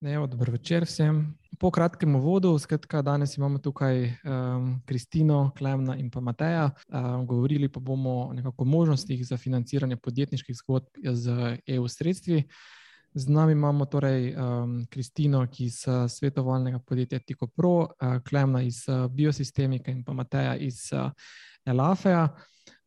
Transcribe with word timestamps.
Dobro 0.00 0.52
večer 0.52 0.84
vsem. 0.84 1.38
Po 1.58 1.70
kratkem 1.70 2.16
uvodu, 2.16 2.58
skratka, 2.58 3.02
danes 3.02 3.36
imamo 3.36 3.58
tukaj 3.58 4.04
um, 4.04 4.82
Kristino, 4.86 5.50
Klemna 5.58 5.96
in 5.96 6.10
pa 6.10 6.20
Mateja. 6.20 6.70
Um, 6.88 7.26
govorili 7.26 7.68
pa 7.68 7.80
bomo 7.80 8.32
o 8.56 8.64
možnostih 8.64 9.26
za 9.26 9.36
financiranje 9.36 9.96
podjetniških 9.96 10.56
zgodb 10.56 10.86
z 11.12 11.56
EU 11.66 11.88
sredstvi. 11.88 12.44
Z 13.14 13.28
nami 13.28 13.52
imamo 13.52 13.84
torej 13.84 14.36
um, 14.36 14.86
Kristino, 14.90 15.46
ki 15.50 15.64
iz 15.64 15.82
svetovalnega 16.08 16.78
podjetja 16.78 17.18
Tico 17.18 17.46
Pro, 17.46 17.78
uh, 17.78 18.22
Klemna 18.28 18.62
iz 18.62 18.84
uh, 18.88 19.10
Biosistemika 19.10 19.90
in 19.90 20.04
pa 20.04 20.12
Mateja 20.12 20.56
iz 20.56 20.92
uh, 20.92 21.10
Elafeja. 21.66 22.28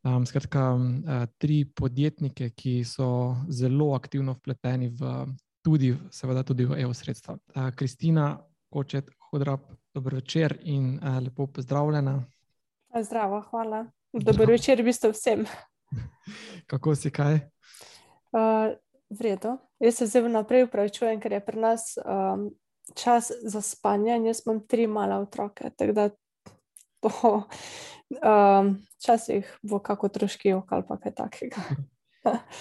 Um, 0.04 0.26
skratka, 0.26 0.74
um, 0.74 1.04
tri 1.38 1.66
podjetnike, 1.66 2.50
ki 2.50 2.84
so 2.84 3.36
zelo 3.50 3.94
aktivno 3.96 4.34
vpleteni 4.34 4.90
v 4.90 5.26
tudi, 5.62 5.96
seveda, 6.12 6.44
tudi 6.44 6.66
v 6.66 6.82
EU 6.82 6.94
sredstva. 6.94 7.38
Kristina, 7.76 8.38
Kočet, 8.70 9.10
Hodrab, 9.30 9.60
dobro 9.94 10.16
večer 10.16 10.58
in 10.64 11.00
lepo 11.24 11.48
pozdravljena. 11.48 12.24
Zdravo, 13.02 13.41
hvala. 13.41 13.85
Dobro 14.13 14.46
večer, 14.46 14.82
v 14.82 14.85
bistvu 14.85 15.12
vsem. 15.12 15.46
Kako 16.70 16.96
si 16.96 17.12
kaj? 17.12 17.35
Uh, 18.32 18.76
Vredo. 19.10 19.58
Jaz 19.80 19.96
se 19.96 20.08
zdaj 20.08 20.22
vnaprej 20.22 20.63
upravičujem, 20.63 21.20
ker 21.20 21.32
je 21.32 21.40
pri 21.46 21.60
nas 21.60 21.98
um, 22.00 22.50
čas 22.96 23.32
za 23.44 23.62
spanje 23.62 24.16
in 24.16 24.26
jaz 24.26 24.41
imam 24.46 24.62
tri 24.68 24.88
male 24.88 25.16
otroke. 25.16 25.70
Tako 25.76 25.94
da 25.94 26.10
to 27.00 27.44
um, 28.10 28.78
časih 29.05 29.57
bo 29.62 29.80
kako 29.80 30.10
troški 30.10 30.54
okal 30.54 30.85
pa 30.88 30.98
kaj 30.98 31.16
takega. 31.16 31.62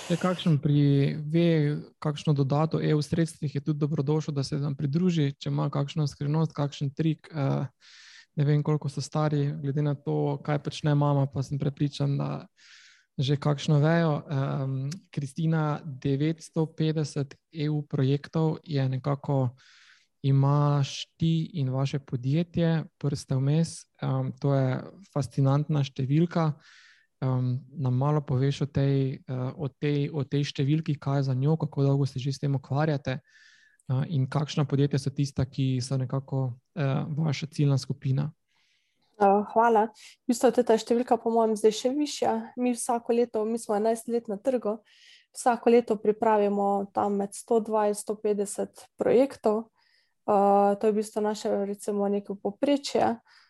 Je 0.08 0.16
kakšen 0.16 0.56
pri 0.58 1.16
ve, 1.28 1.76
kakšno 2.00 2.32
dodato 2.32 2.80
EU 2.80 3.02
sredstvih 3.02 3.54
je 3.54 3.60
tudi 3.60 3.78
dobrodošlo, 3.78 4.32
da 4.34 4.44
se 4.44 4.58
nam 4.58 4.74
pridruži, 4.76 5.34
če 5.38 5.50
ima 5.52 5.68
kakšno 5.70 6.06
skrivnost, 6.08 6.54
kakšen 6.56 6.94
trik. 6.96 7.28
Uh, 7.32 7.66
ne 8.36 8.44
vem, 8.44 8.62
koliko 8.62 8.88
so 8.88 9.02
stari, 9.04 9.50
glede 9.62 9.82
na 9.82 9.94
to, 9.94 10.38
kaj 10.44 10.62
počne 10.64 10.94
mama, 10.94 11.26
pa 11.26 11.42
sem 11.42 11.58
prepričan, 11.58 12.16
da 12.18 12.46
že 13.20 13.36
kakšno 13.36 13.82
vejo. 13.82 14.22
Um, 14.24 14.88
Kristina, 15.12 15.82
950 15.84 17.36
EU 17.66 17.82
projektov 17.82 18.58
je 18.64 18.88
nekako. 18.88 19.56
Imaš 20.22 21.06
ti 21.16 21.48
in 21.56 21.70
vaše 21.72 21.98
podjetje, 21.98 22.84
prste 23.00 23.38
vmes, 23.40 23.70
um, 24.04 24.34
to 24.36 24.52
je 24.52 24.74
fascinantna 25.14 25.80
številka 25.80 26.50
um, 27.20 27.60
nam 27.70 27.94
malo 27.94 28.20
poveš 28.20 28.62
o 28.62 28.66
tej, 28.66 29.20
uh, 29.28 29.52
o, 29.56 29.68
tej, 29.68 30.10
o 30.12 30.24
tej 30.24 30.44
številki, 30.50 30.98
kaj 31.00 31.20
je 31.20 31.28
za 31.30 31.34
njo, 31.34 31.56
kako 31.60 31.84
dolgo 31.84 32.06
se 32.06 32.18
že 32.18 32.32
s 32.32 32.40
tem 32.40 32.54
ukvarjate 32.54 33.20
uh, 33.20 34.04
in 34.08 34.26
kakšna 34.26 34.64
podjetja 34.64 34.98
so 34.98 35.10
tista, 35.10 35.44
ki 35.44 35.80
so 35.80 35.96
nekako 36.00 36.42
uh, 36.76 37.04
vaša 37.16 37.46
ciljna 37.46 37.78
skupina. 37.78 38.30
Hvala. 39.20 39.90
V 40.24 40.32
bistvu 40.32 40.48
je 40.48 40.64
ta 40.64 40.78
številka, 40.80 41.18
po 41.20 41.28
mojem, 41.28 41.52
zdaj 41.52 41.74
še 41.76 41.90
višja. 41.92 42.32
Mi 42.56 42.72
vsako 42.72 43.12
leto, 43.12 43.44
mi 43.44 43.60
smo 43.60 43.76
11 43.76 44.08
let 44.08 44.30
na 44.32 44.38
trgu, 44.40 44.78
vsako 45.36 45.76
leto 45.76 45.96
pripravimo 46.00 46.88
tam 46.96 47.20
med 47.20 47.36
120-150 47.36 48.88
projektov. 48.96 49.68
Uh, 50.24 50.72
to 50.80 50.88
je 50.88 50.92
v 50.94 50.98
bistvu 51.02 51.20
naše, 51.20 51.52
recimo, 51.68 52.08
neko 52.08 52.38
poprečje. 52.40 53.12
Uh, 53.12 53.20
uh, 53.20 53.49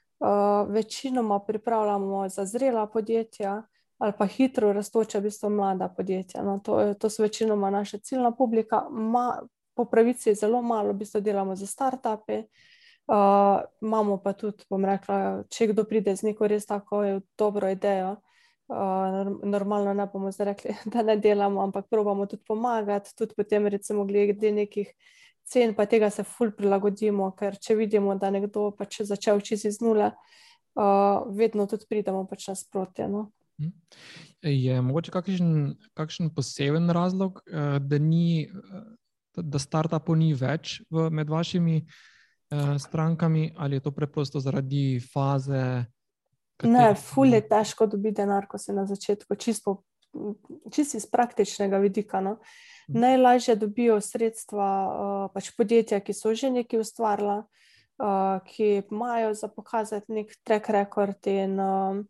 večinoma 0.69 1.39
pripravljamo 1.39 2.29
za 2.29 2.45
zrela 2.45 2.87
podjetja 2.87 3.63
ali 3.99 4.13
pa 4.19 4.27
hitro 4.27 4.73
raztoča, 4.73 5.19
v 5.19 5.23
bistvu 5.23 5.51
mlada 5.51 5.89
podjetja. 5.89 6.43
No, 6.43 6.59
to, 6.65 6.95
to 6.95 7.11
so 7.11 7.23
večinoma 7.23 7.71
naša 7.71 7.99
ciljna 7.99 8.31
publika. 8.33 8.87
Ma, 8.91 9.43
po 9.75 9.85
pravici 9.85 10.35
zelo 10.35 10.63
malo, 10.63 10.93
v 10.93 10.97
bistvu 11.03 11.21
delamo 11.21 11.57
za 11.57 11.67
start-upe. 11.67 12.43
Uh, 13.07 13.61
imamo 13.83 14.17
pa 14.23 14.33
tudi, 14.33 14.65
bom 14.71 14.85
rekla, 14.85 15.43
če 15.53 15.67
kdo 15.73 15.85
pride 15.85 16.17
z 16.17 16.31
neko 16.31 16.49
res 16.49 16.65
tako 16.67 17.03
dobro 17.39 17.69
idejo, 17.69 18.15
uh, 18.73 19.29
normalno 19.45 19.93
ne 19.95 20.07
bomo 20.07 20.33
zdaj 20.33 20.47
rekli, 20.47 20.77
da 20.95 21.03
ne 21.03 21.17
delamo, 21.17 21.61
ampak 21.61 21.89
probamo 21.91 22.27
tudi 22.27 22.43
pomagati, 22.49 23.13
tudi 23.19 23.37
potem, 23.37 23.67
recimo, 23.67 24.05
glede 24.09 24.53
nekih 24.53 24.89
uh, 24.89 25.21
cen, 25.51 25.75
pa 25.75 25.87
tega 25.91 26.11
se 26.11 26.25
ful 26.27 26.53
prilagodimo, 26.57 27.31
ker 27.39 27.59
če 27.59 27.77
vidimo, 27.79 28.15
da 28.19 28.31
nekdo 28.31 28.71
pač 28.79 29.03
začel 29.09 29.43
čizi 29.45 29.71
iz 29.73 29.81
nule, 29.83 30.13
uh, 30.79 31.27
vedno 31.37 31.67
tudi 31.71 31.89
pridemo 31.91 32.25
pač 32.31 32.51
nasprotje. 32.53 33.09
No. 33.11 33.29
Mhm. 33.61 33.73
Je 34.47 34.81
mogoče 34.81 35.13
kakšen, 35.13 35.51
kakšen 35.99 36.31
poseben 36.35 36.89
razlog, 36.97 37.43
uh, 37.51 37.77
da, 37.83 37.99
ni, 38.01 38.49
da 39.37 39.61
startupov 39.61 40.17
ni 40.17 40.33
več 40.39 40.81
v, 40.89 41.11
med 41.13 41.29
vašimi 41.29 41.83
uh, 41.83 42.77
strankami, 42.81 43.51
ali 43.59 43.81
je 43.81 43.89
to 43.89 43.95
preprosto 43.97 44.41
zaradi 44.41 45.01
faze? 45.03 45.85
Ne, 46.63 46.93
ful 46.95 47.33
je 47.33 47.41
težko 47.49 47.87
dobiti 47.89 48.21
denar, 48.21 48.47
ko 48.49 48.59
se 48.61 48.73
na 48.77 48.87
začetku, 48.89 49.37
čisto 49.41 49.81
čist 50.73 50.95
iz 50.95 51.07
praktičnega 51.07 51.79
vidika. 51.79 52.21
No. 52.21 52.39
Mhm. 52.91 53.01
Najlažje 53.01 53.57
dobijo 53.57 54.01
sredstva 54.01 54.67
uh, 54.67 55.31
pač 55.35 55.51
podjetja, 55.57 56.01
ki 56.01 56.13
so 56.13 56.35
že 56.35 56.51
nekaj 56.51 56.81
ustvarila, 56.81 57.45
uh, 58.03 58.43
ki 58.47 58.83
imajo 58.91 59.35
za 59.35 59.49
pokazati 59.49 60.13
nek 60.13 60.37
track 60.45 60.69
record. 60.69 61.27
In, 61.27 61.61
uh, 61.61 62.03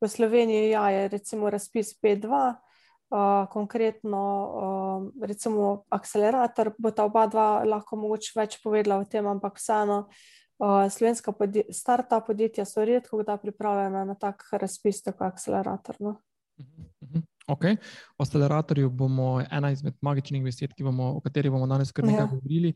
v 0.00 0.08
Sloveniji 0.08 0.70
ja, 0.70 0.90
je 0.90 1.08
recimo 1.08 1.50
razpis 1.50 1.94
P2, 2.02 2.28
uh, 2.28 3.48
konkretno 3.50 4.20
uh, 4.20 5.26
recimo 5.26 5.84
akcelerator, 5.88 6.74
bo 6.78 6.90
ta 6.90 7.04
oba 7.04 7.26
dva 7.26 7.64
lahko 7.64 7.96
mogoče 7.96 8.32
več 8.36 8.58
povedala 8.62 9.00
o 9.00 9.08
tem, 9.08 9.26
ampak 9.26 9.56
vseeno. 9.56 10.08
Uh, 10.54 10.86
slovenska 10.90 11.32
podje 11.32 11.64
start-up 11.74 12.26
podjetja 12.26 12.64
so 12.64 12.84
redko 12.84 13.18
kdaj 13.22 13.40
pripravljena 13.42 14.04
na 14.04 14.14
tak 14.14 14.44
razpis, 14.52 15.02
tako 15.02 15.24
akcelerator. 15.24 15.96
No? 16.00 16.20
Uh 16.58 16.66
uh 17.02 17.08
-huh. 17.08 17.33
Okay. 17.46 17.76
O 18.18 18.22
acceleratorju 18.22 18.90
bomo 18.90 19.42
ena 19.50 19.70
izmed 19.70 19.94
magičnih 20.00 20.44
besed, 20.44 20.72
bomo, 20.78 21.10
o 21.16 21.20
kateri 21.20 21.50
bomo 21.50 21.66
danes 21.66 21.92
kar 21.92 22.04
nekaj 22.04 22.24
ja. 22.24 22.30
govorili. 22.30 22.72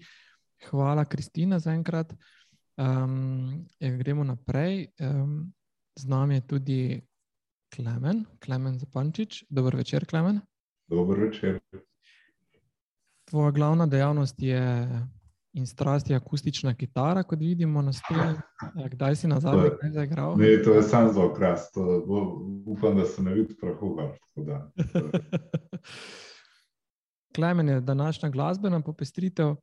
Hvala, 0.69 1.05
Kristina, 1.05 1.59
za 1.59 1.73
enkrat. 1.73 2.13
Um, 2.77 3.67
gremo 3.81 4.25
naprej. 4.25 4.87
Um, 5.01 5.53
z 5.99 6.09
nami 6.09 6.35
je 6.35 6.47
tudi 6.47 7.01
Klemen, 7.75 8.25
Klemen 8.45 8.79
Zapančič. 8.79 9.45
Dober 9.49 9.77
večer, 9.77 10.07
Klemen. 10.07 10.41
Dober 10.89 11.19
večer. 11.19 11.61
Tvoja 13.25 13.51
glavna 13.51 13.87
dejavnost 13.87 14.43
je 14.43 14.89
in 15.59 15.67
strast 15.67 16.11
je 16.11 16.17
akustična 16.17 16.75
kitara, 16.75 17.23
kot 17.23 17.39
vidimo 17.39 17.83
na 17.83 17.93
stolu. 17.93 18.37
Kdaj 18.91 19.17
si 19.17 19.29
nazaj 19.29 19.71
zaigral? 19.93 20.37
Ne, 20.39 20.63
to 20.63 20.75
je 20.75 20.83
samo 20.83 21.13
za 21.13 21.25
okras, 21.25 21.71
upam, 22.67 22.97
da 22.97 23.05
se 23.05 23.23
ne 23.23 23.35
vidi 23.35 23.57
prahu. 23.61 23.97
Klemen 27.35 27.69
je 27.69 27.81
današnja 27.81 28.31
glasbena 28.31 28.81
popestritev 28.81 29.49
uh, 29.49 29.59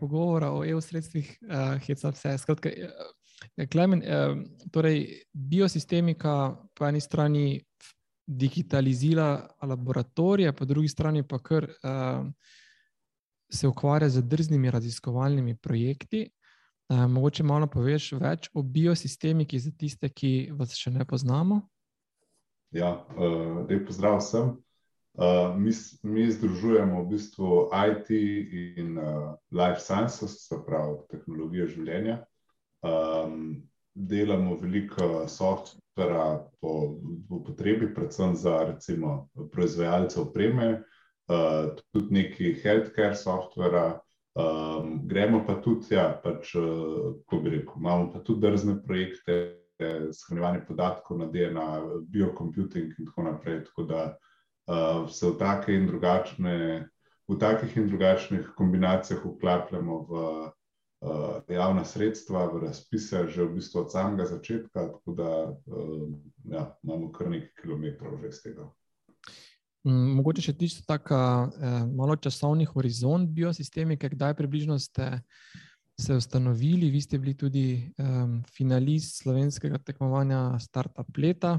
pogovora 0.00 0.52
o 0.52 0.64
EU 0.64 0.80
sredstvih, 0.80 1.38
uh, 1.42 1.80
heca 1.86 2.10
vse. 2.10 2.38
Skratka, 2.38 2.68
uh, 2.68 3.66
Klemen, 3.72 4.02
uh, 4.02 4.36
torej 4.72 5.22
biosistemika 5.32 6.56
po 6.74 6.86
eni 6.86 7.00
strani 7.00 7.62
digitalizira 8.26 9.48
laboratorije, 9.62 10.52
po 10.52 10.64
drugi 10.64 10.88
strani 10.88 11.22
pa 11.22 11.38
kar. 11.38 11.64
Uh, 11.64 12.26
se 13.52 13.68
ukvarja 13.68 14.08
z 14.08 14.22
drznimi 14.22 14.70
raziskovalnimi 14.70 15.56
projekti. 15.56 16.30
Uh, 16.88 17.06
mogoče 17.10 17.42
malo 17.42 17.66
poveš 17.66 18.12
več 18.12 18.50
o 18.54 18.62
biosistemiki 18.62 19.58
za 19.58 19.72
tiste, 19.74 20.08
ki 20.08 20.52
vas 20.54 20.76
še 20.78 20.92
ne 20.94 21.04
poznamo? 21.04 21.60
Ja, 22.74 23.06
lep 23.68 23.86
pozdrav 23.88 24.20
vsem. 24.20 24.54
Uh, 25.16 25.56
mi, 25.56 25.72
mi 26.02 26.26
združujemo 26.28 27.00
v 27.02 27.08
bistvu 27.14 27.70
IT 27.72 28.10
in 28.76 28.98
uh, 28.98 29.32
life 29.50 29.80
sciences, 29.80 30.42
se 30.44 30.58
pravi 30.66 30.98
tehnologijo 31.08 31.70
življenja. 31.72 32.18
Um, 32.84 33.62
delamo 33.96 34.58
veliko 34.60 35.24
softvera 35.28 36.50
po, 36.60 37.00
po 37.28 37.40
potrebi, 37.46 37.88
predvsem 37.94 38.36
za 38.36 38.58
recimo 38.68 39.30
proizvajalce 39.52 40.20
opreme, 40.20 40.82
uh, 41.28 41.74
tudi 41.92 42.20
nekaj 42.20 42.58
healthcare 42.62 43.16
softvera, 43.18 43.86
Um, 44.36 45.08
gremo 45.08 45.46
pa 45.46 45.54
tudi, 45.64 45.94
ja, 45.94 46.10
pač, 46.20 46.50
uh, 46.60 47.14
bi 47.40 47.54
rekel, 47.54 47.78
imamo 47.80 48.10
pa 48.12 48.20
tudi 48.20 48.42
drzne 48.44 48.74
projekte, 48.84 49.36
shranjevanje 50.12 50.60
podatkov 50.68 51.18
na 51.18 51.28
DNA, 51.32 51.68
biocomputing 52.12 52.92
in 52.98 53.08
tako 53.08 53.24
naprej. 53.30 53.62
Tako 53.64 53.86
da 53.88 54.02
uh, 54.68 55.08
se 55.08 55.30
v, 55.30 55.38
take 55.40 55.72
in 55.72 55.88
v 57.28 57.38
takih 57.40 57.76
in 57.76 57.88
drugačnih 57.88 58.52
kombinacijah 58.56 59.24
vklapljamo 59.24 59.98
v 60.04 60.20
uh, 60.20 61.40
javna 61.48 61.84
sredstva, 61.84 62.46
v 62.52 62.66
razpise, 62.68 63.24
že 63.32 63.44
v 63.44 63.56
bistvu 63.56 63.86
od 63.86 63.92
samega 63.92 64.28
začetka, 64.28 64.88
tako 64.92 65.16
da 65.16 65.30
uh, 65.48 66.12
ja, 66.44 66.68
imamo 66.84 67.08
kar 67.12 67.32
nekaj 67.32 67.56
kilometrov 67.62 68.20
že 68.20 68.28
iz 68.28 68.42
tega. 68.44 68.68
Mm, 69.86 70.16
mogoče 70.18 70.42
še 70.48 70.56
tisto, 70.58 70.82
tako 70.86 71.16
eh, 71.16 71.76
malo 71.94 72.16
časovni 72.18 72.66
horizont 72.66 73.30
biosistemike, 73.30 74.10
kdaj 74.16 74.34
približno 74.34 74.78
ste 74.82 75.20
se 75.96 76.14
ustanovili, 76.14 76.90
vi 76.90 77.00
ste 77.00 77.18
bili 77.18 77.32
tudi 77.34 77.92
um, 77.98 78.42
finalist 78.52 79.22
slovenskega 79.22 79.78
tekmovanja 79.78 80.58
Startup 80.60 81.18
Leta. 81.18 81.58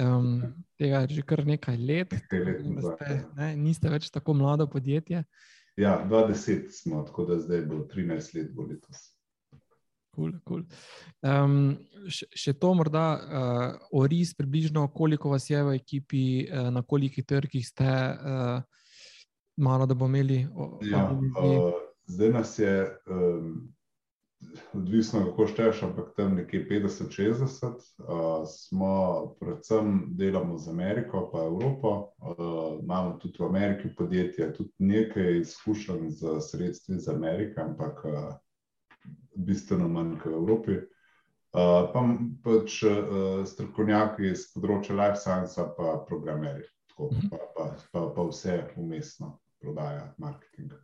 Um, 0.00 0.40
tega 0.80 1.04
je 1.04 1.20
že 1.20 1.22
kar 1.22 1.44
nekaj 1.46 1.76
let, 1.76 2.16
da 2.32 2.80
ste, 2.82 3.20
ne, 3.36 3.52
niste 3.56 3.92
več 3.92 4.08
tako 4.10 4.34
mlado 4.34 4.66
podjetje. 4.66 5.22
Ja, 5.78 6.00
20 6.08 6.72
smo, 6.74 7.04
tako 7.06 7.28
da 7.28 7.38
zdaj 7.44 7.62
bo 7.68 7.84
13 7.92 8.34
let, 8.34 8.50
bo 8.56 8.66
letos. 8.66 9.19
Cool, 10.20 10.32
cool. 10.44 10.64
Um, 11.24 11.78
še, 12.12 12.28
še 12.36 12.52
to, 12.60 12.74
morda, 12.76 13.04
uh, 13.16 13.88
oris, 13.96 14.34
približno 14.36 14.84
koliko 14.92 15.32
vas 15.32 15.48
je 15.48 15.62
v 15.64 15.78
ekipi, 15.80 16.24
uh, 16.44 16.68
na 16.74 16.84
kolikih 16.84 17.24
trgih 17.24 17.64
ste, 17.64 17.88
uh, 17.88 18.84
malo 19.56 19.88
da 19.88 19.96
bomo 19.96 20.12
imeli. 20.12 20.42
Ja, 20.84 21.08
uh, 21.08 21.72
zdaj 22.04 22.34
nas 22.36 22.58
je. 22.60 22.74
Um, 23.08 23.70
odvisno 24.72 25.24
kako 25.24 25.46
šteješ, 25.46 25.82
ampak 25.82 26.14
tam 26.16 26.34
nekje 26.34 26.62
50-60, 26.68 27.66
uh, 27.66 28.48
smo 28.48 28.92
predvsem 29.40 30.06
delamo 30.16 30.58
z 30.58 30.70
Ameriko, 30.70 31.28
pa 31.32 31.44
Evropo. 31.44 32.12
Uh, 32.18 32.80
imamo 32.82 33.18
tudi 33.20 33.36
v 33.38 33.46
Ameriki 33.46 33.92
podjetja, 33.96 34.52
tudi 34.52 34.72
nekaj 34.78 35.40
izkušenj 35.40 36.08
z 36.10 36.40
sredstvi 36.40 36.96
iz 36.96 37.08
Amerike, 37.08 37.60
ampak 37.60 38.04
uh, 38.04 38.32
bistveno 39.34 39.88
manj 39.88 40.16
kot 40.22 40.32
v 40.32 40.40
Evropi. 40.40 40.78
Uh, 41.50 41.88
pa 41.90 42.04
pač 42.44 42.76
uh, 42.86 43.42
strokovnjaki 43.46 44.28
iz 44.30 44.44
področja 44.54 44.94
life 44.94 45.18
science, 45.18 45.58
pa 45.74 45.96
programeri, 46.06 46.62
tako, 46.92 47.10
mhm. 47.10 47.32
pa, 47.32 47.48
pa, 47.56 47.66
pa, 47.90 48.04
pa 48.14 48.26
vse 48.28 48.60
umestno 48.78 49.34
prodaja, 49.60 50.12
marketing. 50.22 50.76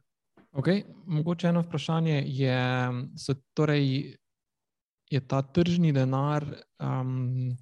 Okay. 0.57 0.83
Mogoče 1.07 1.49
eno 1.49 1.63
vprašanje 1.63 2.23
je, 2.27 2.59
so, 3.21 3.35
torej, 3.55 4.17
je 5.11 5.21
ta 5.29 5.43
tržni 5.43 5.93
denar 5.93 6.47
um, 6.81 7.53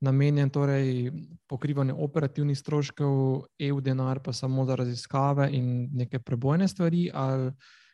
namenjen 0.00 0.50
torej, 0.50 1.12
pokrivanju 1.46 1.96
operativnih 1.98 2.58
stroškov, 2.58 3.44
EU 3.58 3.80
denar 3.80 4.22
pa 4.22 4.32
samo 4.32 4.64
za 4.64 4.74
raziskave 4.74 5.48
in 5.52 5.90
neke 5.92 6.18
prebojne 6.18 6.68
stvari, 6.68 7.10
ali 7.14 7.52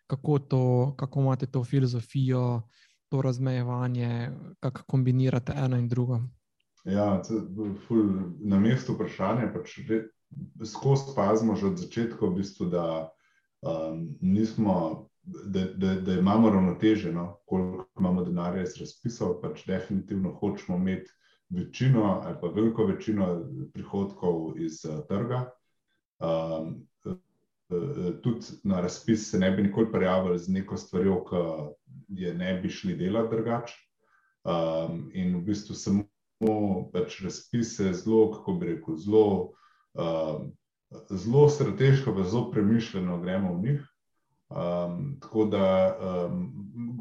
kako, 0.09 0.39
to, 0.39 0.95
kako 0.97 1.21
imate 1.21 1.47
to 1.47 1.65
filozofijo, 1.65 2.63
to 3.09 3.23
razmejevanje, 3.23 4.31
kako 4.61 4.83
kombinirate 4.83 5.53
eno 5.57 5.77
in 5.77 5.89
drugo? 5.89 6.21
Ja, 6.85 7.23
na 8.41 8.61
mestu 8.61 8.95
vprašanja, 8.95 9.51
pač 9.53 9.79
skozi 10.65 11.13
pazimo 11.17 11.57
že 11.57 11.67
od 11.67 11.79
začetka, 11.79 12.27
v 12.27 12.41
bistvu, 12.41 12.69
da 12.73 13.11
um, 13.61 14.17
nismo, 14.21 15.09
da, 15.23 15.67
da, 15.77 15.95
da 16.01 16.19
imamo 16.19 16.51
ravnoteže, 16.51 17.13
no, 17.13 17.39
koliko 17.47 17.87
imamo 17.99 18.25
denarja 18.25 18.63
iz 18.63 18.77
razpisov, 18.81 19.41
pač 19.43 19.67
definitivno 19.67 20.33
hočemo 20.41 20.79
imeti 20.79 21.11
večino 21.49 22.21
ali 22.25 22.37
pa 22.41 22.49
veliko 22.49 22.85
večino 22.85 23.45
prihodkov 23.73 24.61
iz 24.61 24.85
uh, 24.85 25.05
trga. 25.09 25.51
Um, 26.19 26.89
Tudi 28.23 28.47
na 28.65 28.81
razpis 28.81 29.31
se 29.31 29.39
ne 29.39 29.51
bi 29.51 29.63
nikoli 29.63 29.93
prijavili 29.93 30.39
z 30.39 30.53
neko 30.53 30.77
stvarjo, 30.77 31.19
ki 31.29 32.23
je 32.23 32.35
ne 32.35 32.55
bi 32.63 32.71
šli 32.71 32.97
delati 32.97 33.37
drugače. 33.37 33.75
Um, 34.49 35.11
in 35.13 35.35
v 35.37 35.43
bistvu 35.51 35.75
samo 35.77 36.05
pač 36.93 37.19
razpise 37.25 37.93
zelo, 37.93 38.31
kako 38.33 38.53
bi 38.53 38.67
rekel, 38.67 38.97
zelo 38.97 39.53
um, 39.99 40.53
zelo 41.11 41.49
strateško, 41.49 42.15
pa 42.15 42.23
zelo 42.23 42.51
premišljeno 42.51 43.21
gremo 43.21 43.55
v 43.55 43.63
njih. 43.63 43.87
Um, 44.49 45.19
tako 45.21 45.45
da 45.45 45.99
um, 46.01 46.53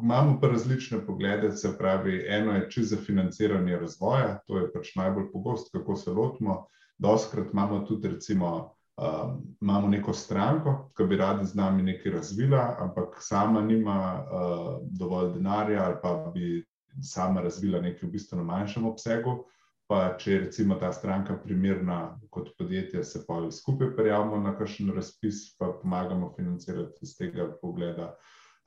imamo 0.04 0.40
pa 0.42 0.48
različne 0.48 1.06
poglede, 1.06 1.52
se 1.52 1.78
pravi, 1.78 2.26
eno 2.28 2.52
je 2.52 2.72
čisto 2.72 2.96
za 2.96 3.02
financiranje 3.02 3.78
razvoja, 3.78 4.40
to 4.48 4.58
je 4.58 4.72
pač 4.74 4.96
najbolj 4.96 5.32
pogosto, 5.32 5.80
kako 5.80 5.96
se 5.96 6.12
lotimo. 6.12 6.66
Doskrat 6.98 7.54
imamo 7.54 7.80
tudi, 7.80 8.08
recimo, 8.08 8.77
um, 8.98 9.42
imamo 9.62 9.88
neko 9.88 10.14
stranko, 10.14 10.92
ki 10.98 11.04
bi 11.04 11.18
radi 11.18 11.46
z 11.46 11.56
nami 11.56 11.84
nekaj 11.84 12.12
razvila, 12.12 12.76
ampak 12.80 13.18
sama 13.20 13.62
nima 13.62 14.00
uh, 14.24 14.80
dovolj 15.00 15.34
denarja 15.34 15.86
ali 15.86 15.96
pa 16.02 16.32
bi 16.34 16.66
sama 17.02 17.42
razvila 17.42 17.82
nekaj 17.82 18.10
v 18.10 18.12
bistveno 18.12 18.44
manjšem 18.44 18.86
obsegu 18.86 19.44
pa 19.88 20.00
če 20.20 20.32
je 20.32 20.40
recimo 20.40 20.76
ta 20.80 20.92
stranka 20.94 21.38
primerna 21.44 22.00
kot 22.30 22.52
podjetje, 22.60 23.04
se 23.08 23.24
pa 23.28 23.40
skupaj 23.52 23.94
prijavimo 23.96 24.40
na 24.44 24.52
kakšen 24.58 24.92
razpis, 24.96 25.56
pa 25.60 25.72
pomagamo 25.82 26.34
financirati 26.36 27.08
iz 27.08 27.16
tega 27.18 27.48
pogleda. 27.62 28.12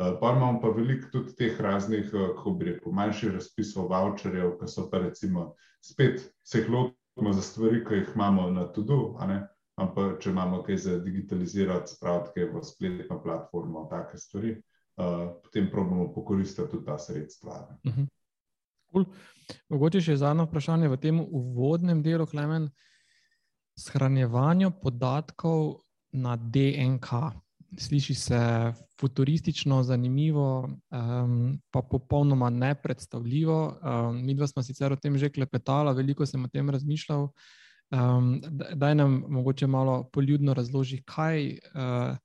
Eh, 0.01 0.15
pa 0.21 0.33
imamo 0.33 0.61
pa 0.63 0.73
veliko 0.77 1.11
tudi 1.13 1.37
teh 1.37 1.61
raznih, 1.61 2.09
eh, 2.09 2.33
kako 2.37 2.55
bi 2.57 2.71
rekel, 2.73 2.93
manjših 2.97 3.35
razpisov, 3.37 3.91
voucherjev, 3.93 4.57
ki 4.61 4.69
so 4.69 4.87
pa 4.91 5.03
recimo 5.05 5.51
spet 5.85 6.25
se 6.43 6.63
jih 6.63 6.71
lotimo 6.73 7.33
za 7.37 7.43
stvari, 7.45 7.85
ki 7.85 8.01
jih 8.01 8.15
imamo 8.15 8.49
na 8.51 8.65
tudi, 8.73 8.97
ampak 9.81 10.21
če 10.23 10.31
imamo 10.31 10.63
kaj 10.67 10.77
za 10.85 10.99
digitalizirati, 11.03 11.95
spraviti 11.97 12.37
kaj 12.37 12.49
v 12.53 12.63
spletno 12.67 13.19
platformo, 13.23 13.87
take 13.91 14.19
stvari, 14.21 14.55
uh, 15.01 15.27
potem 15.45 15.71
probamo 15.73 16.11
pokoristiti 16.15 16.71
tudi 16.71 16.87
ta 16.87 16.99
sredstva. 16.99 17.61
Uh 17.85 17.93
-huh. 17.93 18.09
Cool. 18.93 19.07
Mogoče 19.71 20.01
še 20.01 20.17
zadnje 20.17 20.47
vprašanje 20.47 20.89
v 20.91 20.97
tem 20.97 21.21
uvodnem 21.21 22.03
delu, 22.03 22.27
Klemen, 22.27 22.71
shranjevanje 23.79 24.71
podatkov 24.83 25.81
na 26.13 26.37
DNK. 26.37 27.07
Sliši 27.79 28.15
se 28.15 28.41
futuristično, 28.99 29.83
zanimivo, 29.87 30.69
um, 30.91 31.61
pa 31.71 31.83
popolnoma 31.83 32.51
nepredstavljivo. 32.51 33.59
Um, 33.79 34.19
mi 34.27 34.35
dva 34.35 34.47
smo 34.51 34.63
sicer 34.63 34.93
o 34.93 34.99
tem 34.99 35.17
že 35.17 35.31
klepetali, 35.31 35.95
veliko 35.95 36.27
sem 36.27 36.45
o 36.45 36.49
tem 36.49 36.71
razmišljal. 36.71 37.31
Um, 37.91 38.41
daj 38.75 38.95
nam 38.95 39.25
mogoče 39.29 39.67
malo 39.67 40.05
poljudno 40.13 40.55
razloži, 40.55 41.03
kaj. 41.03 41.59
Uh, 41.75 42.17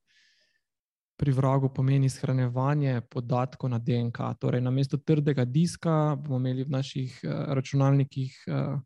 pri 1.18 1.32
vragu 1.32 1.70
pomeni 1.74 2.10
shranjevanje 2.10 3.02
podatkov 3.10 3.70
na 3.70 3.80
DNK. 3.80 4.18
Torej, 4.40 4.62
na 4.62 4.72
mesto 4.72 4.98
trdega 4.98 5.46
diska 5.46 6.16
bomo 6.20 6.40
imeli 6.40 6.64
v 6.64 6.76
naših 6.76 7.20
uh, 7.24 7.32
računalnikih 7.56 8.36
uh, 8.48 8.80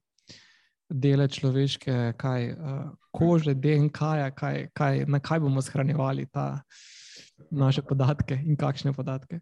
dele 0.89 1.27
človeške, 1.27 2.13
kaj, 2.17 2.51
uh, 2.53 2.85
kože, 3.11 3.53
DNK, 3.53 3.99
-ja, 4.01 4.31
kaj, 4.35 4.69
kaj, 4.73 5.05
na 5.07 5.19
kaj 5.19 5.39
bomo 5.39 5.61
shranjevali 5.61 6.25
ta 6.25 6.61
naše 7.51 7.81
podatke 7.81 8.39
in 8.45 8.57
kakšne 8.57 8.93
podatke. 8.93 9.39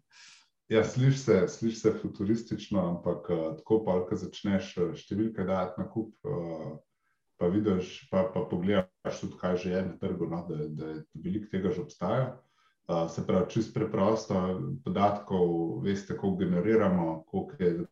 Ja, 0.68 0.84
slišiš 0.84 1.18
se, 1.18 1.44
sliš 1.48 1.82
se 1.82 1.92
futuristično, 2.02 2.88
ampak 2.88 3.30
uh, 3.30 3.56
tako 3.56 3.84
pa, 3.84 4.00
ko 4.08 4.16
začneš 4.16 4.74
številke 4.96 5.44
dati 5.44 5.80
na 5.80 5.88
kup. 5.88 6.12
Uh, 6.24 6.76
Pa 7.38 7.46
vidiš, 7.46 8.08
pa, 8.10 8.24
pa 8.34 8.42
pogledaš 8.50 9.20
tudi, 9.20 9.38
kaj 9.38 9.56
že 9.62 9.70
je 9.70 9.82
na 9.86 9.96
trgu, 9.98 10.26
no, 10.26 10.42
da, 10.48 10.68
da 10.68 10.92
je 10.92 11.02
veliko 11.14 11.50
tega 11.52 11.70
že 11.70 11.84
obstaja 11.86 12.36
se 13.08 13.26
pravi, 13.26 13.50
čist 13.50 13.74
preprosto 13.74 14.60
podatkov, 14.84 15.80
veste, 15.84 16.14
kako 16.14 16.36
generiramo, 16.36 17.24
koliko 17.26 17.62
je 17.62 17.84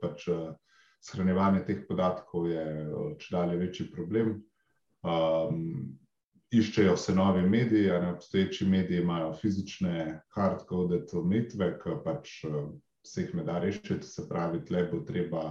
pač 0.00 0.28
shranjevanje 1.02 1.64
teh 1.66 1.80
podatkov, 1.88 2.50
je 2.50 2.64
če 3.18 3.32
dalje 3.32 3.56
večji 3.56 3.88
problem. 3.94 4.34
Um, 5.02 5.96
iščejo 6.52 6.96
se 7.00 7.14
nove 7.16 7.42
medije, 7.48 7.96
ne 8.00 8.12
obstoječi 8.12 8.68
mediji 8.68 9.00
imajo 9.00 9.32
fizične 9.40 10.20
hard-coded 10.36 11.14
omejitve, 11.16 11.72
ki 11.80 11.96
pač 12.04 12.36
se 13.06 13.24
jih 13.24 13.34
ne 13.34 13.44
da 13.48 13.58
rešiti, 13.58 14.04
se 14.06 14.28
pravi, 14.28 14.60
tle 14.68 14.84
bo 14.92 15.00
treba. 15.08 15.46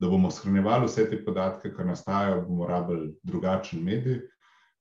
Da 0.00 0.08
bomo 0.08 0.30
shranjevali 0.30 0.86
vse 0.88 1.04
te 1.10 1.18
podatke, 1.24 1.74
ki 1.76 1.84
nastajajo, 1.84 2.44
bomo 2.48 2.66
rabili 2.66 3.12
drugačen 3.22 3.82
medij. 3.84 4.20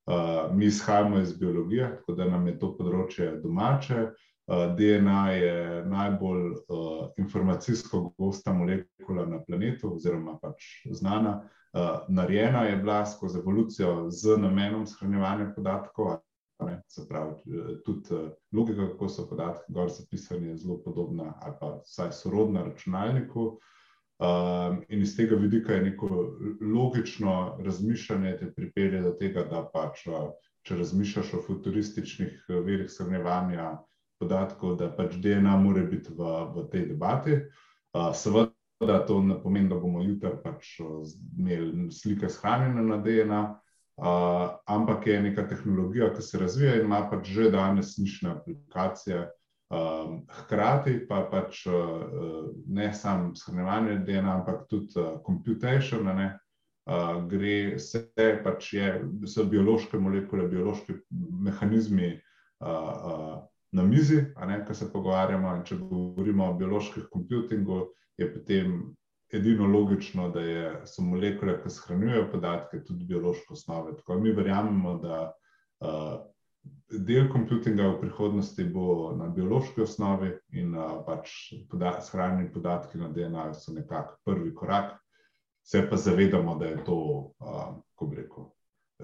Uh, 0.10 0.56
mi 0.56 0.66
izhajamo 0.66 1.20
iz 1.20 1.34
biologije, 1.38 1.90
tako 1.98 2.14
da 2.18 2.26
nam 2.26 2.48
je 2.48 2.56
to 2.60 2.72
področje 2.78 3.28
domače. 3.44 4.08
Uh, 4.50 4.72
DNA 4.78 5.26
je 5.32 5.58
najbolj 5.86 6.46
uh, 6.50 7.12
informacijsko 7.22 8.02
gosta 8.18 8.54
molekula 8.54 9.28
na 9.30 9.44
planetu, 9.46 9.92
oziroma 10.00 10.40
pač 10.42 10.72
znana. 10.90 11.36
Uh, 11.74 12.08
narejena 12.10 12.64
je 12.66 12.80
bila 12.82 13.04
skozi 13.06 13.44
evolucijo 13.44 14.10
z 14.10 14.40
namenom 14.42 14.88
shranjevanja 14.90 15.52
podatkov, 15.56 16.18
Ne? 16.66 16.82
Se 16.88 17.08
pravi, 17.08 17.34
tudi 17.86 18.16
logika, 18.52 18.88
kako 18.92 19.08
so 19.10 19.24
podatki 19.30 19.74
gor 19.74 19.90
zapisani, 19.90 20.48
je 20.48 20.58
zelo 20.58 20.78
podobna 20.84 21.34
ali 21.42 21.56
pa 21.60 21.70
vsaj 21.86 22.12
sorodna 22.12 22.64
računalniku. 22.64 23.60
Um, 24.20 24.82
in 24.90 25.02
iz 25.02 25.16
tega 25.16 25.36
vidika 25.36 25.74
je 25.74 25.82
neko 25.82 26.38
logično 26.62 27.58
razmišljanje 27.64 28.38
te 28.38 28.52
pripelje 28.52 29.02
do 29.02 29.14
tega, 29.16 29.46
da 29.48 29.62
pač, 29.74 30.04
če 30.68 30.76
razmišljaš 30.76 31.34
o 31.34 31.40
futurističnih 31.46 32.50
verih 32.50 32.90
shranjevanja 32.92 33.78
podatkov, 34.20 34.76
da 34.82 34.90
pač 34.92 35.16
DNA 35.24 35.56
mora 35.64 35.86
biti 35.88 36.12
v, 36.18 36.34
v 36.56 36.66
tej 36.74 36.86
debati. 36.92 37.40
Uh, 37.96 38.12
seveda 38.12 39.00
to 39.08 39.22
ne 39.24 39.40
pomeni, 39.40 39.72
da 39.72 39.80
bomo 39.80 40.04
jutri 40.04 40.36
pač 40.44 40.76
imeli 40.84 41.88
slike 41.88 42.28
shranjene 42.28 42.84
na 42.92 43.00
DNA, 43.00 43.42
uh, 44.04 44.46
ampak 44.68 45.08
je 45.08 45.22
neka 45.30 45.48
tehnologija, 45.48 46.12
ki 46.12 46.28
se 46.28 46.44
razvija 46.44 46.76
in 46.76 46.90
ima 46.92 47.06
pač 47.08 47.32
že 47.40 47.52
danes 47.56 47.96
nišne 47.98 48.36
aplikacije. 48.36 49.30
Um, 49.70 50.24
hkrati 50.34 50.96
pa 51.06 51.20
pač 51.30 51.68
uh, 51.70 52.50
ne 52.74 52.88
samo 52.94 53.36
shranjevanje 53.38 54.00
DNA, 54.08 54.32
ampak 54.40 54.64
tudi 54.70 54.98
uh, 54.98 55.20
computation, 55.26 56.08
ne, 56.18 56.32
uh, 56.90 57.20
gre 57.30 57.76
vse, 57.76 58.02
pač 58.42 58.72
je, 58.74 58.88
so 59.30 59.46
biološke 59.46 60.00
molekule, 60.02 60.48
biološki 60.50 60.96
mehanizmi 61.46 62.10
uh, 62.16 62.72
uh, 62.72 63.36
na 63.78 63.86
mizi, 63.86 64.24
ki 64.34 64.74
se 64.74 64.90
pogovarjamo. 64.90 65.54
In 65.60 65.62
če 65.70 65.78
govorimo 65.84 66.50
o 66.50 66.58
bioloških 66.58 67.06
computingu, 67.14 67.84
je 68.18 68.32
potem 68.34 68.74
edino 69.30 69.70
logično, 69.70 70.32
da 70.34 70.42
je, 70.42 70.66
so 70.90 71.06
molekule, 71.06 71.60
ki 71.62 71.76
shranjujejo 71.78 72.26
podatke, 72.34 72.82
tudi 72.90 73.06
biološke 73.06 73.54
osnove. 73.54 74.00
Tako 74.02 74.18
mi 74.26 74.34
verjamemo, 74.34 74.98
da. 75.06 75.22
Uh, 75.80 76.26
del 76.90 77.30
komputinga 77.30 77.88
v 77.88 78.00
prihodnosti 78.02 78.64
bo 78.74 79.14
na 79.18 79.28
biološki 79.30 79.82
osnovi 79.82 80.32
in 80.58 80.74
uh, 80.76 81.00
pač 81.06 81.54
poda 81.70 82.00
shranjeni 82.02 82.50
podatki 82.54 82.98
na 82.98 83.10
DNA 83.14 83.54
so 83.54 83.74
nekako 83.74 84.18
prvi 84.26 84.54
korak. 84.56 84.98
Se 85.64 85.84
pa 85.90 85.98
zavedamo, 85.98 86.56
da 86.58 86.66
je 86.66 86.84
to, 86.86 87.00
uh, 87.40 87.76
kako 87.90 88.08
bi 88.08 88.16
rekel, 88.16 88.46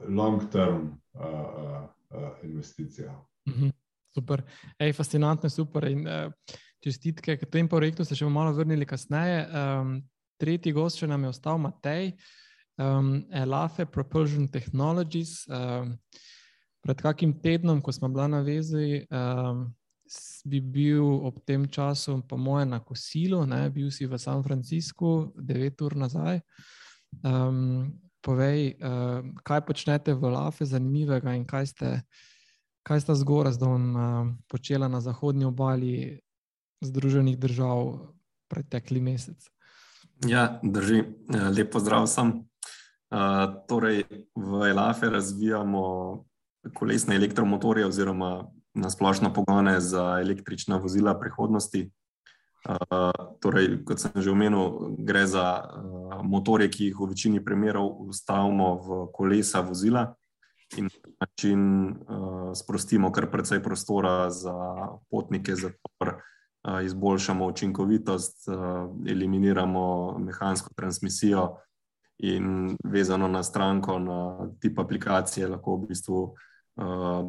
long-term 0.08 0.96
uh, 1.14 1.22
uh, 1.22 2.30
investicija. 2.44 3.14
-hmm. 3.46 3.72
Super, 4.16 4.44
Ej, 4.80 4.94
fascinantno, 4.94 5.50
super. 5.50 5.84
In, 5.84 6.08
uh, 6.08 6.32
čestitke, 6.80 7.38
k 7.38 7.50
tem 7.50 7.68
projektu 7.68 8.06
se 8.06 8.16
še 8.16 8.26
bomo 8.26 8.40
malo 8.40 8.54
vrnili 8.54 8.86
kasneje. 8.86 9.46
Um, 9.50 9.98
tretji 10.42 10.74
gost, 10.76 11.00
če 11.02 11.10
nam 11.10 11.24
je 11.24 11.34
ostal 11.34 11.58
Matej, 11.58 12.12
um, 12.78 13.26
Elafe 13.34 13.86
Propulsion 13.86 14.48
Technologies. 14.52 15.42
Um, 15.50 15.96
Pred 16.86 17.02
kakim 17.02 17.34
tednom, 17.42 17.82
ko 17.82 17.92
smo 17.92 18.12
bili 18.14 18.28
na 18.30 18.44
vezi, 18.46 19.02
um, 19.10 19.66
bi 20.46 20.60
bil 20.62 21.26
ob 21.26 21.40
tem 21.46 21.66
času, 21.66 22.20
po 22.30 22.38
mojem, 22.38 22.70
na 22.70 22.80
kosilu, 22.80 23.42
ne, 23.50 23.66
bil 23.74 23.90
si 23.92 24.06
v 24.06 24.20
San 24.22 24.44
Franciscu, 24.46 25.34
devet 25.34 25.82
ur 25.82 25.96
nazaj. 25.98 26.44
Um, 27.26 27.90
povej, 28.22 28.78
uh, 28.78 29.26
kaj 29.42 29.66
počnete 29.66 30.14
v 30.14 30.30
Lafe, 30.30 30.66
zanimivega 30.66 31.34
in 31.34 31.46
kaj 31.50 31.74
ste, 31.74 31.90
kaj 32.86 33.02
ste 33.02 33.18
zgoraj 33.18 33.58
zdaj 33.58 33.74
uh, 33.74 34.30
počela 34.46 34.86
na 34.86 35.02
zahodnji 35.02 35.50
obali 35.50 36.22
Združenih 36.86 37.40
držav 37.40 38.14
pretekli 38.46 39.02
mesec. 39.02 39.42
Ja, 40.22 40.60
drži. 40.62 41.02
Lepo 41.50 41.82
zdrav 41.82 42.06
sem. 42.06 42.46
Uh, 43.10 43.66
torej, 43.66 44.06
v 44.38 44.70
Elafe 44.70 45.10
razvijamo 45.10 45.82
kolesne 46.74 47.16
elektromotorje 47.16 47.86
oziroma 47.86 48.46
na 48.74 48.90
splošno 48.90 49.34
pogone 49.34 49.80
za 49.80 50.20
električna 50.22 50.78
vozila 50.78 51.20
prihodnosti. 51.20 51.92
Uh, 52.66 53.12
torej, 53.40 53.84
kot 53.86 54.02
sem 54.02 54.22
že 54.22 54.32
omenil, 54.32 54.96
gre 54.98 55.28
za 55.30 55.62
uh, 55.62 56.22
motorje, 56.26 56.70
ki 56.70 56.86
jih 56.90 56.98
v 56.98 57.10
večini 57.14 57.44
primerov 57.46 58.10
ustavimo 58.10 58.70
v 58.82 58.88
kolesa 59.14 59.62
vozila 59.62 60.16
in 60.78 60.90
na 60.90 60.90
ta 60.90 61.10
način 61.22 61.62
uh, 61.94 62.52
sprostimo 62.58 63.12
kar 63.12 63.30
precej 63.32 63.62
prostora 63.64 64.30
za 64.30 64.54
potnike, 65.12 65.56
zato 65.56 65.78
uh, 66.02 66.82
izboljšamo 66.86 67.46
učinkovitost, 67.46 68.50
uh, 68.50 68.90
eliminiramo 69.08 70.18
mehansko 70.20 70.74
transmisijo 70.76 71.58
in 72.18 72.78
vezano 72.84 73.28
na 73.28 73.44
stranko, 73.44 74.00
na 74.00 74.50
tip 74.60 74.80
aplikacije, 74.80 75.48
lahko 75.48 75.76
v 75.76 75.88
bistvu 75.88 76.24
uh, 76.24 76.34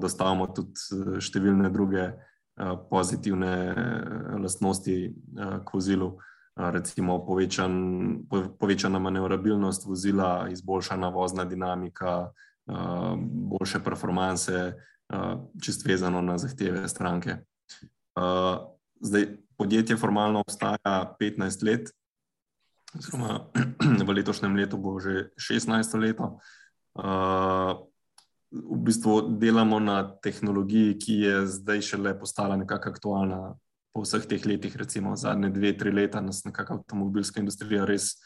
dostavimo 0.01 0.49
tudi 0.51 0.75
eh, 0.75 1.19
številne 1.23 1.71
druge 1.71 2.05
eh, 2.07 2.75
pozitivne 2.91 3.53
lastnosti 4.43 4.97
k 5.37 5.75
vozilu, 5.75 6.17
recimo 6.57 7.19
povečan, 7.21 7.73
povečana 8.31 8.99
manevrabilnost 9.03 9.85
vozila, 9.85 10.49
izboljšana 10.49 11.11
vozna 11.13 11.45
dinamika, 11.45 12.31
boljše 12.65 13.83
performance, 13.85 14.73
čist 15.61 15.85
vezano 15.85 16.23
na 16.25 16.39
zahteve 16.41 16.89
stranke. 16.89 17.37
Zdaj, 19.05 19.29
podjetje 19.61 19.99
formalno 20.01 20.41
obstaja 20.41 20.95
15 21.21 21.67
let, 21.69 21.93
oziroma 22.97 23.53
v 24.09 24.17
letošnjem 24.17 24.57
letu 24.57 24.81
bo 24.81 24.97
že 24.97 25.37
16 25.37 26.01
leto 26.01 26.39
v 28.65 28.79
bistvu 28.85 29.37
delamo 29.39 29.81
na 29.81 30.03
tehnologiji, 30.23 30.99
ki 30.99 31.15
je 31.21 31.47
zdaj 31.47 31.81
šele 31.81 32.19
postala 32.19 32.57
nekako 32.57 32.91
aktualna. 32.91 33.55
Po 33.97 34.05
vseh 34.05 34.27
teh 34.29 34.43
letih, 34.45 34.77
recimo 34.77 35.17
zadnje 35.17 35.51
dve, 35.51 35.73
tri 35.73 35.91
leta, 35.91 36.21
nas 36.21 36.45
nekako 36.45 36.81
avtomobilska 36.81 37.41
industrija 37.41 37.87
res 37.89 38.19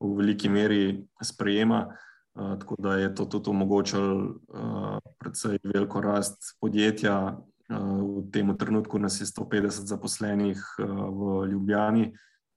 v 0.00 0.10
veliki 0.18 0.50
meri 0.52 1.06
sprejema. 1.22 1.86
Uh, 2.34 2.58
tako 2.58 2.76
da 2.78 2.96
je 2.98 3.14
to 3.14 3.24
tudi 3.24 3.50
omogočilo 3.50 4.14
uh, 4.52 4.98
predvsej 5.18 5.58
veliko 5.64 6.00
rast 6.00 6.56
podjetja. 6.60 7.38
Uh, 7.70 8.20
v 8.20 8.30
tem 8.32 8.50
trenutku 8.58 8.98
nas 8.98 9.20
je 9.20 9.26
150 9.26 9.88
zaposlenih 9.88 10.58
uh, 10.58 10.84
v 11.08 11.46
Ljubljani, 11.52 12.10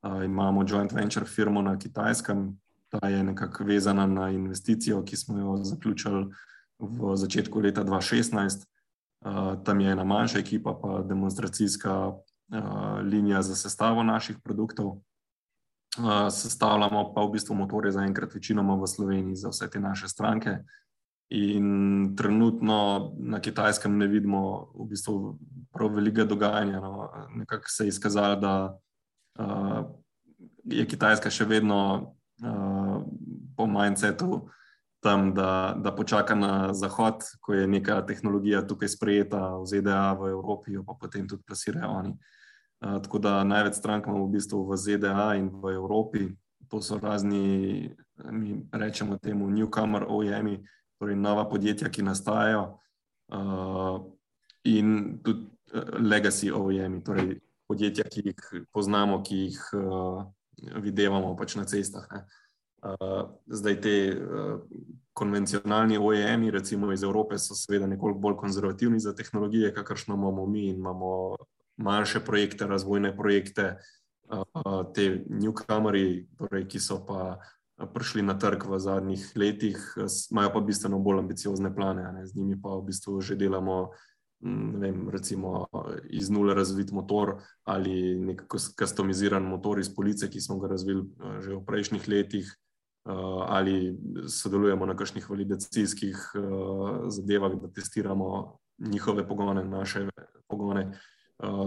uh, 0.03 0.25
imamo 0.25 0.65
joint 0.67 0.91
venture 0.91 1.25
firmo 1.25 1.61
na 1.61 1.77
Kitajskem, 1.77 2.57
ta 2.89 3.07
je 3.07 3.23
nekako 3.23 3.63
vezana 3.63 4.07
na 4.07 4.29
investicijo, 4.29 5.03
ki 5.03 5.15
smo 5.15 5.39
jo 5.39 5.57
zaključili 5.63 6.25
v 6.79 7.17
začetku 7.17 7.59
leta 7.59 7.83
2016. 7.83 8.65
Uh, 9.25 9.57
tam 9.65 9.81
je 9.81 9.91
ena 9.91 10.03
manjša 10.03 10.39
ekipa, 10.39 10.77
pa 10.81 11.01
demonstracijska 11.01 12.07
uh, 12.07 12.99
linija 13.01 13.41
za 13.41 13.55
sestavo 13.55 14.03
naših 14.03 14.37
produktov. 14.43 15.01
Uh, 15.97 16.29
sestavljamo 16.29 17.13
pa 17.13 17.21
v 17.25 17.31
bistvu 17.31 17.55
motore 17.55 17.91
zaenkrat 17.91 18.33
večinoma 18.33 18.75
v 18.75 18.87
Sloveniji 18.87 19.35
za 19.35 19.49
vse 19.49 19.69
te 19.69 19.79
naše 19.79 20.07
stranke. 20.07 20.57
In 21.29 22.15
trenutno 22.17 23.11
na 23.19 23.39
kitajskem 23.39 23.97
ne 23.97 24.07
vidimo 24.07 24.71
v 24.75 24.85
bistvu 24.87 25.39
prav 25.73 25.95
veliko 25.95 26.23
dogajanja. 26.23 26.79
No. 26.79 27.09
Nekako 27.35 27.65
se 27.67 27.83
je 27.83 27.87
izkazalo, 27.87 28.35
da 28.35 28.77
uh, 29.39 29.81
je 30.63 30.85
Kitajska 30.85 31.29
še 31.29 31.45
vedno 31.45 32.13
uh, 32.43 33.01
po 33.57 33.67
mindsetu 33.67 34.47
tam, 34.99 35.33
da, 35.33 35.75
da 35.77 35.91
počaka 35.95 36.35
na 36.35 36.73
zahod, 36.73 37.23
ko 37.41 37.53
je 37.53 37.67
neka 37.67 38.01
tehnologija 38.01 38.63
tukaj 38.67 38.89
sprejeta 38.89 39.57
v 39.57 39.65
ZDA, 39.65 40.13
v 40.13 40.31
Evropi, 40.33 40.77
pa 40.85 40.97
potem 40.99 41.27
tudi 41.27 41.43
plasirajo 41.43 41.91
oni. 41.91 42.13
Uh, 42.77 42.97
tako 43.01 43.19
da 43.19 43.43
največ 43.43 43.77
strank 43.77 44.05
imamo 44.05 44.25
v 44.25 44.35
bistvu 44.37 44.65
v 44.67 44.77
ZDA 44.77 45.35
in 45.37 45.49
v 45.49 45.73
Evropi. 45.75 46.27
To 46.67 46.81
so 46.81 46.99
razni, 46.99 47.89
mi 48.31 48.57
rečemo 48.71 49.17
temu, 49.17 49.47
newcomer 49.49 50.03
OEM-i, 50.09 50.59
torej 50.99 51.15
nova 51.15 51.45
podjetja, 51.47 51.89
ki 51.89 52.03
nastajajo, 52.03 52.79
uh, 53.31 54.01
in 54.67 55.19
tudi 55.23 55.47
legacy 55.99 56.51
OEM-i, 56.51 57.03
torej 57.03 57.39
podjetja, 57.67 58.03
ki 58.03 58.21
jih 58.25 58.67
poznamo, 58.73 59.21
ki 59.23 59.37
jih 59.45 59.61
uh, 59.79 60.25
videvamo 60.83 61.35
pač 61.39 61.55
na 61.55 61.65
cestah. 61.65 62.07
Ne. 62.11 62.25
Uh, 62.87 63.29
zdaj, 63.45 63.81
te 63.81 63.93
uh, 64.15 64.59
konvencionalni 65.13 65.97
OEM-i, 65.97 66.51
recimo 66.51 66.91
iz 66.93 67.03
Evrope, 67.03 67.37
so 67.37 67.55
seveda 67.55 67.87
nekoliko 67.87 68.19
bolj 68.19 68.35
konzervativni 68.37 68.99
za 68.99 69.15
tehnologije, 69.15 69.73
kakršno 69.73 70.15
imamo 70.15 70.45
mi, 70.45 70.67
in 70.69 70.75
imamo 70.75 71.35
manjše 71.77 72.19
projekte, 72.19 72.67
razvojne 72.67 73.11
projekte, 73.17 73.75
uh, 74.29 74.85
te 74.95 75.23
newcomeri, 75.29 76.27
torej, 76.37 76.67
ki 76.67 76.79
so 76.79 77.01
pa 77.05 77.39
prišli 77.93 78.23
na 78.23 78.37
trg 78.39 78.63
v 78.69 78.79
zadnjih 78.79 79.25
letih, 79.35 79.81
imajo 80.31 80.53
pa 80.53 80.61
bistveno 80.61 80.99
bolj 80.99 81.19
ambiciozne 81.19 81.73
plane. 81.75 82.05
Ne? 82.13 82.25
Z 82.25 82.39
njimi 82.39 82.55
pa 82.61 82.77
v 82.77 82.85
bistvu 82.87 83.19
že 83.21 83.35
delamo. 83.35 83.89
Vem, 84.79 85.09
recimo 85.09 85.65
iz 86.13 86.29
nule 86.29 86.53
razvit 86.53 86.91
motor 86.93 87.39
ali 87.65 88.13
nek 88.21 88.43
customiziran 88.77 89.41
motor 89.43 89.79
iz 89.79 89.89
police, 89.89 90.29
ki 90.29 90.41
smo 90.41 90.59
ga 90.61 90.67
razvili 90.67 91.01
že 91.41 91.55
v 91.55 91.63
prejšnjih 91.65 92.05
letih, 92.07 92.45
Eh, 92.45 92.66
ali 93.47 93.97
sodelujemo 94.27 94.85
na 94.85 94.95
kakšnih 94.95 95.29
validacijskih 95.29 96.31
eh, 96.35 96.41
zadevah, 97.09 97.55
da 97.55 97.71
testiramo 97.71 98.57
njihove 98.79 99.27
pogone, 99.27 99.63
naše 99.65 100.07
pogone, 100.47 100.99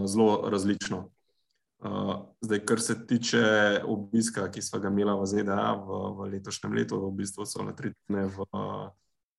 zelo 0.04 0.50
različno. 0.50 1.10
Zdaj, 2.40 2.58
kar 2.58 2.80
se 2.80 3.06
tiče 3.06 3.42
obiska, 3.86 4.50
ki 4.50 4.62
smo 4.62 4.78
ga 4.80 4.88
imeli 4.88 5.10
v 5.20 5.26
ZDA 5.26 5.72
v, 5.74 5.98
v 6.16 6.28
letošnjem 6.32 6.72
letu, 6.72 7.00
v 7.06 7.10
bistvu 7.18 7.46
so 7.46 7.64
le 7.66 7.74
tri 7.76 7.90
dni 8.08 8.28
v, 8.28 8.46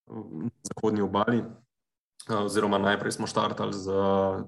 v 0.08 0.50
zahodnji 0.68 1.02
obali. 1.02 1.44
Oziroma, 2.30 2.78
najprej 2.78 3.12
smo 3.12 3.28
štartali 3.28 3.74
z 3.74 3.88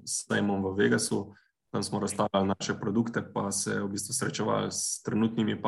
Sejmom 0.05 0.65
v 0.65 0.75
Vegasu, 0.77 1.33
tam 1.74 1.84
smo 1.84 2.00
razstavljali 2.00 2.48
naše 2.48 2.74
produkte, 2.80 3.34
pa 3.34 3.51
se 3.51 3.80
v 3.80 3.88
bistvu 3.88 4.13
srečevali 4.13 4.72
s 4.72 5.01
trenutnimi 5.03 5.62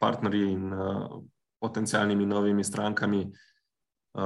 partnerji 0.00 0.52
in 0.52 0.72
uh, 0.72 1.22
potencijalnimi 1.60 2.26
novimi 2.26 2.64
strankami. 2.64 3.32
Uh, 4.14 4.22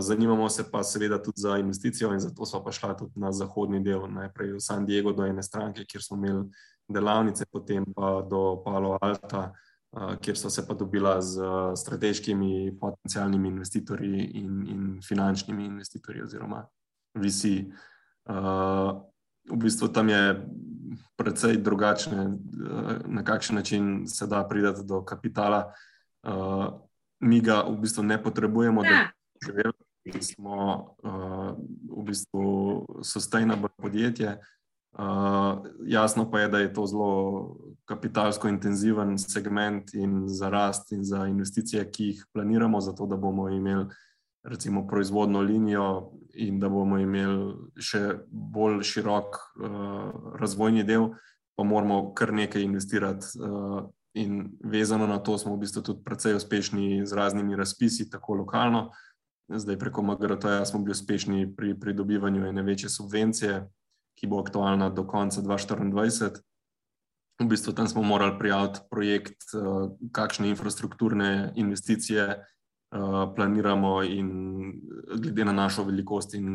zanimamo 0.00 0.48
se 0.48 0.70
pa 0.70 0.82
seveda 0.82 1.22
tudi 1.22 1.40
za 1.40 1.56
investicijo 1.58 2.12
in 2.12 2.20
zato 2.20 2.46
smo 2.46 2.64
pa 2.64 2.72
šli 2.72 2.88
tudi 2.98 3.12
na 3.14 3.32
zahodni 3.32 3.80
del, 3.80 4.04
najprej 4.08 4.52
v 4.52 4.60
San 4.60 4.86
Diego 4.86 5.12
do 5.12 5.24
ene 5.24 5.42
stranke, 5.42 5.84
kjer 5.84 6.02
smo 6.02 6.16
imeli 6.16 6.44
delavnice, 6.88 7.46
potem 7.52 7.84
pa 7.96 8.22
do 8.30 8.62
Palo 8.64 8.98
Alta, 9.00 9.52
uh, 9.92 10.14
kjer 10.20 10.36
so 10.38 10.50
se 10.50 10.66
pa 10.68 10.74
dobila 10.74 11.22
z 11.22 11.40
strateškimi 11.76 12.78
potencijalnimi 12.80 13.48
investitorji 13.48 14.24
in, 14.24 14.66
in 14.68 15.00
finančnimi 15.08 15.64
investitorji 15.64 16.22
oziroma 16.22 16.66
visi. 17.14 17.72
Uh, 18.28 19.15
v 19.50 19.56
bistvu 19.56 19.88
tam 19.88 20.08
je 20.08 20.46
precej 21.16 21.56
drugačne, 21.56 22.18
eh, 22.18 22.98
na 23.06 23.24
kakšen 23.24 23.56
način 23.56 24.06
se 24.06 24.26
da 24.26 24.44
priti 24.48 24.84
do 24.84 25.04
kapitala. 25.04 25.72
Uh, 26.26 26.80
mi 27.20 27.40
ga 27.40 27.62
v 27.62 27.76
bistvu 27.80 28.02
ne 28.02 28.22
potrebujemo, 28.22 28.82
da 28.82 28.88
ja. 28.88 29.10
da 30.12 30.22
smo 30.22 30.54
uh, 31.02 31.54
v 31.98 32.02
bistvu 32.04 32.86
sustainable 33.02 33.68
podjetje. 33.76 34.38
Uh, 34.98 35.66
jasno 35.86 36.30
pa 36.30 36.40
je, 36.40 36.48
da 36.48 36.58
je 36.58 36.72
to 36.72 36.86
zelo 36.86 37.56
kapitalsko 37.84 38.48
intenziven 38.48 39.18
segment 39.18 39.94
in 39.94 40.28
za 40.28 40.48
rast 40.48 40.92
in 40.92 41.04
za 41.04 41.26
investicije, 41.26 41.90
ki 41.90 42.04
jih 42.04 42.26
planiramo, 42.32 42.80
zato 42.80 43.06
da 43.06 43.16
bomo 43.16 43.48
imeli 43.48 43.86
recimo 44.46 44.86
proizvodno 44.86 45.40
linijo 45.40 46.12
in 46.34 46.60
da 46.60 46.68
bomo 46.68 46.98
imeli 46.98 47.80
še 47.80 48.00
bolj 48.30 48.82
širok 48.84 49.36
uh, 49.36 50.36
razvojni 50.40 50.84
del, 50.84 51.10
pa 51.56 51.64
moramo 51.64 52.12
kar 52.14 52.32
nekaj 52.36 52.62
investirati. 52.62 53.26
Uh, 53.40 53.86
in 54.16 54.56
vezano 54.64 55.06
na 55.06 55.18
to 55.18 55.36
smo 55.38 55.54
v 55.56 55.64
bistvu 55.64 55.82
tudi 55.82 56.04
precej 56.04 56.36
uspešni 56.36 57.06
z 57.06 57.16
raznimi 57.16 57.56
razpisi, 57.56 58.10
tako 58.10 58.40
lokalno. 58.42 58.90
Zdaj 59.48 59.78
preko 59.78 60.02
MGRT-ja 60.02 60.64
smo 60.66 60.80
bili 60.80 60.96
uspešni 60.96 61.54
pri 61.56 61.74
pridobivanju 61.80 62.46
ene 62.46 62.62
večje 62.62 62.88
subvencije, 62.90 63.62
ki 64.16 64.26
bo 64.26 64.40
aktualna 64.40 64.90
do 64.90 65.04
konca 65.06 65.40
2024. 65.40 66.42
V 67.40 67.48
bistvu 67.48 67.72
tam 67.76 67.88
smo 67.88 68.02
morali 68.02 68.38
prijaviti 68.38 68.84
projekt, 68.90 69.48
uh, 69.56 69.90
kakšne 70.12 70.48
infrastrukturne 70.52 71.52
investicije 71.56 72.28
Eh, 72.28 72.55
planiramo, 73.34 74.02
in 74.02 74.30
glede 75.20 75.44
na 75.44 75.52
našo 75.52 75.84
velikost 75.84 76.34
in 76.34 76.46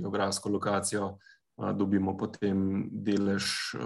geografsko 0.00 0.48
lokacijo, 0.48 1.06
uh, 1.08 1.72
dobimo 1.76 2.16
potem 2.16 2.88
delež 2.90 3.76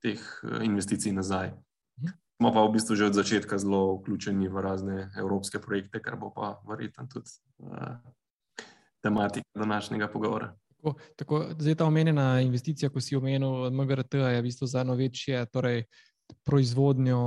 teh 0.00 0.20
investicij 0.62 1.12
nazaj. 1.12 1.52
Mhm. 2.00 2.12
Smo 2.36 2.52
pa 2.52 2.62
v 2.66 2.72
bistvu 2.72 2.94
že 2.94 3.06
od 3.06 3.14
začetka 3.14 3.58
zelo 3.58 3.96
vključeni 3.96 4.48
v 4.48 4.60
razne 4.60 5.10
evropske 5.18 5.58
projekte, 5.58 6.02
kar 6.02 6.16
bo 6.16 6.30
pa 6.30 6.60
verjetno 6.68 7.06
tudi 7.08 7.30
tematika 9.02 9.46
današnjega 9.54 10.08
pogovora. 10.08 10.54
Tako, 10.76 10.94
tako, 11.16 11.46
zdaj 11.58 11.74
ta 11.74 11.84
omenjena 11.84 12.40
investicija, 12.40 12.90
ko 12.90 13.00
si 13.00 13.16
omenil 13.16 13.70
MGRT, 13.70 14.14
je 14.14 14.40
v 14.40 14.42
bistvu 14.42 14.66
za 14.66 14.80
eno 14.80 14.94
večje. 14.94 15.46
Torej, 15.46 15.84
proizvodnjo 16.44 17.18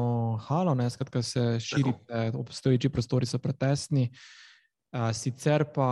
halo, 0.47 0.75
ne, 0.75 0.89
skratka, 0.89 1.21
se 1.21 1.59
širite, 1.59 2.31
obstoječi 2.33 2.89
prostori 2.89 3.25
so 3.25 3.39
pretesni. 3.39 4.09
Sicer 5.13 5.65
pa, 5.75 5.89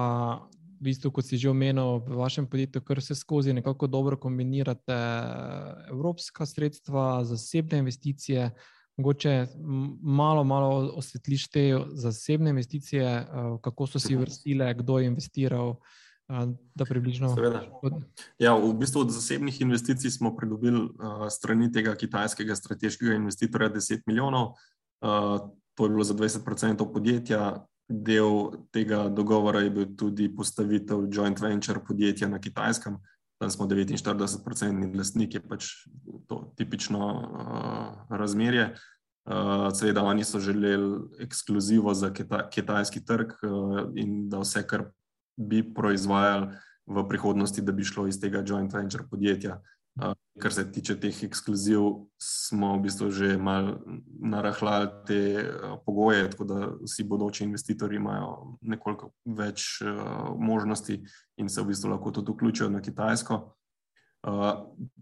v 0.80 0.84
bistvu, 0.90 1.12
kot 1.12 1.26
si 1.26 1.38
že 1.38 1.50
omenil, 1.50 2.00
v 2.06 2.18
vašem 2.22 2.48
podjetju, 2.48 2.82
kar 2.82 3.02
se 3.02 3.16
skozi 3.16 3.54
nekako 3.54 3.88
dobro 3.88 4.18
kombinirate 4.18 4.98
evropska 5.90 6.46
sredstva, 6.46 7.24
zasebne 7.26 7.80
investicije. 7.80 8.52
Mogoče 8.98 9.48
malo, 10.02 10.44
malo 10.44 10.92
osvetliš 10.98 11.48
te 11.48 11.80
zasebne 11.94 12.50
investicije, 12.50 13.28
kako 13.62 13.88
so 13.88 14.00
si 14.00 14.16
vrstile, 14.16 14.74
kdo 14.74 15.00
je 15.00 15.06
investiral 15.08 15.76
da 16.76 16.86
približno. 16.86 17.36
Ja, 18.40 18.56
v 18.56 18.74
bistvu 18.76 19.02
od 19.02 19.12
zasebnih 19.16 19.62
investicij 19.62 20.12
smo 20.12 20.36
pridobili 20.36 20.82
uh, 20.82 21.28
strani 21.32 21.72
tega 21.72 21.96
kitajskega 21.96 22.56
strateškega 22.56 23.16
investitorja 23.16 23.70
10 23.70 24.04
milijonov. 24.06 24.60
Uh, 25.02 25.40
to 25.76 25.86
je 25.86 25.90
bilo 25.90 26.04
za 26.04 26.14
20% 26.14 26.94
podjetja. 26.94 27.66
Del 27.88 28.52
tega 28.76 29.08
dogovora 29.08 29.62
je 29.64 29.70
bil 29.72 29.86
tudi 29.96 30.28
postavitev 30.36 31.08
joint 31.12 31.40
venture 31.40 31.80
podjetja 31.88 32.28
na 32.28 32.40
kitajskem. 32.40 32.98
Tam 33.40 33.50
smo 33.50 33.68
49-odstotni 33.70 34.98
lastnik, 34.98 35.34
je 35.34 35.42
pač 35.42 35.70
to 36.28 36.52
tipično 36.58 37.08
uh, 37.08 38.18
razmerje. 38.18 38.74
Uh, 39.28 39.70
seveda, 39.76 40.04
oni 40.04 40.24
so 40.24 40.40
želeli 40.40 41.00
ekskluzivo 41.20 41.94
za 41.94 42.12
kita 42.14 42.50
kitajski 42.50 43.06
trg 43.06 43.32
uh, 43.44 43.82
in 43.96 44.30
da 44.30 44.40
vse, 44.40 44.68
kar 44.68 44.90
bi 45.38 45.64
proizvajali 45.74 46.48
v 46.88 47.08
prihodnosti, 47.10 47.62
da 47.62 47.72
bi 47.72 47.84
šlo 47.84 48.08
iz 48.08 48.20
tega 48.20 48.44
joint 48.46 48.74
venture 48.74 49.04
podjetja. 49.10 49.62
Uh, 49.98 50.14
kar 50.42 50.54
se 50.54 50.72
tiče 50.72 51.00
teh 51.02 51.24
ekskluziv, 51.26 51.82
smo 52.22 52.76
v 52.76 52.82
bistvu 52.86 53.10
že 53.12 53.38
malo 53.38 53.80
narahljali 54.22 54.90
te 55.08 55.22
uh, 55.42 55.80
pogoje, 55.86 56.30
tako 56.30 56.46
da 56.46 56.68
vsi 56.84 57.04
bodoči 57.04 57.44
investitorji 57.44 57.98
imajo 57.98 58.58
nekoliko 58.62 59.12
več 59.26 59.82
uh, 59.82 60.36
možnosti 60.38 61.00
in 61.38 61.50
se 61.50 61.62
v 61.62 61.72
bistvu 61.72 61.90
lahko 61.96 62.12
tudi 62.12 62.32
vključijo 62.32 62.70
na 62.70 62.82
Kitajsko. 62.82 63.42
Uh, 64.28 64.54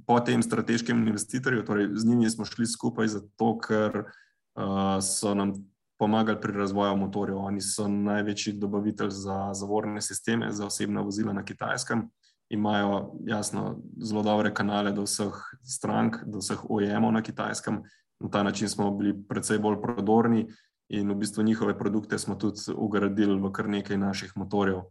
po 0.07 0.19
tem 0.19 0.43
strateškem 0.43 1.07
investitorju, 1.07 1.65
torej 1.65 1.89
z 1.95 2.07
njimi 2.07 2.29
smo 2.29 2.45
šli 2.45 2.67
skupaj 2.67 3.07
zato, 3.07 3.51
ker 3.59 4.03
uh, 4.05 5.03
so 5.03 5.33
nam 5.35 5.53
pomagali 5.97 6.41
pri 6.41 6.53
razvoju 6.53 6.97
motorjev. 6.97 7.38
Oni 7.38 7.62
so 7.62 7.88
največji 7.88 8.53
dobavitelj 8.53 9.10
za 9.10 9.53
zavorne 9.53 10.01
sisteme 10.01 10.51
za 10.51 10.65
osebna 10.65 11.01
vozila 11.01 11.34
na 11.34 11.45
kitajskem. 11.45 12.10
Imajo 12.49 13.12
jasno 13.27 13.81
zelo 13.97 14.23
dobre 14.23 14.53
kanale 14.53 14.91
do 14.91 15.03
vseh 15.03 15.34
strank, 15.63 16.17
do 16.25 16.39
vseh 16.43 16.69
OEM-ov 16.69 17.12
na 17.12 17.21
kitajskem. 17.21 17.81
Na 18.19 18.29
ta 18.29 18.43
način 18.43 18.69
smo 18.69 18.91
bili 18.91 19.15
precej 19.27 19.60
bolj 19.60 19.81
prodorni 19.81 20.47
in 20.89 21.12
v 21.12 21.15
bistvu 21.15 21.43
njihove 21.43 21.77
produkte 21.77 22.17
smo 22.19 22.36
tudi 22.36 22.60
ugradili 22.75 23.39
v 23.41 23.51
kar 23.51 23.69
nekaj 23.69 23.97
naših 23.97 24.34
motorjev. 24.36 24.84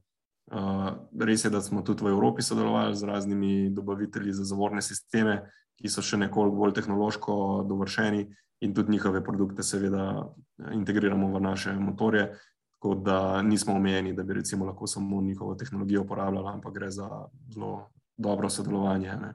Uh, 0.52 0.90
res 1.20 1.44
je, 1.44 1.50
da 1.50 1.60
smo 1.60 1.82
tudi 1.82 2.04
v 2.04 2.08
Evropi 2.12 2.42
sodelovali 2.42 2.96
z 2.96 3.04
raznimi 3.04 3.70
dobavitelji 3.70 4.32
za 4.32 4.44
zavorne 4.44 4.82
sisteme, 4.82 5.50
ki 5.80 5.90
so 5.90 6.02
še 6.02 6.16
nekoliko 6.20 6.56
bolj 6.56 6.74
tehnološko 6.78 7.36
dovršeni, 7.68 8.24
in 8.64 8.74
tudi 8.74 8.92
njihove 8.92 9.24
produkte, 9.24 9.62
seveda, 9.62 10.32
integriramo 10.72 11.28
v 11.36 11.40
naše 11.40 11.72
motorje. 11.72 12.32
Tako 12.72 12.94
da 12.94 13.42
nismo 13.42 13.74
omejeni, 13.74 14.12
da 14.12 14.22
bi 14.22 14.34
recimo 14.34 14.64
lahko 14.64 14.86
samo 14.86 15.22
njihovo 15.22 15.54
tehnologijo 15.54 16.02
uporabljali, 16.02 16.48
ampak 16.48 16.74
gre 16.74 16.90
za 16.90 17.08
zelo 17.54 17.90
dobro 18.16 18.50
sodelovanje. 18.50 19.16
Ne. 19.22 19.34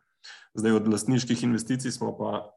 Zdaj, 0.53 0.71
od 0.71 0.87
lastniških 0.87 1.43
investicij 1.43 1.91
smo 1.91 2.17
pa 2.17 2.51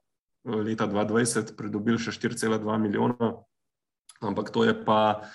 leta 0.45 0.88
2020 0.88 1.57
pridobili 1.57 1.99
še 1.99 2.11
4,2 2.11 2.79
milijona, 2.79 3.33
ampak 4.21 4.51
to 4.51 4.64
je 4.64 4.75
pa 4.85 5.29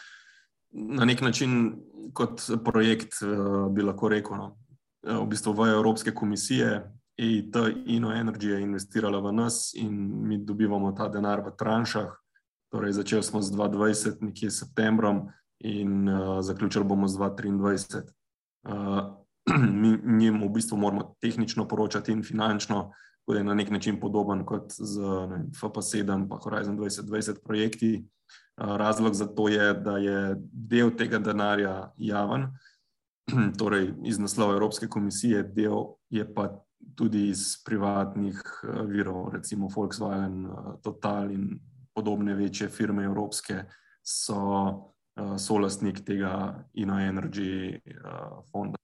na 0.71 1.05
nek 1.05 1.21
način 1.21 1.75
kot 2.13 2.41
projekt, 2.65 3.21
eh, 3.21 3.27
bi 3.71 3.81
lahko 3.81 4.09
rekel. 4.09 4.37
No. 4.37 4.57
V 5.03 5.25
bistvu 5.29 5.53
v 5.53 5.69
Evropske 5.73 6.11
komisije 6.11 6.96
EIT 7.17 7.55
InnoEnergy 7.85 8.49
je 8.49 8.61
investirala 8.61 9.19
v 9.19 9.31
nas 9.33 9.73
in 9.73 9.93
mi 10.27 10.37
dobivamo 10.37 10.91
ta 10.91 11.07
denar 11.09 11.41
v 11.41 11.55
tranšah. 11.57 12.13
Torej, 12.69 12.93
začeli 12.93 13.23
smo 13.23 13.41
z 13.41 13.51
2020, 13.55 14.21
nekje 14.21 14.51
septembrom, 14.51 15.31
in 15.59 16.09
uh, 16.09 16.41
zaključili 16.41 16.85
bomo 16.85 17.07
z 17.07 17.17
2023. 17.17 18.01
Uh, 18.67 18.99
mi 19.81 19.97
njim 20.03 20.43
v 20.43 20.49
bistvu 20.49 20.77
moramo 20.77 21.15
tehnično 21.21 21.67
poročati 21.67 22.11
in 22.11 22.23
finančno, 22.23 22.75
tako 23.19 23.33
da 23.33 23.37
je 23.37 23.43
na 23.43 23.53
nek 23.53 23.71
način 23.71 23.99
podoben 23.99 24.45
kot 24.45 24.71
z 24.77 25.01
FP7 25.61 26.15
in 26.15 26.27
Horizon 26.43 26.77
2020 26.77 27.43
projekti. 27.43 28.07
Uh, 28.57 28.75
razlog 28.75 29.13
za 29.13 29.25
to 29.25 29.47
je, 29.47 29.73
da 29.73 29.97
je 29.97 30.35
del 30.51 30.91
tega 30.97 31.19
denarja 31.19 31.91
javen, 31.97 32.47
torej 33.59 33.93
iz 34.03 34.19
naslova 34.19 34.53
Evropske 34.53 34.87
komisije, 34.87 35.43
del 35.43 35.83
je 36.09 36.33
pa 36.33 36.66
tudi 36.95 37.27
iz 37.29 37.63
privatnih 37.65 38.41
eh, 38.63 38.81
virov, 38.87 39.29
recimo 39.33 39.67
Volkswagen, 39.75 40.45
eh, 40.45 40.73
Total 40.83 41.31
in 41.31 41.59
podobne 41.93 42.35
večje 42.35 42.69
firme 42.69 43.03
evropske, 43.03 43.63
so 44.05 44.37
uh, 45.17 45.33
solastnik 45.37 46.03
tega 46.05 46.63
InnoEnergy 46.73 47.79
fonda. 48.51 48.77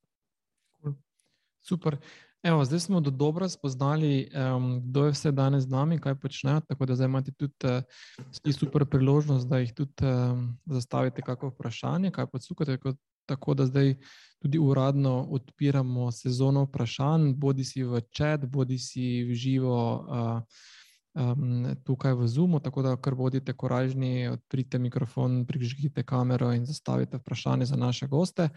Super. 1.61 1.97
Evo, 2.43 2.65
zdaj 2.65 2.79
smo 2.79 2.99
do 2.99 3.11
dobro 3.11 3.49
spoznali, 3.49 4.29
um, 4.55 4.81
kdo 4.83 5.05
je 5.05 5.11
vse 5.11 5.31
danes 5.31 5.63
z 5.63 5.69
nami, 5.69 5.99
kaj 5.99 6.15
počnejo. 6.15 6.59
Tako 6.67 6.85
da 6.85 6.95
zdaj 6.95 7.05
imate 7.05 7.31
tudi 7.31 7.53
uh, 7.63 8.53
super 8.59 8.85
priložnost, 8.85 9.47
da 9.47 9.57
jih 9.57 9.73
tudi 9.73 10.05
um, 10.05 10.57
zastavite 10.65 11.21
kakšno 11.21 11.53
vprašanje, 11.53 12.11
kaj 12.11 12.27
podsukate. 12.27 12.77
Tako, 12.77 12.97
tako 13.25 13.53
da 13.53 13.65
zdaj 13.65 13.95
tudi 14.39 14.59
uradno 14.59 15.27
odpiramo 15.31 16.11
sezono 16.11 16.63
vprašanj, 16.63 17.33
bodi 17.33 17.63
si 17.63 17.83
v 17.83 18.01
čat, 18.11 18.45
bodi 18.45 18.77
si 18.77 19.23
v 19.23 19.33
živo. 19.33 20.05
Uh, 20.07 20.71
Um, 21.13 21.75
tukaj 21.85 22.15
v 22.17 22.25
Zoomu, 22.25 22.57
tako 22.59 22.81
da 22.81 22.95
kar 22.97 23.13
bodite 23.13 23.53
koražni, 23.53 24.27
odprite 24.33 24.79
mikrofon, 24.81 25.43
prižgite 25.45 26.01
kamero 26.03 26.49
in 26.57 26.65
zastavite 26.65 27.19
vprašanje 27.21 27.65
za 27.69 27.77
naše 27.77 28.07
goste. 28.07 28.49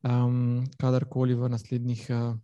Um, 0.00 0.64
kadarkoli 0.80 1.36
v 1.36 1.48
naslednjih 1.52 2.06
uh, 2.08 2.38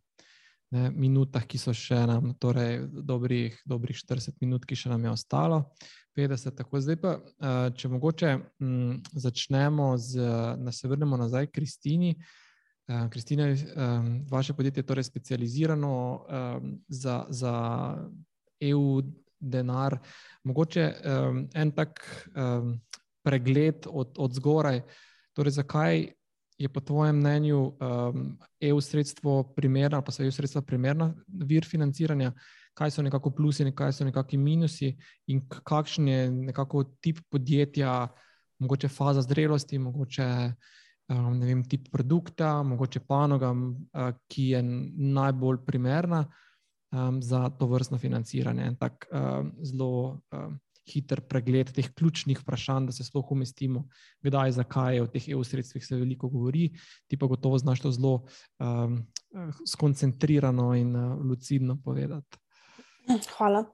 ne, 0.75 0.91
minutah, 0.91 1.45
ki 1.47 1.59
so 1.61 1.75
še 1.77 1.99
nam, 2.09 2.33
torej 2.43 2.87
dobrih, 2.91 3.55
dobrih 3.69 3.99
40 3.99 4.41
minut, 4.43 4.67
ki 4.67 4.79
še 4.79 4.91
nam 4.93 5.05
je 5.07 5.13
ostalo, 5.15 5.63
50. 6.17 6.57
Tako 6.57 6.81
zdaj 6.81 6.99
pa, 7.03 7.13
uh, 7.21 7.69
če 7.77 7.91
mogoče 7.93 8.33
um, 8.65 8.97
začnemo 9.13 9.93
z, 10.01 10.33
da 10.59 10.73
se 10.73 10.89
vrnemo 10.89 11.19
nazaj 11.21 11.51
k 11.51 11.59
Kristini. 11.61 12.15
Uh, 12.87 13.07
Kristina, 13.13 13.51
um, 13.53 14.11
vaše 14.31 14.57
podjetje 14.57 14.83
je 14.83 14.89
torej 14.89 15.07
specializirano 15.07 15.95
za, 16.89 17.25
za 17.29 17.55
EU 18.65 19.03
denar. 19.41 19.99
Mogoče 20.47 20.85
en 21.55 21.73
tak 21.77 22.01
pregled 23.27 23.87
od, 23.91 24.15
od 24.19 24.35
zgoraj, 24.39 24.81
torej 25.35 25.59
zakaj 25.59 26.07
je 26.59 26.69
po 26.69 26.81
tvojem 26.81 27.17
mnenju 27.17 27.59
um, 27.61 28.39
EU 28.61 28.81
sredstvo 28.81 29.43
primerno, 29.57 30.03
pa 30.03 30.13
so 30.13 30.25
EU 30.25 30.33
sredstva 30.33 30.63
primerna 30.63 31.11
vir 31.27 31.65
financiranja, 31.65 32.33
kaj 32.77 32.91
so 32.91 33.03
nekako 33.03 33.31
plusi 33.37 33.65
in 33.65 33.75
kaj 33.77 33.93
so 33.93 34.05
nekakšni 34.05 34.39
minusi? 34.39 34.95
In 35.33 35.43
kakšen 35.49 36.09
je 36.09 36.31
nekako 36.31 36.85
tip 37.01 37.21
podjetja, 37.31 38.09
mogoče 38.59 38.89
faza 38.89 39.23
zrelosti, 39.23 39.79
mogoče 39.79 40.29
um, 41.13 41.41
vem, 41.41 41.65
tip 41.69 41.91
produkta, 41.93 42.63
mogoče 42.63 43.01
panoga, 43.09 43.53
uh, 43.53 44.13
ki 44.29 44.51
je 44.55 44.63
najbolj 44.63 45.65
primerna 45.67 46.25
um, 46.93 47.23
za 47.23 47.49
to 47.51 47.67
vrstno 47.67 47.99
financiranje. 47.99 48.77
Tak 48.81 49.07
um, 49.13 49.53
zelo 49.63 50.21
um, 50.33 50.59
hiter 50.87 51.21
pregled 51.29 51.73
teh 51.75 51.89
ključnih 51.95 52.41
vprašanj, 52.43 52.87
da 52.87 52.95
se 52.95 53.05
sploh 53.05 53.33
umestimo, 53.33 53.87
kdaj, 54.25 54.57
zakaj 54.61 55.01
o 55.01 55.07
teh 55.11 55.29
EU 55.35 55.45
sredstvih 55.45 55.87
se 55.87 55.97
veliko 55.97 56.29
govori, 56.29 56.71
ti 57.07 57.19
pa 57.19 57.27
gotovo 57.27 57.59
znaš 57.59 57.83
to 57.85 57.93
zelo 57.93 58.15
um, 58.59 58.99
skoncentrirano 59.67 60.75
in 60.75 60.97
uh, 60.97 61.19
lucidno 61.25 61.79
povedati. 61.85 62.39
Hvala. 63.37 63.65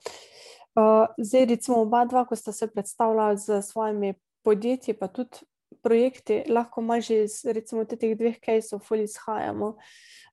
Uh, 0.74 1.06
zdaj, 1.18 1.46
recimo, 1.46 1.82
oba 1.84 2.04
dva, 2.04 2.24
ko 2.24 2.36
sta 2.36 2.52
se 2.52 2.66
predstavljala 2.66 3.36
z 3.36 3.62
svojimi 3.62 4.14
podjetji, 4.44 4.94
pa 4.94 5.08
tudi 5.08 5.44
projekti, 5.82 6.42
lahko 6.48 6.82
malo 6.82 7.00
že 7.00 7.24
iz 7.24 7.42
recimo, 7.44 7.84
teh 7.84 8.16
dveh 8.16 8.40
kajsov 8.40 8.80
izhajamo. 8.96 9.76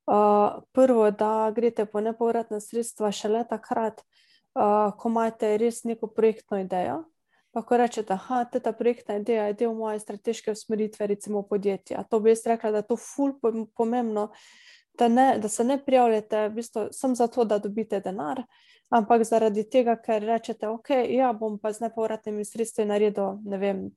Uh, 0.09 0.63
prvo, 0.71 1.11
da 1.11 1.51
greste 1.55 1.85
po 1.85 2.01
nepovratna 2.01 2.59
sredstva 2.59 3.11
šele 3.11 3.43
takrat, 3.49 4.01
ko 4.53 5.09
imate 5.09 5.57
res 5.57 5.83
neko 5.83 6.07
projektno 6.07 6.59
idejo. 6.59 7.03
Pa 7.51 7.61
ko 7.65 7.77
rečete, 7.77 8.13
da 8.13 8.59
ta 8.63 8.71
projektna 8.71 9.15
ideja 9.17 9.47
je 9.47 9.53
del 9.53 9.73
moje 9.73 9.99
strateške 9.99 10.51
usmeritve, 10.51 11.07
recimo 11.07 11.41
podjetja. 11.41 12.03
To 12.09 12.19
bi 12.19 12.29
jaz 12.29 12.45
rekla, 12.45 12.71
da 12.71 12.77
je 12.77 12.87
to 12.87 12.97
ful 12.97 13.33
pomembno, 13.75 14.29
da, 14.93 15.07
ne, 15.07 15.39
da 15.39 15.49
se 15.49 15.63
ne 15.63 15.79
prijavljate 15.85 16.47
v 16.47 16.53
bistvu, 16.53 16.87
samo 16.91 17.15
zato, 17.15 17.45
da 17.45 17.57
dobite 17.57 17.99
denar, 17.99 18.43
ampak 18.89 19.23
zaradi 19.23 19.63
tega, 19.69 19.95
ker 19.95 20.21
rečete, 20.21 20.67
ok, 20.67 20.89
ja, 21.09 21.33
bom 21.33 21.57
pa 21.59 21.73
z 21.73 21.87
nepovratnimi 21.87 22.45
sredstvi 22.45 22.85
naredil, 22.85 23.39
ne 23.45 23.57
vem, 23.57 23.87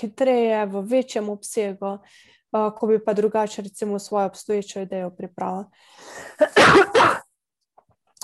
hitreje, 0.00 0.66
v 0.66 0.84
večjem 0.86 1.28
obsegu, 1.28 1.96
uh, 1.96 2.70
ko 2.76 2.86
bi 2.86 3.00
pa 3.04 3.14
drugače, 3.14 3.62
recimo, 3.62 3.98
svojo 3.98 4.26
obstoječo 4.26 4.80
idejo 4.80 5.10
pripravil. 5.10 5.64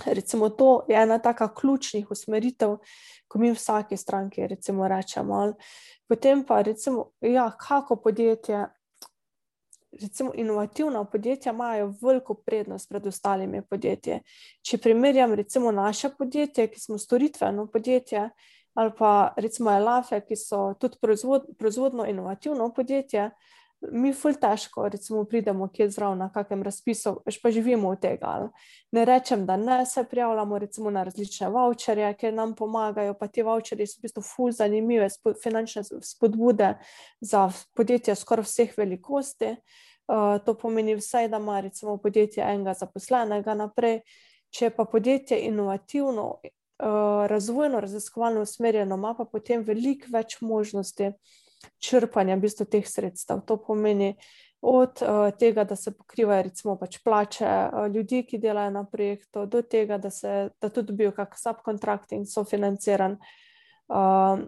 Recimo, 0.05 0.49
to 0.49 0.85
je 0.89 1.03
ena 1.03 1.19
taka 1.19 1.55
ključnih 1.55 2.11
usmeritev, 2.11 2.77
ko 3.29 3.39
mi 3.39 3.53
vsake 3.53 3.97
stranke 3.97 4.47
recimo, 4.47 4.89
rečemo. 4.89 5.53
Potem 6.09 6.45
pa, 6.45 6.63
recimo, 6.63 7.11
ja, 7.21 7.51
kako 7.59 7.97
podjetje. 7.97 8.67
Recimo, 10.01 10.33
inovativna 10.35 11.05
podjetja 11.05 11.53
imajo 11.53 11.95
veliko 12.03 12.35
prednost 12.35 12.89
pred 12.89 13.07
ostalimi 13.07 13.63
podjetji. 13.63 14.21
Če 14.63 14.79
primerjam, 14.79 15.35
recimo, 15.35 15.73
naše 15.73 16.11
podjetje, 16.19 16.67
ki 16.69 16.81
smo 16.81 16.99
storitveno 16.99 17.67
podjetje, 17.67 18.31
ali 18.75 18.93
pa 18.99 19.33
recimo 19.37 19.73
Elafe, 19.73 20.21
ki 20.21 20.37
so 20.37 20.75
tudi 20.81 20.99
proizvod, 21.01 21.47
proizvodno 21.59 22.05
inovativno 22.07 22.69
podjetje, 22.75 23.31
mi 23.81 24.13
ful 24.15 24.35
težko 24.41 24.89
recimo, 24.89 25.25
pridemo 25.25 25.69
kje 25.69 25.89
zraven 25.91 26.19
na 26.19 26.29
kakem 26.33 26.63
razpisu, 26.63 27.17
veš 27.27 27.39
pa 27.43 27.51
živimo 27.51 27.89
od 27.89 28.01
tega. 28.01 28.51
Ne 28.93 29.05
rečem, 29.05 29.47
da 29.47 29.57
ne 29.57 29.87
se 29.87 30.05
prijavljamo 30.05 30.59
recimo 30.59 30.91
na 30.91 31.03
različne 31.05 31.49
voucherje, 31.49 32.13
ker 32.17 32.35
nam 32.35 32.55
pomagajo, 32.55 33.15
pa 33.15 33.29
ti 33.29 33.43
voucherji 33.43 33.87
so 33.87 34.01
v 34.01 34.07
bistvu 34.09 34.23
ful 34.23 34.53
zanimive 34.53 35.11
spod, 35.11 35.37
finančne 35.43 35.83
spodbude 36.03 36.75
za 37.21 37.49
podjetja 37.77 38.15
skoraj 38.15 38.49
vseh 38.49 38.77
velikosti. 38.79 39.57
Uh, 40.07 40.39
to 40.45 40.55
pomeni 40.55 40.95
vsaj, 40.95 41.29
da 41.29 41.37
ima 41.43 41.61
recimo 41.61 41.97
podjetje 41.99 42.45
enega 42.45 42.75
zaposlenega 42.75 43.55
naprej. 43.55 44.01
Če 44.55 44.71
pa 44.71 44.85
podjetje 44.85 45.41
inovativno, 45.49 46.29
uh, 46.43 47.27
razvojno, 47.27 47.81
raziskovalno 47.81 48.45
usmerjeno, 48.47 48.95
ima 48.95 49.15
pa 49.19 49.25
potem 49.25 49.65
veliko 49.67 50.07
več 50.15 50.39
možnosti 50.41 51.11
črpanja 51.79 52.37
v 52.37 52.47
bistvu, 52.47 52.67
teh 52.71 52.87
sredstev. 52.89 53.43
To 53.47 53.57
pomeni 53.63 54.15
od 54.67 55.03
uh, 55.03 55.31
tega, 55.39 55.65
da 55.65 55.77
se 55.77 55.93
pokrivajo 55.95 56.43
recimo, 56.43 56.77
pač 56.79 56.99
plače 57.05 57.47
uh, 57.47 57.87
ljudi, 57.93 58.23
ki 58.27 58.41
delajo 58.43 58.71
na 58.71 58.85
projektu, 58.85 59.47
do 59.47 59.63
tega, 59.63 59.99
da, 59.99 60.11
se, 60.11 60.49
da 60.61 60.69
tudi 60.69 60.93
dobijo 60.93 61.13
kakšen 61.15 61.43
subkontrakting, 61.43 62.27
sofinanciran. 62.27 63.19
Uh, 63.89 64.47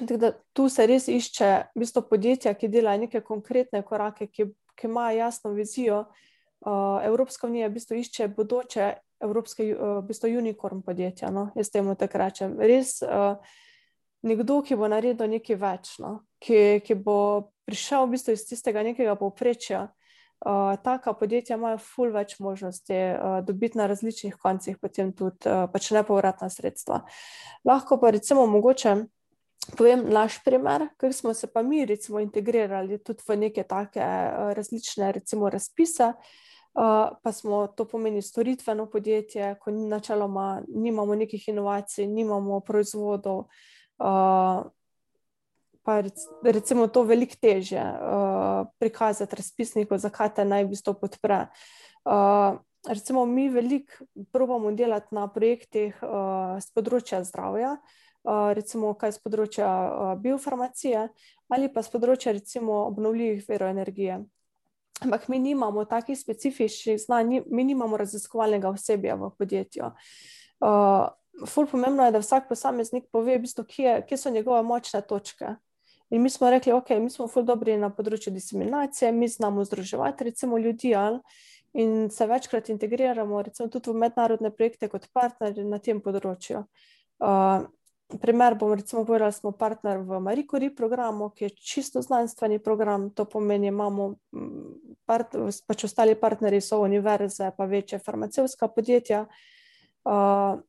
da, 0.00 0.32
tu 0.52 0.68
se 0.68 0.86
res 0.86 1.08
išče 1.08 1.50
v 1.74 1.82
bistvu, 1.82 2.06
podjetja, 2.10 2.54
ki 2.54 2.70
delajo 2.72 3.04
neke 3.06 3.20
konkretne 3.26 3.82
korake, 3.82 4.26
ki, 4.26 4.48
ki 4.78 4.88
imajo 4.88 5.18
jasno 5.18 5.52
vizijo. 5.54 6.04
Uh, 6.64 7.02
Evropska 7.04 7.46
unija 7.46 7.68
v 7.68 7.76
bistvu 7.76 8.00
išče 8.00 8.30
bodoče 8.36 8.92
evropske, 9.20 9.68
uh, 9.74 9.98
v 9.98 10.06
bistvu 10.08 10.32
unikorn 10.38 10.80
podjetja. 10.82 11.30
No? 11.30 11.50
Jaz 11.58 11.70
temu 11.70 11.98
tako 12.00 12.22
rečem. 12.22 12.56
Res 12.60 13.02
uh, 13.04 13.36
nekdo, 14.24 14.62
ki 14.64 14.78
bo 14.80 14.88
naredil 14.88 15.28
nekaj 15.30 15.60
več, 15.60 15.98
no? 16.00 16.22
Ki, 16.44 16.80
ki 16.84 16.94
bo 17.00 17.50
prišel 17.64 18.06
v 18.06 18.16
bistvu 18.16 18.36
iz 18.36 18.44
tistega 18.48 18.84
nekega 18.84 19.16
povprečja. 19.16 19.88
Uh, 20.44 20.76
taka 20.84 21.14
podjetja 21.16 21.56
imajo 21.56 21.78
ful 21.80 22.10
več 22.12 22.36
možnosti 22.42 22.92
uh, 22.92 23.38
dobiti 23.46 23.78
na 23.80 23.86
različnih 23.88 24.36
koncih, 24.36 24.76
potem 24.76 25.14
tudi 25.16 25.48
uh, 25.48 25.64
pač 25.72 25.88
nepovratna 25.96 26.50
sredstva. 26.52 27.00
Lahko 27.64 27.96
pa 28.02 28.12
recimo 28.12 28.44
mogoče 28.50 28.96
povem 29.78 30.04
naš 30.12 30.42
primer, 30.44 30.90
kako 31.00 31.12
smo 31.16 31.34
se 31.34 31.48
pa 31.48 31.62
mi 31.62 31.86
recimo 31.88 32.20
integrirali 32.20 32.98
tudi 33.00 33.24
v 33.28 33.36
neke 33.46 33.64
take 33.64 34.04
uh, 34.04 34.52
različne 34.52 35.12
recimo 35.16 35.48
razpise. 35.48 36.12
Uh, 36.74 37.14
pa 37.22 37.32
smo 37.32 37.66
to 37.66 37.88
pomeni 37.88 38.22
storitveno 38.22 38.90
podjetje, 38.90 39.54
ko 39.62 39.70
načeloma 39.70 40.62
nimamo 40.68 41.14
nekih 41.14 41.48
inovacij, 41.48 42.06
nimamo 42.06 42.60
proizvodov, 42.60 43.46
uh, 44.02 44.66
pa 45.84 46.02
recimo 46.42 46.88
to 46.88 47.02
veliko 47.04 47.36
teže 47.40 47.80
uh, 47.80 48.66
prikazati 48.80 49.36
razpisniku, 49.36 49.98
zakaj 49.98 50.34
te 50.34 50.44
naj 50.44 50.64
bi 50.64 50.76
to 50.80 50.94
podpre. 50.96 51.46
Uh, 52.04 52.56
recimo 52.88 53.26
mi 53.26 53.48
veliko 53.48 54.04
probamo 54.32 54.72
delati 54.72 55.14
na 55.14 55.28
projektih 55.28 55.98
uh, 56.02 56.56
z 56.60 56.72
področja 56.74 57.20
zdravja, 57.24 57.76
uh, 57.76 58.52
recimo 58.56 58.94
kaj 58.96 59.18
z 59.18 59.24
področja 59.24 59.68
uh, 59.68 60.14
biofarmacije 60.20 61.08
ali 61.52 61.68
pa 61.72 61.82
z 61.84 61.92
področja 61.92 62.32
recimo 62.32 62.86
obnovljivih 62.88 63.44
verov 63.48 63.74
energije. 63.76 64.22
Ampak 65.04 65.28
mi 65.28 65.38
nimamo 65.38 65.84
takih 65.84 66.16
specifičnih 66.16 66.96
znanj, 67.02 67.42
mi 67.50 67.64
nimamo 67.64 67.98
raziskovalnega 68.00 68.70
osebja 68.72 69.18
v 69.20 69.30
podjetju. 69.36 69.90
Uh, 70.64 71.10
ful 71.50 71.66
pomembno 71.66 72.06
je, 72.06 72.14
da 72.14 72.22
vsak 72.22 72.48
posameznik 72.48 73.10
pove, 73.12 73.36
v 73.36 73.42
bistvu, 73.44 73.66
kje, 73.68 73.98
kje 74.08 74.18
so 74.18 74.30
njegove 74.30 74.62
močne 74.62 75.02
točke. 75.02 75.56
In 76.10 76.22
mi 76.22 76.30
smo 76.30 76.50
rekli, 76.50 76.72
ok, 76.72 76.90
mi 77.00 77.10
smo 77.10 77.28
ful 77.28 77.46
dobri 77.48 77.76
na 77.80 77.88
področju 77.90 78.32
diseminacije, 78.34 79.12
mi 79.12 79.28
znamo 79.28 79.64
združevati 79.64 80.24
recimo 80.24 80.58
ljudi 80.58 80.94
ali, 80.94 81.20
in 81.74 82.10
se 82.10 82.26
večkrat 82.26 82.68
integriramo 82.68 83.42
recimo 83.42 83.68
tudi 83.68 83.90
v 83.90 84.02
mednarodne 84.04 84.50
projekte 84.54 84.88
kot 84.88 85.08
partnerji 85.12 85.64
na 85.66 85.80
tem 85.82 86.00
področju. 86.00 86.62
Uh, 87.24 87.64
primer 88.20 88.54
bom 88.54 88.74
recimo 88.76 89.02
povedala, 89.04 89.32
smo 89.32 89.50
partner 89.52 89.98
v 90.04 90.20
Marie 90.20 90.46
Curie 90.46 90.70
programu, 90.74 91.30
ki 91.34 91.48
je 91.48 91.54
čisto 91.56 92.02
znanstveni 92.02 92.60
program, 92.62 93.08
to 93.10 93.24
pomeni, 93.24 93.72
imamo 93.72 94.14
part, 95.08 95.34
pač 95.66 95.86
ostali 95.88 96.14
partnerji 96.14 96.60
so 96.60 96.82
univerze, 96.84 97.50
pa 97.56 97.66
večje 97.66 97.98
farmacevska 97.98 98.68
podjetja. 98.68 99.24
Uh, 100.04 100.60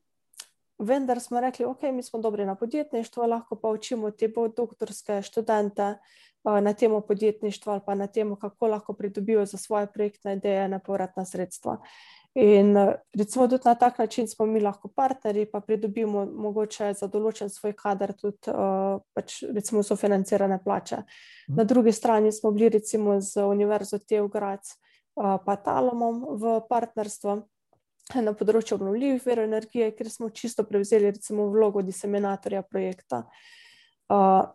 vendar 0.80 1.20
smo 1.20 1.40
rekli, 1.40 1.66
ok, 1.66 1.82
mi 1.94 2.04
smo 2.04 2.20
dobri 2.20 2.46
na 2.46 2.56
podjetništvo, 2.56 3.26
lahko 3.26 3.56
pa 3.56 3.70
učimo 3.70 4.12
te 4.12 4.28
doktorske 4.58 5.22
študente 5.22 5.96
uh, 6.44 6.60
na 6.62 6.74
temo 6.74 7.02
podjetništva 7.02 7.74
ali 7.74 7.82
pa 7.86 7.96
na 7.96 8.08
temo, 8.08 8.36
kako 8.36 8.68
lahko 8.68 8.94
pridobijo 8.94 9.46
za 9.46 9.58
svoje 9.58 9.88
projektne 9.88 10.34
ideje 10.34 10.68
nepovratna 10.68 11.26
sredstva. 11.26 11.78
In 12.36 12.76
recimo 13.18 13.48
tudi 13.48 13.62
na 13.66 13.76
tak 13.76 13.98
način 13.98 14.28
smo 14.28 14.46
mi 14.46 14.60
lahko 14.60 14.88
partnerji, 14.88 15.46
pa 15.52 15.60
pridobimo 15.60 16.26
mogoče 16.26 16.94
za 16.94 17.08
določen 17.08 17.50
svoj 17.50 17.74
kader 17.80 18.12
tudi 18.14 18.52
uh, 18.52 19.00
pač 19.16 19.38
recimo 19.56 19.84
sofinancirane 19.84 20.60
plače. 20.64 20.98
Na 21.48 21.64
mhm. 21.64 21.68
drugi 21.68 21.92
strani 21.92 22.32
smo 22.32 22.52
bili 22.52 22.70
recimo 22.70 23.22
z 23.22 23.44
Univerzo 23.44 24.00
Teograc 24.00 24.68
uh, 24.68 25.38
pa 25.46 25.56
Talomom 25.56 26.26
v 26.36 26.60
partnerstvu 26.70 27.42
na 28.14 28.34
področju 28.38 28.78
obnovljivih 28.78 29.24
verov 29.26 29.48
energije, 29.48 29.90
ker 29.98 30.10
smo 30.10 30.30
čisto 30.30 30.64
prevzeli 30.64 31.10
recimo 31.10 31.48
vlogo 31.50 31.82
diseminatorja 31.82 32.62
projekta. 32.62 33.24
Uh, 34.10 34.46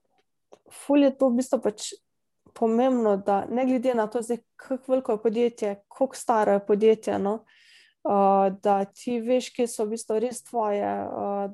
ful 0.71 1.03
je 1.03 1.11
to 1.19 1.33
v 1.33 1.41
bistvu 1.41 1.59
pač 1.65 1.89
pomembno, 2.55 3.17
da 3.17 3.45
ne 3.51 3.65
glede 3.67 3.95
na 3.95 4.07
to, 4.07 4.23
kako 4.57 4.93
veliko 4.93 5.17
je 5.17 5.23
podjetje, 5.23 5.75
kako 5.89 6.17
staro 6.17 6.55
je 6.55 6.67
podjetje, 6.67 7.19
no, 7.19 7.35
uh, 7.35 7.59
uh, 8.03 8.61
da 8.63 8.85
ti 8.85 9.21
veš, 9.21 9.51
kje 9.55 9.67
so 9.69 9.85
v 9.85 9.97
bistvu 9.97 10.21
res 10.23 10.43
tvoje 10.47 10.87
uh, 10.87 11.51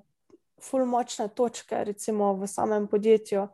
fulmočne 0.62 1.28
točke, 1.34 1.84
recimo 1.84 2.34
v 2.40 2.48
samem 2.50 2.86
podjetju. 2.90 3.48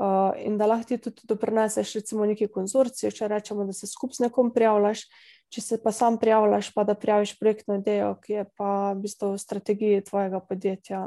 Uh, 0.00 0.30
in 0.38 0.56
da 0.56 0.68
lahko 0.70 0.88
ti 0.88 1.00
tudi 1.02 1.26
doprineseš, 1.28 1.96
recimo, 1.98 2.24
neki 2.24 2.48
konzorcij, 2.48 3.10
če 3.12 3.28
rečemo, 3.28 3.66
da 3.68 3.74
se 3.76 3.90
skupaj 3.90 4.16
s 4.16 4.24
nekom 4.24 4.52
prijavljaš, 4.54 5.02
če 5.50 5.60
se 5.60 5.78
pa 5.82 5.92
sam 5.92 6.18
prijavljaš, 6.18 6.70
pa 6.74 6.84
da 6.86 6.94
prijaviš 6.94 7.34
projektno 7.38 7.80
idejo, 7.80 8.14
ki 8.22 8.32
je 8.32 8.44
pa 8.56 8.92
v 8.92 9.02
bistvu 9.02 9.32
v 9.34 9.42
strategiji 9.42 10.04
tvojega 10.06 10.40
podjetja. 10.40 11.02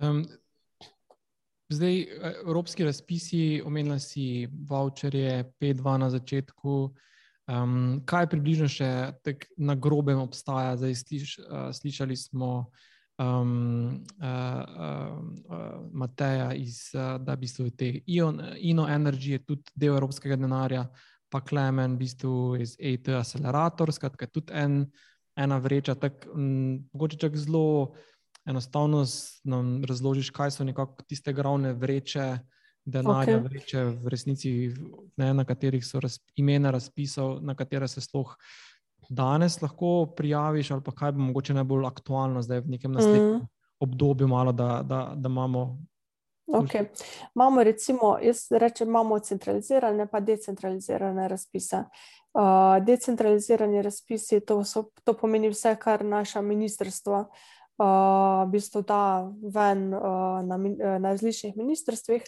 Um, 0.00 0.24
zdaj, 1.68 2.00
evropski 2.46 2.84
razpisi, 2.84 3.62
omenila 3.66 3.98
si 3.98 4.48
voucherje, 4.48 5.44
P2 5.60 5.96
na 6.00 6.10
začetku. 6.10 6.76
Um, 7.50 8.00
kaj 8.06 8.30
približno 8.30 8.68
še 8.70 8.88
na 9.58 9.74
grobem 9.74 10.20
obstaja? 10.22 10.76
Zdaj, 10.80 10.94
sliš, 11.02 11.36
uh, 11.42 11.68
slišali 11.74 12.16
smo 12.16 12.70
um, 13.20 14.00
uh, 14.22 14.64
uh, 15.50 15.90
Mateja, 15.92 16.52
iz, 16.54 16.88
uh, 16.94 17.18
da 17.20 17.34
v 17.34 17.44
bistvu 17.44 17.70
te 17.76 17.92
Ino 18.06 18.86
Energy 18.88 19.40
tudi 19.44 19.68
del 19.74 19.96
evropskega 19.98 20.38
denarja, 20.40 20.86
pa 21.30 21.40
Klemen, 21.40 21.94
v 21.94 22.04
bistvu 22.04 22.34
iz 22.60 22.76
AT 22.76 23.08
Accelerator, 23.20 23.92
skratka, 23.94 24.26
tudi 24.26 24.52
en, 24.52 24.84
ena 25.38 25.58
vreča. 25.62 25.94
Mogoče 26.34 27.18
čak 27.18 27.36
zelo 27.38 27.94
enostavno 28.48 29.04
nam 29.44 29.84
razložiš, 29.84 30.30
kaj 30.34 30.50
so 30.50 30.64
nekako 30.64 31.04
tiste 31.08 31.32
glavne 31.32 31.72
vreče 31.72 32.38
denarja 32.84 33.38
okay. 33.38 33.44
vreče 33.44 33.84
v 33.84 34.08
resnici, 34.08 34.50
ne, 35.20 35.32
na 35.34 35.44
katerih 35.44 35.84
so 35.86 36.00
raz, 36.00 36.18
imena 36.36 36.72
razpisov, 36.74 37.38
na 37.44 37.54
katere 37.54 37.88
se 37.88 38.00
sploh 38.00 38.34
danes 39.10 39.60
lahko 39.62 40.06
prijaviš, 40.16 40.70
ali 40.70 40.84
pa 40.86 40.94
kaj 40.96 41.12
bo 41.12 41.28
mogoče 41.28 41.54
najbolj 41.54 41.86
aktualno 41.86 42.42
zdaj 42.42 42.64
v 42.64 42.76
nekem 42.76 42.92
naslednjem 42.92 43.36
mm. 43.36 43.46
obdobju, 43.80 44.28
malo, 44.28 44.52
da, 44.52 44.82
da, 44.86 45.12
da 45.16 45.28
imamo. 45.28 45.78
Okay. 46.52 46.86
Imamo, 47.34 47.62
recimo, 47.62 48.18
jaz 48.22 48.46
rečem, 48.50 48.88
imamo 48.88 49.18
centralizirane, 49.18 50.06
pa 50.06 50.20
decentralizirane 50.20 51.28
razpise. 51.28 51.84
Uh, 52.34 52.84
decentralizirani 52.84 53.82
razpisi, 53.82 54.40
to, 54.40 54.64
so, 54.64 54.90
to 55.04 55.14
pomeni 55.14 55.50
vse, 55.50 55.76
kar 55.78 56.04
naša 56.04 56.40
ministrstva 56.40 57.24
uh, 57.26 57.86
v 58.46 58.50
bistvu 58.50 58.82
da 58.82 59.30
ven 59.54 59.94
uh, 59.94 60.02
na, 60.46 60.58
na 60.98 61.10
različnih 61.10 61.56
ministrstvih. 61.56 62.22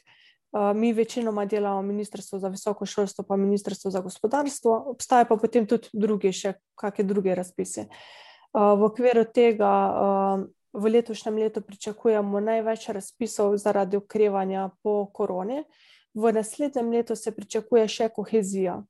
Uh, 0.52 0.76
mi 0.76 0.92
večinoma 0.92 1.44
delamo 1.44 1.82
Ministrstvo 1.82 2.38
za 2.38 2.48
visoko 2.48 2.87
šolstvo, 2.87 3.24
pa 3.24 3.37
Ministrstvo 3.37 3.90
za 3.90 4.00
gospodarstvo, 4.00 4.85
obstaja 4.90 5.24
pa 5.24 5.37
potem 5.37 5.66
tudi 5.66 5.88
druge, 5.92 6.32
še 6.32 6.58
kakšne 6.74 7.04
druge 7.08 7.35
razpise. 7.35 7.87
Eh, 8.52 8.74
v 8.76 8.82
okviru 8.85 9.24
tega 9.24 9.72
eh, 9.72 10.44
v 10.72 10.88
letošnjem 10.88 11.37
letu 11.37 11.61
pričakujemo 11.61 12.40
največ 12.40 12.88
razpisov 12.88 13.56
zaradi 13.56 13.96
okrevanja 13.96 14.70
po 14.82 15.06
koroni. 15.12 15.64
V 16.14 16.32
naslednjem 16.32 16.90
letu 16.90 17.16
se 17.16 17.32
pričakuje 17.32 17.88
še 17.88 18.08
kohezija. 18.08 18.82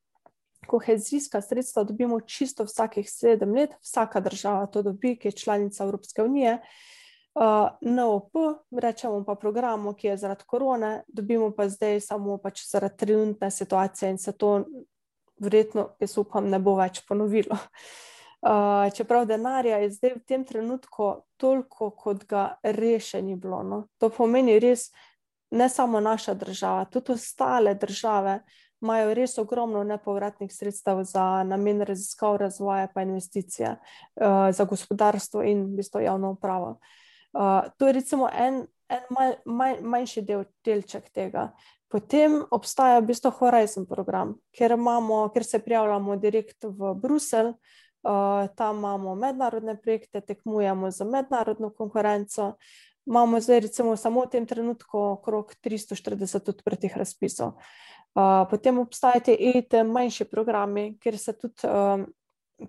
Kohezijska 0.67 1.41
sredstva 1.43 1.83
dobimo 1.85 2.21
čisto 2.21 2.65
vsakih 2.65 3.11
sedem 3.11 3.55
let, 3.55 3.75
vsaka 3.83 4.21
država 4.21 4.67
to 4.67 4.83
dobi, 4.83 5.17
ki 5.19 5.29
je 5.29 5.39
članica 5.43 5.85
Evropske 5.85 6.23
unije. 6.23 6.61
Uh, 7.35 7.73
NOP, 7.81 8.37
rečemo 8.71 9.25
pa 9.25 9.35
programu, 9.35 9.95
ki 9.95 10.07
je 10.07 10.17
zaradi 10.17 10.45
korone, 10.47 11.03
dobimo 11.09 11.51
pa 11.57 11.69
zdaj 11.69 12.01
samo 12.01 12.37
pač 12.39 12.67
zaradi 12.69 12.97
trenutne 12.97 13.51
situacije 13.51 14.11
in 14.11 14.19
se 14.19 14.33
to 14.33 14.67
verjetno, 15.41 15.89
jaz 16.01 16.19
upam, 16.19 16.51
ne 16.51 16.59
bo 16.59 16.77
več 16.77 17.01
ponovilo. 17.09 17.57
Uh, 17.57 18.13
čeprav 18.97 19.27
denarja 19.27 19.79
je 19.79 19.91
zdaj 19.91 20.15
v 20.17 20.25
tem 20.27 20.45
trenutku 20.45 21.13
toliko, 21.37 21.91
kot 21.91 22.25
ga 22.27 22.57
reše 22.63 23.23
ni 23.23 23.37
bilo. 23.37 23.63
No. 23.63 23.87
To 23.99 24.11
pomeni 24.11 24.59
res 24.59 24.91
ne 25.51 25.69
samo 25.69 26.01
naša 26.01 26.35
država, 26.35 26.85
tudi 26.85 27.13
ostale 27.13 27.75
države 27.75 28.41
imajo 28.83 29.15
res 29.15 29.39
ogromno 29.39 29.85
nepovratnih 29.85 30.51
sredstev 30.51 31.05
za 31.07 31.45
namen 31.47 31.85
raziskav, 31.87 32.37
razvoja 32.37 32.89
in 32.97 33.09
investicije, 33.09 33.77
uh, 33.79 34.51
za 34.51 34.65
gospodarstvo 34.65 35.43
in 35.43 35.63
v 35.63 35.77
bistvu 35.77 36.01
javno 36.01 36.31
upravo. 36.31 36.71
Uh, 36.71 36.77
Uh, 37.33 37.65
to 37.79 37.87
je 37.87 37.93
recimo 37.93 38.29
en, 38.33 38.67
en 38.89 39.01
mal, 39.11 39.35
manj, 39.45 39.79
manjši 39.81 40.23
del, 40.23 40.45
delček 40.65 41.09
tega. 41.17 41.49
Potem 41.89 42.43
obstaja 42.53 43.01
v 43.01 43.09
bistvu 43.09 43.31
Horizon 43.39 43.87
program, 43.89 44.35
kjer, 44.53 44.77
imamo, 44.77 45.29
kjer 45.33 45.45
se 45.45 45.61
prijavljamo 45.65 46.17
direkt 46.17 46.65
v 46.65 46.93
Bruselj, 47.01 47.55
uh, 47.55 47.57
tam 48.57 48.79
imamo 48.79 49.15
mednarodne 49.15 49.77
projekte, 49.81 50.21
tekmujemo 50.21 50.91
za 50.91 51.05
mednarodno 51.05 51.71
konkurenco. 51.71 52.53
Imamo 53.07 53.41
zdaj 53.41 53.61
recimo 53.61 53.97
samo 53.97 54.23
v 54.23 54.31
tem 54.31 54.47
trenutku 54.47 54.99
okrog 54.99 55.55
340 55.65 56.49
odprtih 56.49 56.97
razpisov. 56.97 57.59
Uh, 58.15 58.45
potem 58.51 58.79
obstajajo 58.79 59.63
te 59.71 59.85
manjši 59.85 60.25
programi, 60.25 60.99
kjer 61.01 61.19
se 61.19 61.33
tudi 61.33 61.67
um, 61.67 62.05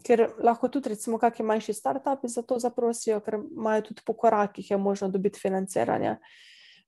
ker 0.01 0.27
lahko 0.41 0.69
tudi, 0.71 0.93
recimo, 0.93 1.19
kakšni 1.21 1.45
manjši 1.45 1.73
startupi 1.73 2.27
za 2.31 2.41
to 2.41 2.59
zaprosijo, 2.59 3.19
ker 3.21 3.37
imajo 3.41 3.89
tudi 3.89 4.01
po 4.05 4.13
korakih, 4.17 4.71
je 4.71 4.77
možno 4.77 5.09
dobiti 5.09 5.39
financiranje. 5.39 6.17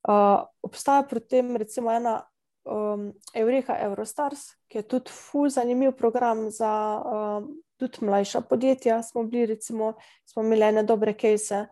Uh, 0.08 0.46
obstaja 0.64 1.04
pri 1.04 1.20
tem, 1.20 1.56
recimo, 1.58 1.92
ena 1.92 2.22
um, 2.66 3.12
Eureka 3.34 3.78
Eurostars, 3.82 4.54
ki 4.70 4.80
je 4.80 4.88
tudi 4.96 5.14
full 5.14 5.50
zanimiv 5.50 5.96
program 5.98 6.50
za 6.50 6.72
um, 7.02 7.50
tudi 7.78 8.06
mlajša 8.06 8.42
podjetja. 8.42 9.02
Smo 9.04 9.24
bili, 9.24 9.46
recimo, 9.46 9.94
smo 10.26 10.44
imeli 10.44 10.70
ene 10.70 10.84
dobre 10.84 11.14
case, 11.14 11.66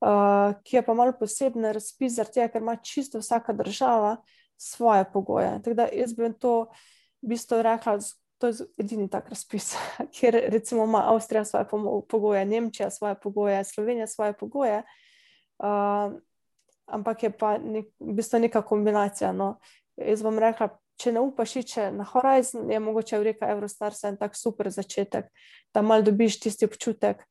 uh, 0.00 0.54
ki 0.64 0.76
je 0.76 0.82
pa 0.86 0.94
malo 0.94 1.12
poseben 1.18 1.72
razpis, 1.72 2.16
tega, 2.34 2.48
ker 2.48 2.62
ima 2.62 2.76
čisto 2.76 3.18
vsaka 3.18 3.52
država 3.52 4.16
svoje 4.56 5.04
pogoje. 5.12 5.58
Tako 5.62 5.74
da 5.74 5.88
jaz 5.92 6.14
bi 6.14 6.32
to 6.38 6.66
v 7.22 7.34
bistvu 7.34 7.62
rekla 7.62 7.98
to 8.42 8.48
je 8.50 8.54
edini 8.78 9.06
tak 9.10 9.28
razpis, 9.28 9.76
kjer 10.14 10.40
recimo 10.48 10.84
ima 10.84 11.02
Avstrija 11.06 11.44
svoje 11.44 11.66
pogoje, 12.08 12.44
Nemčija 12.46 12.90
svoje 12.90 13.14
pogoje, 13.14 13.64
Slovenija 13.64 14.06
svoje 14.06 14.32
pogoje. 14.32 14.82
Uh, 15.58 16.18
ampak 16.86 17.22
je 17.22 17.30
pa 17.38 17.58
nek, 17.58 17.86
v 18.00 18.14
bistvu 18.18 18.40
neka 18.42 18.62
kombinacija. 18.62 19.32
No. 19.32 19.60
Jaz 19.96 20.22
bom 20.22 20.38
rekla, 20.38 20.68
če 21.00 21.12
ne 21.12 21.20
upaš 21.24 21.56
iti 21.62 21.84
na 21.96 22.04
Horizon, 22.04 22.70
je 22.70 22.80
mogoče 22.80 23.18
v 23.18 23.28
reka 23.30 23.50
Eurostars 23.54 24.04
en 24.04 24.16
tak 24.20 24.36
super 24.36 24.70
začetek, 24.70 25.30
da 25.74 25.82
mal 25.82 26.02
dobiš 26.02 26.40
tisti 26.40 26.68
občutek, 26.68 27.22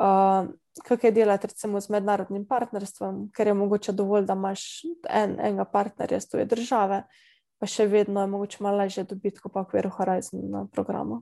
uh, 0.00 0.50
kako 0.84 1.06
je 1.06 1.12
delati 1.12 1.50
recimo 1.50 1.80
z 1.80 1.90
mednarodnim 1.90 2.46
partnerstvom, 2.48 3.26
ker 3.36 3.50
je 3.50 3.54
mogoče 3.54 3.92
dovolj, 3.92 4.28
da 4.28 4.38
imaš 4.38 4.84
en, 5.08 5.36
enega 5.40 5.64
partnerja 5.64 6.20
z 6.20 6.30
tuje 6.30 6.46
države. 6.54 7.02
Uh, 7.04 7.26
pa 7.60 7.68
še 7.68 7.86
vedno 7.92 8.24
je 8.24 8.30
mogoče 8.32 8.62
malo 8.64 8.80
lažje 8.80 9.04
dobiti, 9.04 9.40
kot 9.42 9.52
pa 9.52 9.60
v 9.60 9.68
okviru 9.68 9.92
Horizon 9.98 10.46
na 10.48 10.64
programu. 10.72 11.20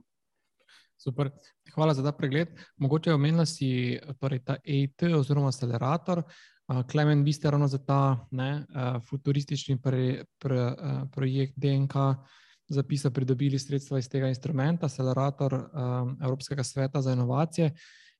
Super, 0.99 1.31
hvala 1.75 1.93
za 1.95 2.03
ta 2.03 2.13
pregled. 2.15 2.55
Mogoče 2.79 3.13
omenila 3.15 3.45
si 3.47 3.99
torej 4.19 4.43
ta 4.47 4.57
EIT 4.63 5.11
oziroma 5.19 5.51
accelerator. 5.51 6.23
Klemen, 6.91 7.23
vi 7.23 7.33
ste 7.33 7.51
ravno 7.51 7.67
za 7.67 7.77
ta 7.77 8.27
ne, 8.31 8.65
futuristični 9.09 9.79
pre, 9.81 10.23
pre, 10.37 10.73
projekt 11.11 11.53
DNK 11.57 11.95
zapisa 12.69 13.09
pridobili 13.09 13.59
sredstva 13.59 13.97
iz 13.97 14.09
tega 14.09 14.27
instrumenta, 14.29 14.85
accelerator 14.85 15.55
Evropskega 16.21 16.63
sveta 16.63 17.01
za 17.01 17.13
inovacije. 17.13 17.71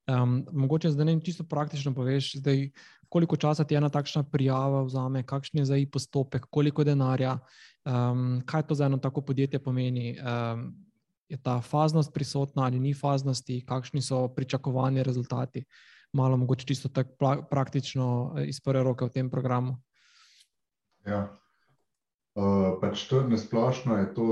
Um, 0.09 0.45
mogoče 0.51 0.89
zdaj 0.89 1.05
ne 1.05 1.19
čisto 1.21 1.43
praktično 1.43 1.93
poveš, 1.93 2.31
zdaj, 2.39 2.69
koliko 3.09 3.37
časa 3.37 3.63
ti 3.63 3.75
ena 3.75 3.89
takšna 3.89 4.23
prijava 4.23 4.81
vzame, 4.83 5.23
kakšen 5.23 5.59
je 5.59 5.65
zdaj 5.65 5.85
postopek, 5.91 6.47
koliko 6.49 6.83
denarja, 6.83 7.37
um, 7.85 8.41
kaj 8.45 8.63
to 8.67 8.75
za 8.75 8.85
eno 8.85 8.97
tako 8.97 9.21
podjetje 9.21 9.59
pomeni. 9.59 10.17
Um, 10.17 10.73
je 11.29 11.37
ta 11.37 11.61
faznost 11.61 12.13
prisotna 12.13 12.63
ali 12.63 12.79
ni 12.79 12.93
faznosti, 12.93 13.61
kakšni 13.65 14.01
so 14.01 14.27
pričakovani 14.27 15.03
rezultati. 15.03 15.65
Malo 16.13 16.37
mogoče 16.37 16.65
čisto 16.65 16.89
tako 16.89 17.45
praktično 17.49 18.35
eh, 18.37 18.47
iz 18.49 18.61
prve 18.61 18.83
roke 18.83 19.05
v 19.05 19.13
tem 19.13 19.29
programu. 19.29 19.77
Ja. 21.05 21.37
Uh, 22.35 22.77
pač 22.81 23.07
to 23.09 23.21
je 23.25 23.37
splošno, 23.37 23.97
je 23.97 24.13
to 24.13 24.25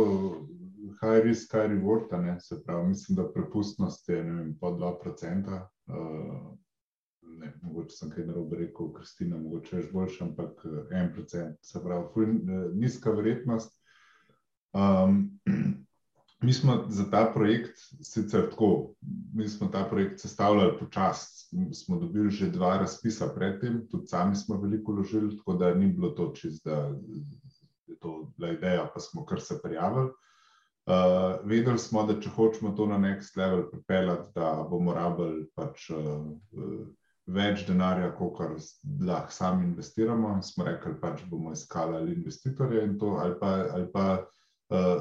high 1.01 1.23
risk, 1.23 1.51
high 1.53 1.69
reward. 1.71 2.13
Se 2.39 2.63
pravi, 2.63 2.87
mislim, 2.87 3.15
da 3.15 3.31
prepustnost 3.33 4.09
je 4.09 4.23
po 4.61 4.71
2%. 4.71 5.61
Uh, 5.87 6.57
ne, 7.21 7.53
mogoče 7.61 7.95
sem 7.95 8.09
kaj 8.09 8.25
narobe 8.25 8.57
rekel, 8.57 8.93
Kristina, 8.93 9.37
mogoče 9.37 9.77
je 9.77 9.89
boljša, 9.93 10.25
ampak 10.25 10.65
1%, 10.91 11.55
se 11.61 11.83
pravi, 11.83 12.05
ful, 12.13 12.33
nizka 12.75 13.11
verjetnost. 13.11 13.73
Um, 14.73 15.39
mi 16.41 16.53
smo 16.53 16.85
za 16.89 17.09
ta 17.11 17.31
projekt 17.33 17.77
sicer 18.01 18.49
tako, 18.49 18.93
mi 19.33 19.47
smo 19.47 19.67
ta 19.67 19.83
projekt 19.83 20.19
sestavljali 20.19 20.77
počasi. 20.79 21.37
Smo 21.73 21.99
dobili 21.99 22.29
že 22.29 22.49
dva 22.49 22.77
razpisa 22.77 23.27
predtem, 23.35 23.87
tudi 23.91 24.07
sami 24.07 24.35
smo 24.35 24.61
veliko 24.61 24.91
vložili, 24.91 25.37
tako 25.37 25.53
da 25.53 25.73
ni 25.73 25.87
bilo 25.87 26.09
to 26.09 26.31
čist, 26.35 26.65
da 26.65 26.93
je 27.87 27.99
to 28.01 28.31
bila 28.37 28.51
ideja, 28.51 28.89
pa 28.93 28.99
smo 28.99 29.25
kar 29.25 29.41
se 29.41 29.59
prijavili. 29.63 30.09
Uh, 30.87 30.93
vedeli 31.43 31.79
smo, 31.79 32.05
da 32.07 32.19
če 32.19 32.29
hočemo 32.29 32.71
to 32.71 32.85
na 32.85 32.97
next 32.97 33.37
level 33.37 33.65
pripeljati, 33.71 34.29
da 34.35 34.67
bomo 34.69 34.93
rabili 34.93 35.49
pač, 35.55 35.89
uh, 35.89 36.85
več 37.27 37.65
denarja, 37.67 38.13
kot 38.15 38.39
lahko 39.03 39.31
sami 39.31 39.65
investiramo. 39.65 40.37
Smo 40.41 40.63
rekli, 40.63 40.93
pač 41.01 41.25
bomo 41.27 41.51
iskali 41.51 41.97
ali 41.97 42.15
investitorje 42.15 42.97
to, 42.99 43.17
ali 43.19 43.35
pa, 43.39 43.51
ali 43.73 43.91
pa 43.91 44.05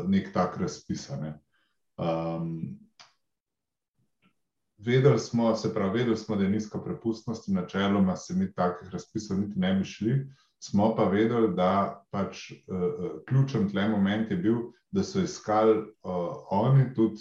nek 0.09 0.33
tak 0.35 0.57
razpis. 0.61 1.09
Ne. 1.20 1.33
Um, 1.96 2.79
vedeli, 4.79 5.18
smo, 5.18 5.55
se 5.57 5.74
pravi, 5.74 5.98
vedeli 5.98 6.16
smo, 6.16 6.37
da 6.37 6.44
je 6.44 6.50
nizka 6.50 6.79
prepustnost 6.79 7.48
in 7.48 7.55
načeloma 7.55 8.16
se 8.16 8.35
mi 8.35 8.52
takih 8.52 8.88
razpisov 8.92 9.40
niti 9.40 9.59
ne 9.59 9.74
bi 9.74 9.85
šli. 9.85 10.26
Smo 10.59 10.94
pa 10.96 11.05
vedeli, 11.05 11.55
da 11.55 12.05
pač 12.11 12.50
uh, 12.50 13.20
ključen 13.29 13.68
tle 13.70 13.88
moment 13.88 14.31
je 14.31 14.37
bil, 14.37 14.57
da 14.90 15.02
so 15.02 15.20
iskali 15.20 15.79
uh, 15.79 16.29
oni 16.50 16.94
tudi 16.94 17.20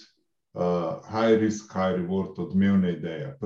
uh, 0.53 1.01
high 1.11 1.39
risk, 1.39 1.73
high 1.73 1.99
reward, 1.99 2.39
odmevne 2.39 2.93
ideje, 2.93 3.37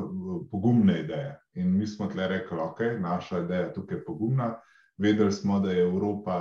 pogumne 0.52 1.00
ideje. 1.00 1.40
In 1.54 1.78
mi 1.78 1.88
smo 1.88 2.08
tle 2.08 2.28
rekli, 2.28 2.58
ok, 2.60 2.80
naša 3.00 3.40
ideja 3.40 3.62
je 3.62 3.74
tukaj 3.74 4.04
pogumna. 4.06 4.56
Vedeli 5.00 5.32
smo, 5.32 5.60
da 5.60 5.72
je 5.72 5.84
Evropa 5.88 6.38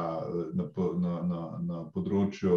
na, 0.54 0.64
na, 0.98 1.14
na, 1.22 1.42
na 1.62 1.82
področju 1.94 2.56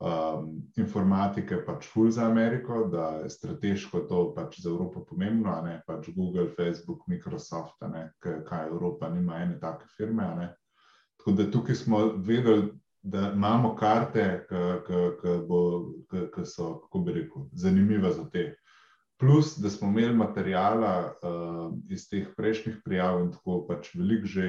um, 0.00 0.50
informatike 0.76 1.62
pač 1.66 1.86
full 1.88 2.10
za 2.12 2.26
Ameriko, 2.28 2.84
da 2.92 3.06
je 3.22 3.30
strateško 3.30 4.04
to 4.08 4.20
pač 4.36 4.60
za 4.60 4.70
Evropo 4.70 5.04
pomembno, 5.08 5.54
ne 5.64 5.80
pač 5.86 6.10
Google, 6.16 6.50
Facebook, 6.56 7.06
Microsoft, 7.08 7.80
ne, 7.88 8.10
kaj 8.20 8.68
Evropa 8.68 9.08
nima 9.08 9.40
ene 9.44 9.58
take 9.60 9.88
firme. 9.96 10.50
Tako 11.20 11.36
da 11.36 11.50
tukaj 11.50 11.74
smo 11.74 12.04
vedeli, 12.16 12.70
da 13.02 13.30
imamo 13.32 13.74
karte, 13.76 14.44
ki 16.08 16.44
so, 16.44 16.74
kako 16.84 16.98
bi 17.04 17.12
rekel, 17.12 17.48
zanimive 17.52 18.12
za 18.12 18.26
te. 18.32 18.54
Plus, 19.20 19.58
da 19.60 19.70
smo 19.70 19.88
imeli 19.88 20.16
materijala 20.16 21.12
uh, 21.12 21.72
iz 21.92 22.08
teh 22.08 22.28
prejšnjih 22.36 22.80
prijav 22.84 23.20
in 23.20 23.32
tako 23.32 23.66
pač 23.68 23.92
veliko 23.94 24.28
že, 24.28 24.46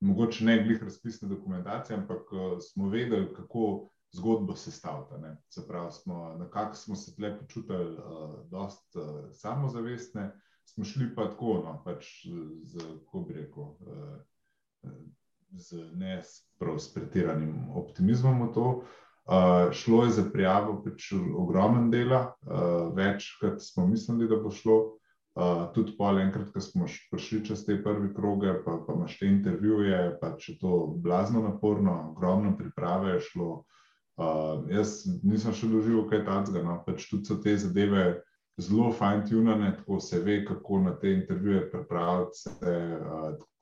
mogoče 0.00 0.44
ne 0.44 0.62
glih 0.64 0.82
razpisne 0.82 1.28
dokumentacije, 1.28 1.98
ampak 1.98 2.32
uh, 2.32 2.58
smo 2.60 2.88
vedeli, 2.88 3.34
kako 3.34 3.90
zgodbo 4.12 4.56
sestavljati. 4.56 5.36
Se 5.48 5.66
pravi, 5.68 5.92
smo, 5.92 6.36
nekako 6.38 6.74
smo 6.74 6.96
se 6.96 7.14
tle 7.16 7.38
počutili 7.38 7.94
uh, 7.94 8.50
dost 8.50 8.96
uh, 8.96 9.30
samozavestne, 9.32 10.32
smo 10.64 10.84
šli 10.84 11.14
pa 11.14 11.28
tako, 11.28 11.46
no, 11.64 11.82
pač 11.84 12.26
z, 12.62 12.78
kako 13.04 13.20
bi 13.20 13.34
rekel, 13.34 13.62
uh, 13.62 14.90
z 15.52 15.90
ne 15.94 16.22
prav 16.58 16.78
s 16.78 16.94
pretiranim 16.94 17.70
optimizmom 17.74 18.48
v 18.48 18.52
to. 18.54 18.66
Uh, 19.30 19.72
šlo 19.72 20.04
je 20.04 20.10
za 20.10 20.24
prijavo 20.32 20.80
pač 20.84 21.12
ogromen 21.36 21.90
dela, 21.90 22.34
uh, 22.46 22.94
več 22.96 23.36
kot 23.40 23.60
smo 23.62 23.86
mislili, 23.86 24.28
da 24.28 24.40
bo 24.40 24.50
šlo. 24.50 24.96
Uh, 25.40 25.70
tudi 25.72 25.94
pol 25.96 26.18
enkrat, 26.20 26.50
ko 26.52 26.60
smo 26.60 26.84
prišli 27.08 27.38
čez 27.48 27.62
te 27.64 27.78
prve 27.80 28.10
kroge, 28.12 28.52
pa, 28.64 28.74
pa 28.84 28.92
imaš 28.92 29.14
te 29.16 29.28
intervjuje, 29.30 30.00
pa 30.20 30.34
če 30.36 30.58
to 30.60 30.72
blazno 31.00 31.40
naporno, 31.46 31.94
ogromno 32.10 32.52
priprave 32.58 33.14
je 33.14 33.22
šlo. 33.30 33.52
Uh, 34.20 34.66
jaz 34.68 35.06
nisem 35.24 35.54
še 35.56 35.70
doživel 35.70 36.04
kaj 36.10 36.26
takega, 36.26 36.64
no, 36.66 36.74
pač 36.84 37.06
tudi 37.08 37.30
so 37.30 37.38
te 37.40 37.54
zadeve 37.56 38.20
zelo 38.60 38.90
fine-tunane, 38.92 39.70
tako 39.78 39.96
se 40.04 40.20
ve, 40.20 40.42
kako 40.44 40.82
na 40.84 40.92
te 41.00 41.14
intervjuje 41.16 41.70
pripraviti 41.72 42.42
se. 42.42 42.76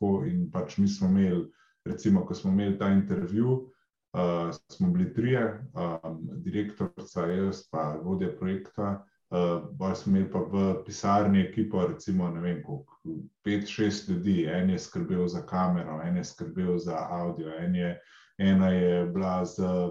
Uh, 0.02 0.26
in 0.26 0.48
pač 0.50 0.80
mi 0.82 0.88
smo 0.90 1.12
imeli 1.12 1.46
recimo, 1.86 2.24
ko 2.26 2.34
smo 2.34 2.50
imeli 2.50 2.78
ta 2.78 2.88
intervju, 2.88 3.54
uh, 4.18 4.50
smo 4.72 4.90
bili 4.90 5.12
trije, 5.14 5.44
um, 5.74 6.18
direktorica, 6.42 7.26
jaz 7.26 7.62
pa 7.70 7.94
vodja 8.02 8.34
projekta. 8.38 9.04
Uh, 9.30 9.94
smo 9.94 10.16
imeli 10.16 10.30
pa 10.32 10.38
v 10.38 10.84
pisarni 10.84 11.40
ekipo, 11.40 11.86
recimo, 11.86 12.30
ne 12.30 12.40
vem, 12.40 12.62
koliko, 12.62 12.96
pet, 13.44 13.68
šest 13.68 14.08
ljudi, 14.08 14.46
en 14.48 14.70
je 14.70 14.78
skrbel 14.78 15.26
za 15.28 15.42
kamero, 15.46 16.00
en 16.04 16.16
je 16.16 16.24
skrbel 16.24 16.78
za 16.78 16.96
audio, 17.10 17.52
en 17.58 17.76
ena 18.38 18.70
je 18.70 19.06
bila 19.06 19.44
za, 19.44 19.90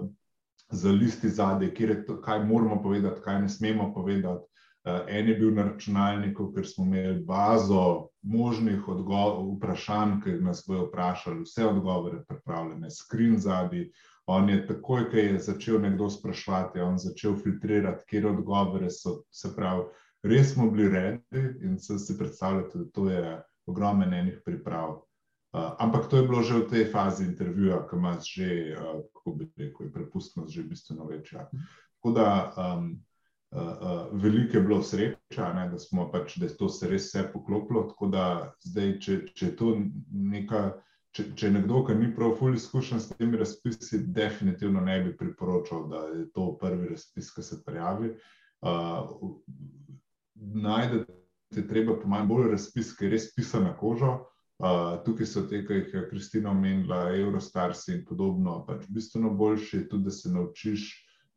za 0.70 0.90
listi 0.90 1.28
zadaj, 1.28 1.74
kjer 1.74 1.90
je 1.90 2.04
to, 2.06 2.20
kaj 2.20 2.44
moramo 2.44 2.82
povedati, 2.82 3.20
kaj 3.24 3.40
ne 3.42 3.48
smemo 3.48 3.92
povedati. 3.94 4.44
Uh, 4.84 5.00
en 5.06 5.28
je 5.28 5.34
bil 5.34 5.54
na 5.54 5.68
računalniku, 5.70 6.52
ker 6.52 6.66
smo 6.66 6.84
imeli 6.84 7.22
bazo 7.24 8.08
možnih 8.22 8.82
vprašanj, 8.88 10.20
ki 10.24 10.38
nas 10.42 10.64
bojo 10.66 10.88
vprašali, 10.88 11.44
vse 11.46 11.66
odgovore 11.66 12.24
pripravljene, 12.28 12.90
skrin 12.90 13.38
zadnji. 13.38 13.90
On 14.28 14.48
je 14.48 14.58
takoj, 14.66 15.06
ko 15.10 15.16
je 15.16 15.38
začel 15.40 15.80
nekdo 15.80 16.10
sprašovati, 16.12 16.82
on 16.84 16.98
začel 17.00 17.36
filtrirati, 17.40 18.04
kje 18.08 18.26
odgovore 18.28 18.90
so. 18.92 19.22
Se 19.32 19.54
pravi, 19.56 19.86
res 20.28 20.52
smo 20.52 20.66
bili 20.70 20.90
redi 20.92 21.44
in 21.64 21.78
se 21.80 21.96
si 21.98 22.18
predstavljate, 22.18 22.78
da 22.78 22.90
to 22.92 23.08
je 23.10 23.38
ogromen 23.66 24.12
enih 24.14 24.42
priprav. 24.44 24.98
Uh, 25.52 25.72
ampak 25.80 26.10
to 26.10 26.16
je 26.20 26.26
bilo 26.28 26.42
že 26.44 26.58
v 26.60 26.68
tej 26.68 26.84
fazi 26.92 27.24
intervjuja, 27.24 27.86
ki 27.88 27.96
ima 27.96 28.18
že, 28.20 28.48
uh, 28.76 29.00
kako 29.16 29.32
bi 29.32 29.46
rekel, 29.56 29.88
prepustnost 29.92 30.52
že 30.52 30.62
bistveno 30.62 31.06
večja. 31.08 31.48
Tako 31.96 32.12
da 32.12 32.26
um, 32.52 32.90
uh, 33.56 33.62
uh, 33.62 34.02
veliko 34.12 34.56
je 34.56 34.62
bilo 34.62 34.82
sreča, 34.82 35.52
ne, 35.56 35.70
da 35.72 35.78
smo 35.78 36.10
pač, 36.12 36.36
da 36.36 36.46
je 36.46 36.56
to 36.56 36.68
se 36.68 36.90
res 36.90 37.08
vse 37.08 37.24
poklopilo. 37.32 37.86
Tako 37.88 38.10
da 38.12 38.52
zdaj, 38.60 38.92
če, 39.00 39.16
če 39.32 39.46
je 39.46 39.56
to 39.56 39.72
neka. 40.12 40.62
Če, 41.16 41.24
če 41.40 41.50
nekdo, 41.50 41.82
ki 41.86 41.96
ni 41.98 42.10
prav 42.14 42.34
fully 42.38 42.60
izkušen 42.60 43.00
s 43.00 43.14
temi 43.16 43.40
razpisi, 43.40 44.02
definitivno 44.14 44.82
ne 44.84 44.98
bi 45.06 45.14
priporočal, 45.16 45.86
da 45.90 46.02
je 46.12 46.26
to 46.34 46.50
prvi 46.60 46.90
razpis, 46.92 47.30
ki 47.34 47.44
se 47.46 47.62
prijavi. 47.64 48.12
Uh, 48.60 49.14
najdete 50.36 51.64
treba 51.68 51.96
po 52.00 52.10
manj 52.12 52.28
bolj 52.28 52.50
razpis, 52.52 52.92
ki 52.96 53.08
je 53.08 53.14
res 53.16 53.30
pisan 53.34 53.64
na 53.68 53.72
kožo. 53.76 54.18
Uh, 54.58 54.98
tukaj 55.06 55.28
so 55.30 55.44
te, 55.48 55.62
ki 55.66 55.80
jih 55.80 55.92
je 55.94 56.06
Kristina 56.10 56.50
omenila, 56.50 57.04
Eurostars 57.14 57.86
in 57.94 58.02
podobno, 58.06 58.60
pač 58.66 58.88
bistveno 58.90 59.30
boljši, 59.38 59.86
tudi 59.90 60.10
da 60.10 60.14
se 60.14 60.32
naučiš 60.34 60.88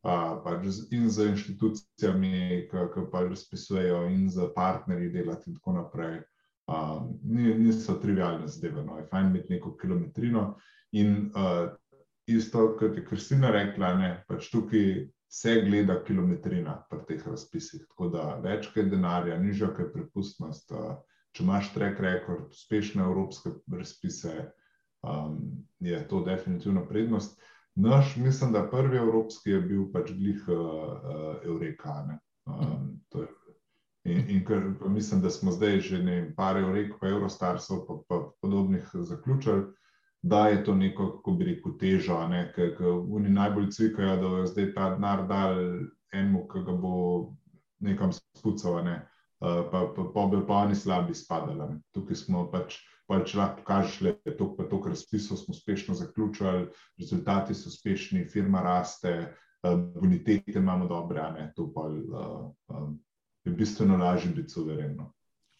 pač 0.01 0.65
in 0.91 1.09
z 1.09 1.27
inštitucijami, 1.29 2.67
ki 2.71 3.03
pa 3.11 3.21
razpisujejo, 3.27 4.07
in 4.09 4.29
z 4.29 4.49
partnerji 4.55 5.11
delati, 5.13 5.51
in 5.51 5.59
tako 5.59 5.73
naprej. 5.77 6.21
Uh, 6.71 7.01
niso 7.57 7.97
trivijalne 7.99 8.47
zadeve, 8.47 8.83
no, 8.85 8.97
je 8.97 9.07
fajn 9.11 9.27
imeti 9.27 9.53
neko 9.53 9.73
kilometrino. 9.77 10.43
In 10.91 11.31
uh, 11.35 11.73
isto, 12.31 12.75
kot 12.79 12.95
je 12.97 13.05
Kristina 13.05 13.51
rekla, 13.51 13.93
ne, 13.99 14.11
pač 14.27 14.47
tukaj 14.53 15.07
se 15.31 15.55
gleda 15.65 15.97
kilometrina 16.03 16.77
pri 16.89 17.01
teh 17.07 17.27
razpisih. 17.27 17.83
Tako 17.89 18.09
da 18.15 18.27
več 18.43 18.69
kaj 18.73 18.87
denarja, 18.91 19.39
nižja 19.39 19.71
kaj 19.75 19.91
prepustnost. 19.93 20.71
Uh, 20.71 20.95
če 21.35 21.43
imaš 21.45 21.71
track 21.75 21.99
record, 22.03 22.49
uspešne 22.51 23.03
evropske 23.03 23.53
razpise, 23.71 24.51
um, 25.07 25.37
je 25.79 25.99
to 26.07 26.23
definitivno 26.27 26.85
prednost. 26.87 27.39
Naš, 27.75 28.17
mislim, 28.19 28.51
da 28.53 28.67
prvi 28.69 28.97
evropski 28.99 29.53
je 29.53 29.61
bil 29.63 29.85
pač 29.93 30.11
glih 30.11 30.43
uh, 30.47 30.57
uh, 30.57 31.35
Eureka. 31.47 32.01
Um, 32.45 32.99
in 34.05 34.29
in 34.29 34.45
ker, 34.45 34.73
mislim, 34.89 35.21
da 35.21 35.29
smo 35.29 35.51
zdaj 35.51 35.79
že 35.79 36.03
ne 36.03 36.33
par 36.35 36.57
Eurek, 36.57 36.93
pa 37.01 37.07
Eurostarsov, 37.07 37.85
pa, 37.87 37.99
pa 38.07 38.31
podobnih 38.41 38.89
zaključili, 38.93 39.65
da 40.21 40.47
je 40.47 40.63
to 40.63 40.75
neko, 40.75 41.11
kako 41.17 41.31
bi 41.31 41.45
rekel, 41.45 41.77
težo, 41.77 42.17
ker 42.55 42.75
oni 42.87 43.29
najbolj 43.29 43.71
cvikajo, 43.71 44.15
da 44.15 44.29
bo 44.29 44.45
zdaj 44.45 44.73
ta 44.73 44.89
denar 44.95 45.27
dal 45.27 45.57
enemu, 46.13 46.47
ki 46.47 46.65
ga 46.65 46.73
bo 46.77 46.95
nekam 47.79 48.11
spucal, 48.13 48.83
ne? 48.85 49.01
uh, 49.41 49.65
pa, 49.71 49.87
pa, 49.95 50.05
pa 50.13 50.25
bi 50.27 50.45
pa 50.47 50.53
oni 50.65 50.75
slabi 50.75 51.13
spadali. 51.13 51.79
Tukaj 51.93 52.15
smo 52.15 52.45
pač 52.51 52.77
pa 53.11 53.19
če 53.27 53.37
lahko 53.37 53.59
pokažeš, 53.59 53.95
da 54.05 54.11
je 54.29 54.33
to, 54.39 54.45
pa 54.55 54.65
to, 54.71 54.77
kar 54.79 54.93
razpisov 54.93 55.39
smo 55.41 55.51
uspešno 55.51 55.95
zaključili, 55.99 56.69
rezultati 57.01 57.55
so 57.57 57.67
uspešni, 57.67 58.27
firma 58.31 58.61
raste, 58.63 59.33
bonitete 59.63 60.55
imamo 60.55 60.87
dobre, 60.87 61.25
ne 61.35 61.49
to 61.55 61.67
pa 61.75 61.89
uh, 61.89 62.45
um, 62.71 62.93
je 63.43 63.51
bistveno 63.51 63.97
lažje 63.97 64.31
biti 64.31 64.49
suvereno. 64.49 65.11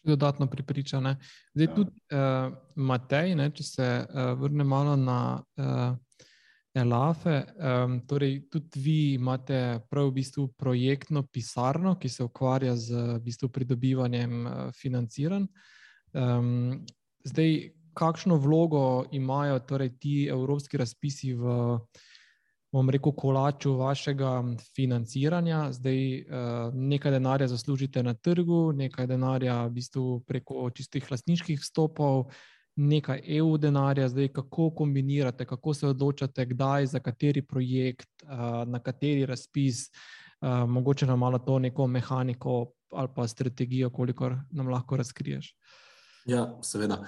Dodatno 0.04 0.46
pripričane. 0.46 1.16
Zdaj 1.54 1.66
ja. 1.66 1.74
tudi 1.74 1.90
uh, 1.90 2.54
Matej, 2.76 3.34
ne, 3.34 3.50
če 3.54 3.62
se 3.62 4.06
uh, 4.06 4.32
vrne 4.38 4.64
malo 4.64 4.96
na 4.96 5.42
uh, 5.56 5.96
Elafe. 6.74 7.44
Um, 7.54 8.00
torej, 8.06 8.48
tudi 8.50 8.80
vi 8.80 8.96
imate 9.14 9.80
prav 9.90 10.08
v 10.08 10.16
bistvu 10.18 10.48
projektno 10.58 11.22
pisarno, 11.22 11.94
ki 12.00 12.08
se 12.08 12.24
ukvarja 12.24 12.74
z 12.76 13.04
v 13.12 13.20
bistvu, 13.20 13.48
pridobivanjem 13.48 14.46
uh, 14.46 14.56
financiranj. 14.74 15.46
Um, 16.12 16.82
zdaj, 17.24 17.72
kakšno 17.94 18.36
vlogo 18.40 19.04
imajo 19.12 19.58
torej, 19.68 19.92
ti 20.00 20.14
evropski 20.30 20.80
razpisi 20.80 21.34
v, 21.34 21.78
bom 22.72 22.90
rekel, 22.90 23.12
kolaču 23.12 23.74
vašega 23.76 24.30
financiranja? 24.76 25.66
Zdaj, 25.72 26.00
uh, 26.20 26.74
nekaj 26.74 27.18
denarja 27.18 27.48
zaslužite 27.48 28.02
na 28.02 28.14
trgu, 28.14 28.72
nekaj 28.72 29.06
denarja 29.06 29.60
v 29.66 29.76
bistvu 29.76 30.20
preko 30.26 30.70
čistih 30.70 31.10
lastniških 31.10 31.60
stopov 31.62 32.30
nekaj 32.76 33.20
EU 33.36 33.56
denarja, 33.58 34.08
zdaj 34.08 34.28
kako 34.28 34.70
kombinirate, 34.70 35.44
kako 35.44 35.74
se 35.74 35.86
odločate, 35.86 36.46
kdaj, 36.46 36.86
za 36.86 37.00
kateri 37.00 37.42
projekt, 37.42 38.08
na 38.66 38.80
kateri 38.80 39.26
razpis, 39.26 39.90
mogoče 40.68 41.06
nam 41.06 41.18
malo 41.18 41.38
to 41.38 41.58
neko 41.58 41.86
mehaniko 41.86 42.72
ali 42.92 43.08
pa 43.16 43.28
strategijo, 43.28 43.90
koliko 43.90 44.30
nam 44.50 44.68
lahko 44.68 44.96
razkriješ. 44.96 45.56
Ja, 46.26 46.58
seveda. 46.62 47.04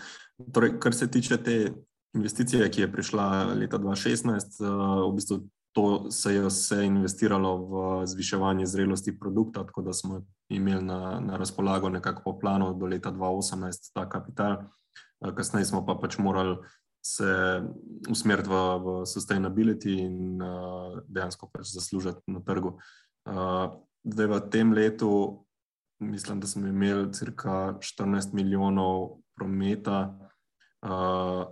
Torej, 0.53 0.79
kar 0.81 0.95
se 0.95 1.11
tiče 1.11 1.37
te 1.37 1.73
investicije, 2.15 2.71
ki 2.71 2.81
je 2.81 2.93
prišla 2.93 3.45
leta 3.45 3.79
2016, 3.79 4.63
v 5.09 5.13
bistvu 5.15 5.41
to 5.75 6.11
se 6.11 6.35
je 6.35 6.47
vse 6.47 6.85
investiralo 6.87 7.51
v 7.67 8.07
zviševanje 8.07 8.67
zrelosti 8.67 9.19
produkta, 9.19 9.65
tako 9.67 9.83
da 9.83 9.93
smo 9.93 10.23
imeli 10.49 10.85
na, 10.85 11.21
na 11.21 11.37
razpolago 11.37 11.89
nekako 11.89 12.23
po 12.25 12.39
planu 12.39 12.75
do 12.79 12.87
leta 12.87 13.13
2018 13.13 13.91
ta 13.95 14.09
kapital. 14.09 14.53
Eh, 15.25 15.35
kasneje 15.35 15.65
smo 15.65 15.83
pa 15.87 15.95
pač 15.95 16.19
morali 16.19 16.57
se 17.05 17.63
usmeriti 18.09 18.49
v, 18.49 18.55
v 18.81 19.07
sustainability 19.07 19.99
in 20.07 20.41
uh, 20.41 21.03
dejansko 21.05 21.51
pač 21.53 21.69
zaslužiti 21.75 22.25
na 22.33 22.41
trgu. 22.41 22.79
Uh, 23.29 23.77
zdaj 24.09 24.27
v 24.31 24.39
tem 24.49 24.73
letu, 24.73 25.45
mislim, 26.01 26.41
da 26.41 26.49
smo 26.49 26.65
imeli 26.67 27.13
cirka 27.13 27.77
14 27.77 28.33
milijonov 28.33 29.21
prometa, 29.37 30.17
uh, 30.81 31.45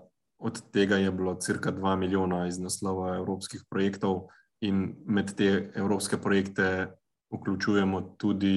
od 0.43 0.59
tega 0.75 0.99
je 0.99 1.11
bilo 1.15 1.35
cirka 1.35 1.73
2 1.73 1.97
milijona 1.97 2.47
iz 2.47 2.59
naslova 2.59 3.17
evropskih 3.17 3.63
projektov, 3.71 4.27
in 4.63 4.95
med 5.07 5.35
te 5.37 5.71
evropske 5.75 6.17
projekte 6.23 6.67
vključujemo 7.33 8.01
tudi 8.19 8.57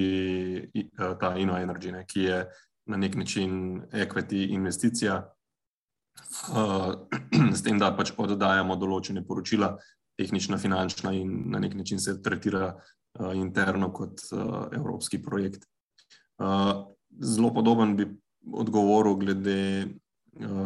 uh, 0.61 1.17
ta 1.19 1.35
InnoEnergy, 1.37 2.03
ki 2.07 2.21
je 2.21 2.45
na 2.85 2.97
nek 2.97 3.15
način 3.15 3.81
equity 3.91 4.45
investicija, 4.53 5.33
uh, 6.53 6.93
s 7.57 7.63
tem, 7.63 7.79
da 7.79 7.93
pač 7.97 8.13
oddajamo 8.17 8.77
določene 8.77 9.25
poročila, 9.25 9.75
tehnična, 10.19 10.57
finančna 10.61 11.11
in 11.17 11.49
na 11.51 11.59
nek 11.59 11.73
način 11.75 11.99
se 11.99 12.19
tretira 12.21 12.75
uh, 12.75 13.33
interno 13.35 13.89
kot 13.93 14.27
uh, 14.31 14.67
evropski 14.71 15.21
projekt. 15.23 15.65
Zelo 17.15 17.49
podoben 17.55 17.93
bi 17.95 18.05
odgovoril 18.51 19.13
glede 19.15 19.59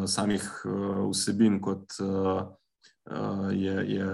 samih 0.05 0.43
uh, 0.65 1.09
vsebin, 1.11 1.59
kot 1.61 1.93
uh, 2.01 2.47
uh, 3.11 3.49
je, 3.53 3.75
je 3.85 4.07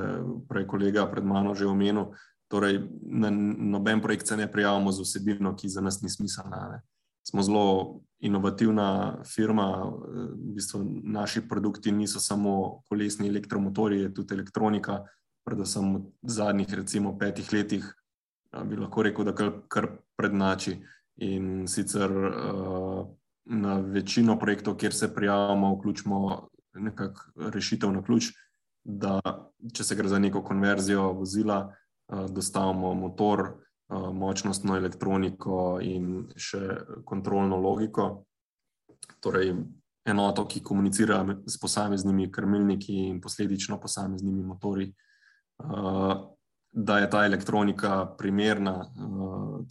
prej 0.50 0.66
kolega 0.68 1.06
pred 1.08 1.24
mano 1.24 1.56
že 1.56 1.66
omenil. 1.66 2.12
Torej, 2.48 2.78
na 3.10 3.32
noben 3.74 4.02
projekt 4.02 4.28
se 4.28 4.38
ne 4.38 4.52
prijavimo 4.52 4.92
z 4.92 5.02
vsebino, 5.02 5.56
ki 5.56 5.70
za 5.70 5.82
nas 5.82 6.02
ni 6.02 6.10
smiselna. 6.10 6.58
Uh, 6.78 6.84
smo 7.28 7.44
zelo 7.44 8.00
inovativna 8.20 9.18
firma. 9.36 9.92
V 10.14 10.54
bistvu 10.54 10.86
naši 11.04 11.42
produkti 11.48 11.92
niso 11.92 12.20
samo 12.20 12.82
kolesni 12.90 13.28
elektromotori, 13.28 14.02
je 14.02 14.14
tudi 14.14 14.34
elektronika. 14.34 15.04
Predvsem 15.46 15.96
v 15.96 16.30
zadnjih, 16.30 16.74
recimo, 16.74 17.18
petih 17.18 17.54
letih, 17.54 17.86
bi 18.66 18.78
lahko 18.78 19.04
rekel, 19.04 19.26
da 19.26 19.34
kar, 19.36 19.52
kar 19.68 19.88
prednači. 20.18 20.80
In 21.16 21.68
sicer 21.68 22.12
na 23.46 23.80
večino 23.80 24.40
projektov, 24.40 24.78
kjer 24.78 24.94
se 24.94 25.14
prijavimo, 25.16 25.76
vključimo 25.76 26.50
nekakšno 26.76 27.50
rešitev 27.50 27.92
na 27.92 28.04
ključ, 28.04 28.32
da 28.84 29.20
če 29.74 29.84
se 29.84 29.96
gre 29.96 30.10
za 30.10 30.20
neko 30.20 30.44
konverzijo 30.44 31.12
vozila, 31.14 31.74
dostavimo 32.10 32.94
motor, 32.94 33.48
močnostno 33.90 34.76
elektroniko 34.78 35.80
in 35.82 36.28
še 36.38 36.62
kontrolno 37.06 37.58
logiko. 37.62 38.26
Torej, 39.22 39.54
enoto, 40.06 40.46
ki 40.50 40.64
komunicira 40.66 41.20
s 41.46 41.58
posameznimi 41.62 42.32
krmilniki 42.32 42.96
in 43.10 43.22
posledično 43.22 43.80
posameznimi 43.82 44.44
motori. 44.44 44.90
Da 46.72 46.98
je 47.00 47.10
ta 47.10 47.26
elektronika 47.26 48.06
primerna, 48.18 48.80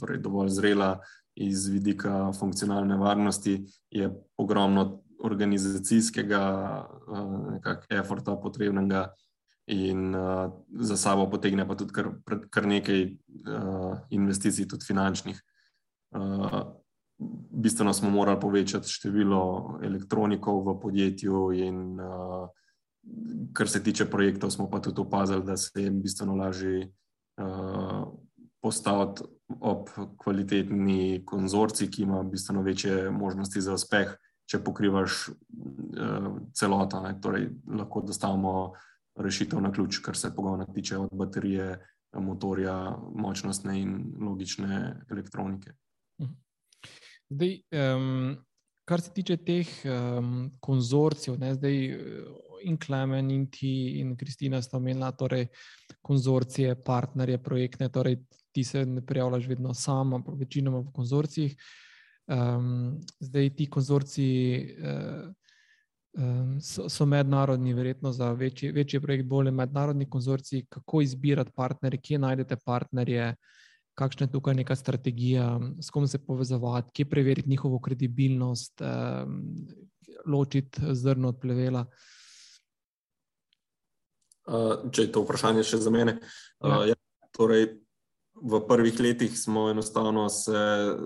torej 0.01 0.23
dovolj 0.23 0.55
zrela 0.55 0.95
iz 1.35 1.67
vidika 1.69 2.33
funkcionalne 2.33 2.97
varnosti, 2.97 3.65
je 3.91 4.11
ogromno 4.37 5.03
organizacijskega 5.25 6.41
efforta 7.91 8.37
potrebnega 8.37 9.09
in 9.67 10.15
uh, 10.15 10.53
za 10.81 10.97
sabo 10.97 11.31
potegne 11.31 11.65
pa 11.69 11.75
tudi 11.75 11.93
kar, 11.93 12.11
kar 12.51 12.67
nekaj 12.67 13.05
uh, 13.05 13.97
investicij, 14.11 14.69
tudi 14.69 14.85
finančnih. 14.85 15.41
Uh, 16.15 16.61
bistveno 17.51 17.93
smo 17.93 18.11
morali 18.11 18.41
povečati 18.41 18.89
število 18.89 19.79
elektronikov 19.83 20.61
v 20.67 20.77
podjetju, 20.83 21.53
in 21.57 22.01
uh, 22.01 22.49
kar 23.53 23.69
se 23.69 23.83
tiče 23.83 24.11
projektov, 24.11 24.51
smo 24.51 24.69
pa 24.71 24.81
tudi 24.81 25.01
opazili, 25.01 25.45
da 25.45 25.57
se 25.57 25.83
jim 25.83 26.03
bistveno 26.03 26.37
lažje 26.37 26.91
uh, 27.41 28.13
postaviti 28.61 29.23
ob 29.61 29.89
kvalitetni 30.19 31.23
konzorci, 31.27 31.91
ki 31.91 32.03
ima 32.03 32.23
bistveno 32.23 32.63
večje 32.63 33.11
možnosti 33.11 33.61
za 33.61 33.75
uspeh, 33.75 34.15
če 34.51 34.61
pokrivaš 34.65 35.29
uh, 35.29 36.29
celoto. 36.53 37.03
Torej, 37.23 37.51
lahko 37.69 38.03
dostavimo 38.07 38.73
rešitev 39.17 39.61
na 39.61 39.73
ključ, 39.73 39.99
kar 40.05 40.17
se 40.17 40.35
pogona 40.35 40.67
tiče 40.67 40.99
od 40.99 41.13
baterije, 41.13 41.77
motorja, 42.15 42.97
močnostne 43.15 43.81
in 43.81 43.95
logične 44.21 45.01
elektronike. 45.11 45.73
Mhm. 46.23 46.33
Zdaj, 47.31 47.55
um, 47.97 48.37
kar 48.85 49.01
se 49.01 49.13
tiče 49.13 49.37
teh 49.37 49.69
um, 49.85 50.53
konzorcijev, 50.61 51.39
ne, 51.41 51.55
zdaj 51.55 51.79
in 52.65 52.79
Klemen, 52.79 53.31
in 53.31 53.51
ti, 53.51 54.01
in 54.01 54.17
Kristina 54.17 54.63
sta 54.63 54.77
omenila, 54.77 55.13
torej 55.13 55.49
konzorcije, 56.03 56.77
partnerje, 56.85 57.43
projektne, 57.43 57.89
torej 57.93 58.21
ti 58.55 58.65
se 58.65 58.85
ne 58.87 59.03
prijavljaš 59.07 59.49
vedno 59.51 59.75
sam, 59.75 60.15
ampak 60.15 60.39
večinoma 60.39 60.79
v 60.79 60.93
konzorcijih. 60.95 61.57
Um, 62.27 63.01
zdaj 63.21 63.51
ti 63.57 63.71
konzorciji. 63.71 64.77
Uh, 64.79 65.33
so, 66.61 66.89
so 66.89 67.07
mednarodni, 67.07 67.75
verjetno 67.75 68.13
za 68.13 68.33
večji, 68.33 68.71
večji 68.73 69.01
projekt, 69.01 69.27
bolj 69.27 69.51
mednarodni 69.51 70.07
konzorci, 70.11 70.67
kako 70.69 71.01
izbirati 71.03 71.51
partnerje, 71.57 72.01
kje 72.01 72.19
najdete 72.19 72.57
partnerje, 72.57 73.35
kakšna 73.95 74.27
je 74.27 74.33
tukaj 74.33 74.55
neka 74.55 74.77
strategija, 74.77 75.61
s 75.81 75.91
kom 75.91 76.07
se 76.09 76.19
povezovati, 76.19 76.91
kje 76.95 77.05
preveriti 77.11 77.51
njihovo 77.51 77.79
kredibilnost, 77.79 78.83
ločiti 80.27 80.81
zrno 80.93 81.29
od 81.29 81.41
plevela. 81.41 81.87
Uh, 84.45 84.91
če 84.93 85.07
je 85.07 85.13
to 85.13 85.23
vprašanje 85.25 85.63
še 85.65 85.81
za 85.81 85.91
mene. 85.91 86.19
Uh, 86.61 86.85
ja, 86.91 86.95
torej, 87.33 87.71
v 88.45 88.61
prvih 88.69 89.01
letih 89.01 89.39
smo 89.39 89.71
enostavno 89.71 90.29
se 90.29 90.57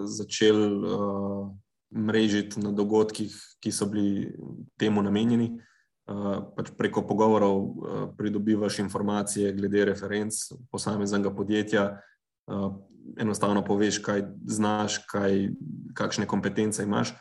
začeli 0.04 0.66
uh, 0.76 1.50
mrežiti 1.94 2.60
na 2.60 2.72
dogodkih, 2.72 3.34
ki 3.60 3.72
so 3.72 3.86
bili 3.86 4.34
temu 4.76 5.02
namenjeni. 5.02 5.60
Uh, 6.08 6.40
pač 6.56 6.72
preko 6.76 7.04
pogovorov 7.06 7.56
uh, 7.56 7.72
pridobivaš 8.16 8.78
informacije 8.78 9.52
glede 9.52 9.84
referenc 9.84 10.34
posameznega 10.72 11.30
podjetja, 11.30 12.00
uh, 12.48 12.72
enostavno 13.20 13.62
poveš, 13.64 14.00
kaj 14.02 14.24
znaš, 14.46 15.02
kaj, 15.06 15.52
kakšne 15.94 16.26
kompetence 16.26 16.82
imaš. 16.82 17.12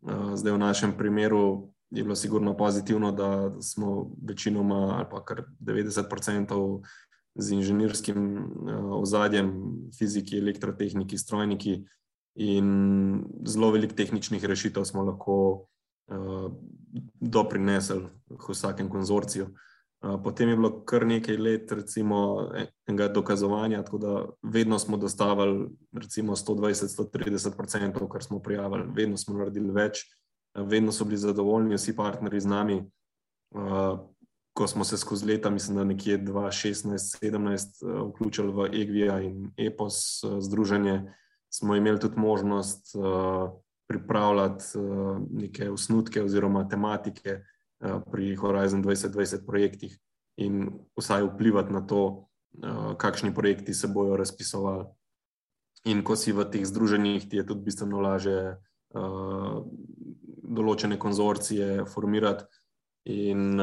Uh, 0.00 0.34
zdaj, 0.34 0.56
v 0.56 0.58
našem 0.58 0.96
primeru 0.98 1.70
je 1.90 2.02
bilo 2.02 2.16
sigurno 2.16 2.56
pozitivno, 2.56 3.12
da 3.12 3.60
smo 3.62 4.10
večinoma 4.22 4.96
ali 4.98 5.06
pa 5.10 5.24
kar 5.24 5.44
90% 5.60 6.82
z 7.34 7.56
inženirskim 7.56 8.20
uh, 8.36 8.92
ozadjem, 9.00 9.54
fiziki, 9.98 10.38
elektrotehniki, 10.38 11.18
strojniki, 11.18 11.80
In 12.34 13.24
zelo 13.44 13.72
veliko 13.74 13.94
tehničnih 13.94 14.44
rešitev 14.44 14.84
smo 14.84 15.02
lahko 15.02 15.66
doprinesli 17.20 18.06
v 18.30 18.38
vsakem 18.38 18.88
konzorciju. 18.90 19.50
Potem 20.24 20.48
je 20.48 20.56
bilo 20.56 20.70
kar 20.88 21.04
nekaj 21.06 21.36
let, 21.36 21.72
recimo, 21.72 22.48
enega 22.88 23.08
dokazovanja, 23.12 23.82
tako 23.84 23.98
da 23.98 24.14
vedno 24.42 24.78
smo 24.78 24.96
dostavili, 24.96 25.68
recimo, 25.92 26.36
120-130%, 26.36 28.08
kar 28.08 28.22
smo 28.22 28.40
prijavili, 28.40 28.88
vedno 28.96 29.16
smo 29.16 29.36
naredili 29.36 29.72
več, 29.72 30.06
vedno 30.54 30.92
so 30.92 31.04
bili 31.04 31.18
zadovoljni 31.18 31.76
vsi 31.76 31.96
partnerji 31.96 32.40
z 32.40 32.46
nami. 32.48 32.78
Ko 34.52 34.66
smo 34.66 34.84
se 34.84 34.98
skozi 34.98 35.26
leta, 35.26 35.50
mislim, 35.50 35.76
da 35.76 35.84
nekje 35.84 36.18
2016-2017, 36.18 37.84
vključili 38.08 38.52
v 38.52 38.66
EGVIA 38.82 39.20
in 39.20 39.50
EPOS 39.56 40.24
združenje, 40.40 41.14
smo 41.52 41.74
imeli 41.74 42.00
tudi 42.00 42.18
možnost 42.20 42.96
pripravljati 43.88 44.64
neke 45.30 45.70
osnutke 45.70 46.22
oziroma 46.22 46.68
tematike. 46.68 47.40
Pri 48.12 48.36
Horizon 48.36 48.84
2020 48.84 49.46
projektih 49.46 49.98
in 50.36 50.68
vsaj 51.00 51.22
vplivati 51.22 51.72
na 51.72 51.80
to, 51.86 52.28
kakšni 52.96 53.34
projekti 53.34 53.74
se 53.74 53.88
bodo 53.88 54.16
razpisovali. 54.16 54.84
In 55.84 56.04
ko 56.04 56.16
si 56.16 56.32
v 56.32 56.44
teh 56.44 56.66
združenjih, 56.66 57.24
ti 57.30 57.40
je 57.40 57.46
tudi 57.46 57.64
bistveno 57.64 58.00
lažje 58.04 58.58
določene 60.44 60.98
konzorcije 61.00 61.86
formirati, 61.88 62.44
in 63.04 63.56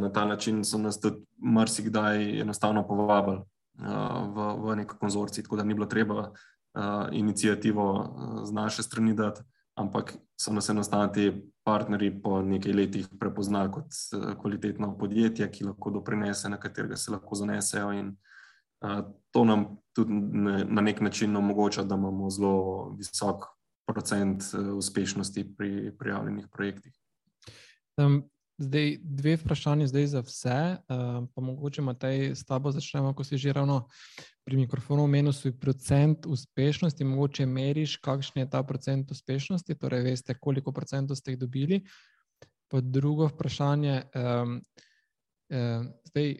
na 0.00 0.10
ta 0.12 0.24
način 0.24 0.64
so 0.64 0.78
nas 0.78 1.00
tudi 1.00 1.24
marsikdaj 1.38 2.40
enostavno 2.40 2.86
povabili 2.86 3.40
v, 4.34 4.52
v 4.58 4.76
nek 4.76 4.94
konzorcij, 5.00 5.42
tako 5.44 5.56
da 5.56 5.64
ni 5.64 5.74
bilo 5.74 5.86
treba 5.86 6.30
inicijativo 7.12 7.86
z 8.44 8.52
naše 8.52 8.82
strani 8.82 9.14
dati 9.14 9.42
ampak 9.74 10.14
so 10.36 10.52
nas 10.52 10.68
enostavno 10.68 11.08
ti 11.08 11.32
partnerji 11.64 12.22
po 12.22 12.42
nekaj 12.42 12.72
letih 12.72 13.08
prepoznali 13.20 13.72
kot 13.72 13.86
kvalitetno 14.40 14.98
podjetje, 14.98 15.50
ki 15.50 15.64
lahko 15.64 15.90
doprinese, 15.90 16.48
na 16.48 16.60
katerega 16.60 16.96
se 16.96 17.10
lahko 17.10 17.34
zanesejo. 17.34 17.92
In 17.92 18.16
to 19.30 19.44
nam 19.44 19.66
tudi 19.92 20.12
na 20.68 20.80
nek 20.80 21.00
način 21.00 21.36
omogoča, 21.36 21.82
da 21.82 21.94
imamo 21.94 22.30
zelo 22.30 22.90
visok 22.98 23.44
procent 23.86 24.42
uspešnosti 24.76 25.54
pri 25.56 25.92
prijavljenih 25.98 26.46
projektih. 26.52 26.92
Zdaj, 28.58 28.98
dve 29.02 29.36
vprašanje 29.36 29.86
zdaj 29.86 30.06
za 30.06 30.20
vse, 30.20 30.76
pa 31.34 31.40
mogoče 31.42 31.82
Matej, 31.82 32.34
s 32.34 32.44
tabo 32.46 32.70
začnemo, 32.70 33.10
ko 33.14 33.24
si 33.24 33.38
že 33.38 33.52
ravno 33.52 33.88
pri 34.46 34.56
mikrofonu 34.56 35.04
omenil 35.04 35.32
svoj 35.32 35.56
procent 35.58 36.26
uspešnosti, 36.26 37.04
mogoče 37.04 37.46
meriš, 37.46 37.96
kakšen 37.96 38.42
je 38.42 38.50
ta 38.50 38.62
procent 38.62 39.10
uspešnosti, 39.10 39.74
torej 39.74 40.02
veste, 40.06 40.34
koliko 40.34 40.72
procentov 40.72 41.16
ste 41.16 41.34
jih 41.34 41.38
dobili. 41.38 41.82
Pa 42.70 42.80
drugo 42.80 43.26
vprašanje, 43.26 44.02
zdaj 46.04 46.36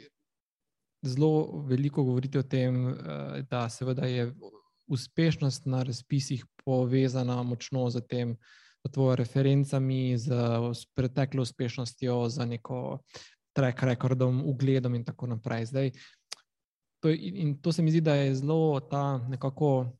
zelo 1.02 1.64
veliko 1.66 2.04
govorite 2.04 2.38
o 2.38 2.42
tem, 2.42 2.94
da 3.50 3.68
seveda 3.68 4.06
je 4.06 4.30
uspešnost 4.86 5.66
na 5.66 5.82
razpisih 5.82 6.46
povezana 6.64 7.42
močno 7.42 7.90
s 7.90 7.98
tem, 8.06 8.36
tvojo 8.89 9.16
referencami, 9.16 10.18
s 10.18 10.87
preteklo 10.95 11.43
uspešnostjo, 11.43 12.28
z 12.28 12.47
neko 12.47 12.99
track 13.55 13.82
recordom, 13.82 14.43
ugledom 14.45 14.95
in 14.95 15.05
tako 15.05 15.26
naprej. 15.26 15.66
Zdaj, 15.70 15.91
to, 17.03 17.11
in 17.11 17.59
to 17.62 17.72
se 17.72 17.82
mi 17.82 17.91
zdi, 17.91 18.01
da 18.01 18.14
je 18.14 18.35
zelo 18.35 18.80
ta 18.80 19.18
nekako 19.28 19.93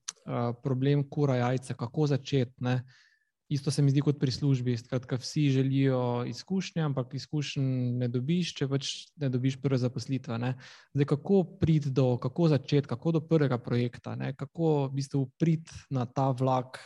problem 0.62 1.09
kura 1.09 1.37
jajca, 1.37 1.74
kako 1.74 2.07
začeti. 2.07 2.74
Isto 3.49 3.70
se 3.70 3.82
mi 3.82 3.93
zdi 3.93 4.01
kot 4.01 4.16
pri 4.18 4.32
službi, 4.32 4.76
skratka, 4.76 5.18
vsi 5.20 5.51
želijo 5.53 6.24
izkušnje, 6.26 6.82
ampak 6.82 7.12
izkušenj 7.14 7.99
ne 8.01 8.09
dobiš, 8.09 8.55
če 8.57 8.68
pač 8.68 8.93
ne 9.20 9.28
dobiš 9.28 9.59
prve 9.61 9.78
zaposlitve, 9.78 10.39
ne. 10.41 10.55
Zdaj, 10.97 11.07
kako 11.12 11.43
priti 11.61 11.93
do, 11.93 12.16
kako 12.18 12.49
začeti, 12.49 12.89
kako 12.89 13.12
do 13.12 13.20
prvega 13.20 13.59
projekta, 13.61 14.16
ne, 14.16 14.32
kako 14.35 14.87
v 14.87 14.95
bistvu 14.97 15.26
priti 15.39 15.76
na 15.93 16.07
ta 16.09 16.30
vlak, 16.32 16.80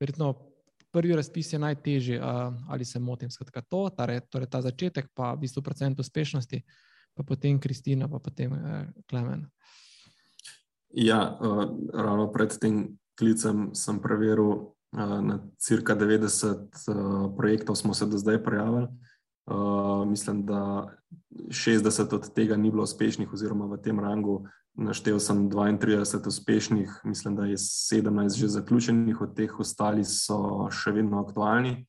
verjetno 0.00 0.30
prvi 0.96 1.16
razpis 1.16 1.52
je 1.52 1.58
najtežji, 1.60 2.18
ali 2.68 2.84
se 2.88 2.98
motim, 2.98 3.30
skratka 3.30 3.60
to, 3.68 3.84
torej 4.30 4.48
ta 4.48 4.62
začetek, 4.64 5.12
pa 5.14 5.34
v 5.34 5.44
bistvu 5.44 5.62
procent 5.62 6.00
uspešnosti, 6.00 6.62
pa 7.12 7.22
potem 7.22 7.60
Kristina, 7.60 8.08
pa 8.08 8.18
potem 8.18 8.56
Klemen. 9.10 9.44
Ja, 10.96 11.36
ravno 11.92 12.30
pred 12.32 12.56
tem 12.56 12.96
klicem 13.18 13.74
sem 13.76 14.00
preveril, 14.00 14.72
na 14.96 15.42
cirka 15.60 15.92
devetdeset 15.98 16.72
projektov 17.36 17.76
smo 17.76 17.92
se 17.92 18.06
do 18.08 18.16
zdaj 18.16 18.40
prijavili. 18.44 18.88
Mislim, 20.06 20.46
da 20.46 20.90
šestdeset 21.50 22.12
od 22.12 22.34
tega 22.34 22.56
ni 22.56 22.70
bilo 22.70 22.82
uspešnih 22.82 23.32
oziroma 23.32 23.66
v 23.66 23.78
tem 23.82 24.00
rangu. 24.00 24.46
Naštel 24.76 25.16
sem 25.22 25.46
dvaintrideset 25.48 26.26
uspešnih, 26.26 27.00
mislim, 27.04 27.36
da 27.36 27.46
je 27.46 27.56
sedemnajst 27.58 28.36
že 28.36 28.48
zaključenih, 28.48 29.20
od 29.20 29.36
teh 29.36 29.60
ostali 29.60 30.04
so 30.04 30.68
še 30.68 30.92
vedno 30.92 31.22
aktualni. 31.22 31.86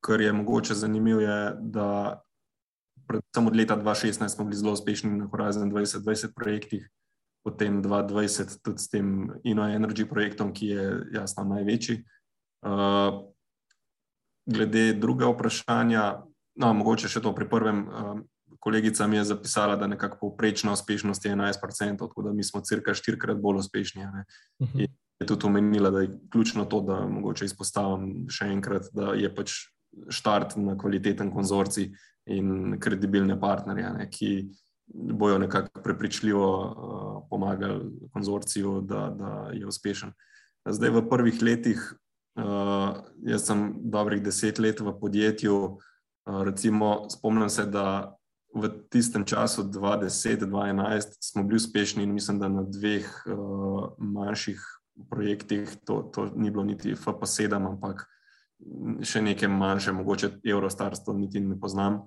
Kar 0.00 0.20
je 0.20 0.32
mogoče 0.32 0.74
zanimivo, 0.74 1.20
je, 1.20 1.54
da 1.60 2.22
predvsem 3.06 3.46
od 3.46 3.56
leta 3.56 3.76
dva 3.76 3.94
šestnajst 3.94 4.36
smo 4.36 4.48
bili 4.48 4.56
zelo 4.56 4.72
uspešni 4.72 5.10
na 5.18 5.28
Horizon 5.30 5.70
dvajset 5.70 6.02
dvajset 6.02 6.34
projektih, 6.34 6.88
potem 7.44 7.82
dva 7.82 8.02
dvajset 8.02 8.58
tudi 8.62 8.82
s 8.82 8.88
tem 8.90 9.30
InnoEnergy 9.44 10.08
projektom, 10.08 10.54
ki 10.54 10.66
je 10.66 10.84
jasno 11.14 11.44
največji. 11.44 12.00
Glede 14.50 14.92
drugega 14.98 15.30
vprašanja, 15.30 16.04
no, 16.58 16.72
mogoče 16.74 17.08
še 17.08 17.22
to 17.22 17.32
pri 17.36 17.46
prvem, 17.48 17.84
kolegica 18.60 19.06
mi 19.06 19.16
je 19.16 19.24
zapisala, 19.24 19.76
da 19.76 19.86
nekako 19.86 20.18
povprečna 20.20 20.72
uspešnost 20.72 21.24
je 21.24 21.32
enajst 21.32 21.60
procentov, 21.62 22.10
tako 22.10 22.28
da 22.28 22.32
mi 22.32 22.44
smo 22.44 22.60
cirka 22.60 22.94
štirikrat 22.94 23.38
bolj 23.40 23.62
uspešni, 23.62 24.04
ne. 24.04 24.24
In 24.74 24.90
je 25.20 25.26
tudi 25.26 25.46
omenila, 25.46 25.90
da 25.90 26.00
je 26.00 26.12
ključno 26.32 26.64
to, 26.64 26.80
da 26.80 27.00
mogoče 27.06 27.44
izpostavim 27.44 28.26
še 28.32 28.50
enkrat, 28.52 28.90
da 28.92 29.14
je 29.16 29.30
pač 29.34 29.54
štart 30.08 30.56
na 30.56 30.76
kvaliteten 30.78 31.32
konzorcij 31.34 31.90
in 32.30 32.76
kredibilne 32.80 33.38
partnerje, 33.40 33.92
ne, 33.96 34.08
ki 34.10 34.30
bojo 34.90 35.38
nekako 35.38 35.82
prepričljivo 35.82 36.46
pomagali 37.30 38.08
konzorciju, 38.12 38.80
da, 38.80 39.08
da 39.14 39.32
je 39.54 39.66
uspešen. 39.66 40.12
Zdaj 40.68 40.90
v 40.90 41.08
prvih 41.08 41.42
letih, 41.42 41.84
jaz 43.26 43.46
sem 43.46 43.74
dobrih 43.92 44.22
deset 44.22 44.58
let 44.58 44.80
v 44.80 44.92
podjetju, 45.00 45.78
recimo 46.26 47.08
spomnim 47.10 47.48
se, 47.48 47.66
da 47.66 48.16
v 48.54 48.68
tistem 48.90 49.24
času 49.24 49.62
dva 49.62 49.96
deset-dva 49.96 50.68
enajst 50.68 51.16
smo 51.22 51.44
bili 51.44 51.56
uspešni 51.56 52.02
in 52.02 52.14
mislim, 52.14 52.38
da 52.38 52.48
na 52.48 52.62
dveh 52.62 53.06
manjših 53.98 54.60
projektih, 55.10 55.70
to, 55.86 56.02
to 56.12 56.30
ni 56.36 56.50
bilo 56.50 56.64
niti 56.64 56.94
FP7, 56.94 57.54
ampak 57.56 58.04
še 59.06 59.22
nekaj 59.24 59.48
manjše, 59.48 59.92
mogoče 59.96 60.30
Eurostars, 60.44 61.04
to 61.04 61.14
niti 61.16 61.40
ne 61.40 61.56
poznam, 61.60 62.02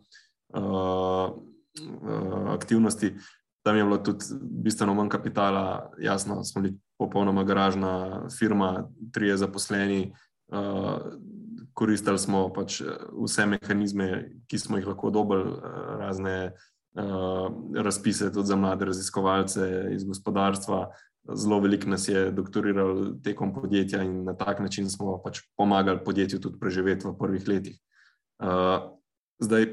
aktivnosti. 2.54 3.16
Tam 3.64 3.78
je 3.78 3.84
bilo 3.88 3.98
tudi 4.04 4.26
bistveno 4.42 4.94
manj 4.94 5.10
kapitala, 5.10 5.92
jasno, 5.98 6.44
smo 6.44 6.62
bili 6.62 6.76
popolnoma 7.00 7.44
garažna 7.44 8.28
firma, 8.30 8.90
trije 9.14 9.38
zaposleni, 9.38 10.12
koristili 11.74 12.20
smo 12.20 12.48
pač 12.54 12.82
vse 13.24 13.46
mehanizme, 13.46 14.10
ki 14.48 14.60
smo 14.60 14.78
jih 14.78 14.88
lahko 14.88 15.10
dobili, 15.10 15.56
razne 16.00 16.54
razpise 17.76 18.32
tudi 18.34 18.48
za 18.48 18.56
mlade 18.56 18.86
raziskovalce 18.86 19.90
iz 19.94 20.04
gospodarstva. 20.04 20.92
Zelo 21.34 21.60
veliko 21.60 21.90
nas 21.90 22.08
je 22.08 22.32
doktoriralo 22.32 23.14
tekom 23.24 23.54
podjetja 23.54 24.04
in 24.04 24.24
na 24.24 24.36
tak 24.38 24.60
način 24.60 24.90
smo 24.90 25.22
pač 25.24 25.40
pomagali 25.58 26.04
podjetju 26.06 26.40
tudi 26.40 26.60
preživeti 26.60 27.08
v 27.08 27.18
prvih 27.18 27.48
letih. 27.48 27.80
Zdaj, 29.40 29.68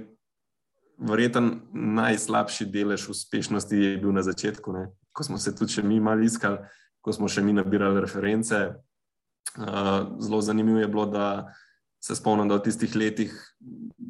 verjetno 0.99 1.61
najslabši 1.75 2.66
delež 2.71 3.09
uspešnosti 3.09 3.77
je 3.77 3.97
bil 3.99 4.12
na 4.12 4.23
začetku, 4.23 4.73
ne, 4.73 4.87
ko 5.12 5.25
smo 5.25 5.39
se 5.39 5.55
tudi 5.57 5.73
še 5.73 5.83
mi 5.83 6.01
malo 6.01 6.23
iskali, 6.23 6.61
ko 7.01 7.12
smo 7.12 7.29
še 7.29 7.43
mi 7.43 7.53
nabirali 7.57 8.01
reference. 8.01 8.75
Zelo 10.20 10.40
zanimivo 10.40 10.78
je 10.78 10.88
bilo, 10.88 11.07
da 11.07 11.53
se 12.01 12.16
spomnim, 12.16 12.48
da 12.48 12.57
v 12.57 12.64
tistih 12.64 12.96
letih 12.96 13.34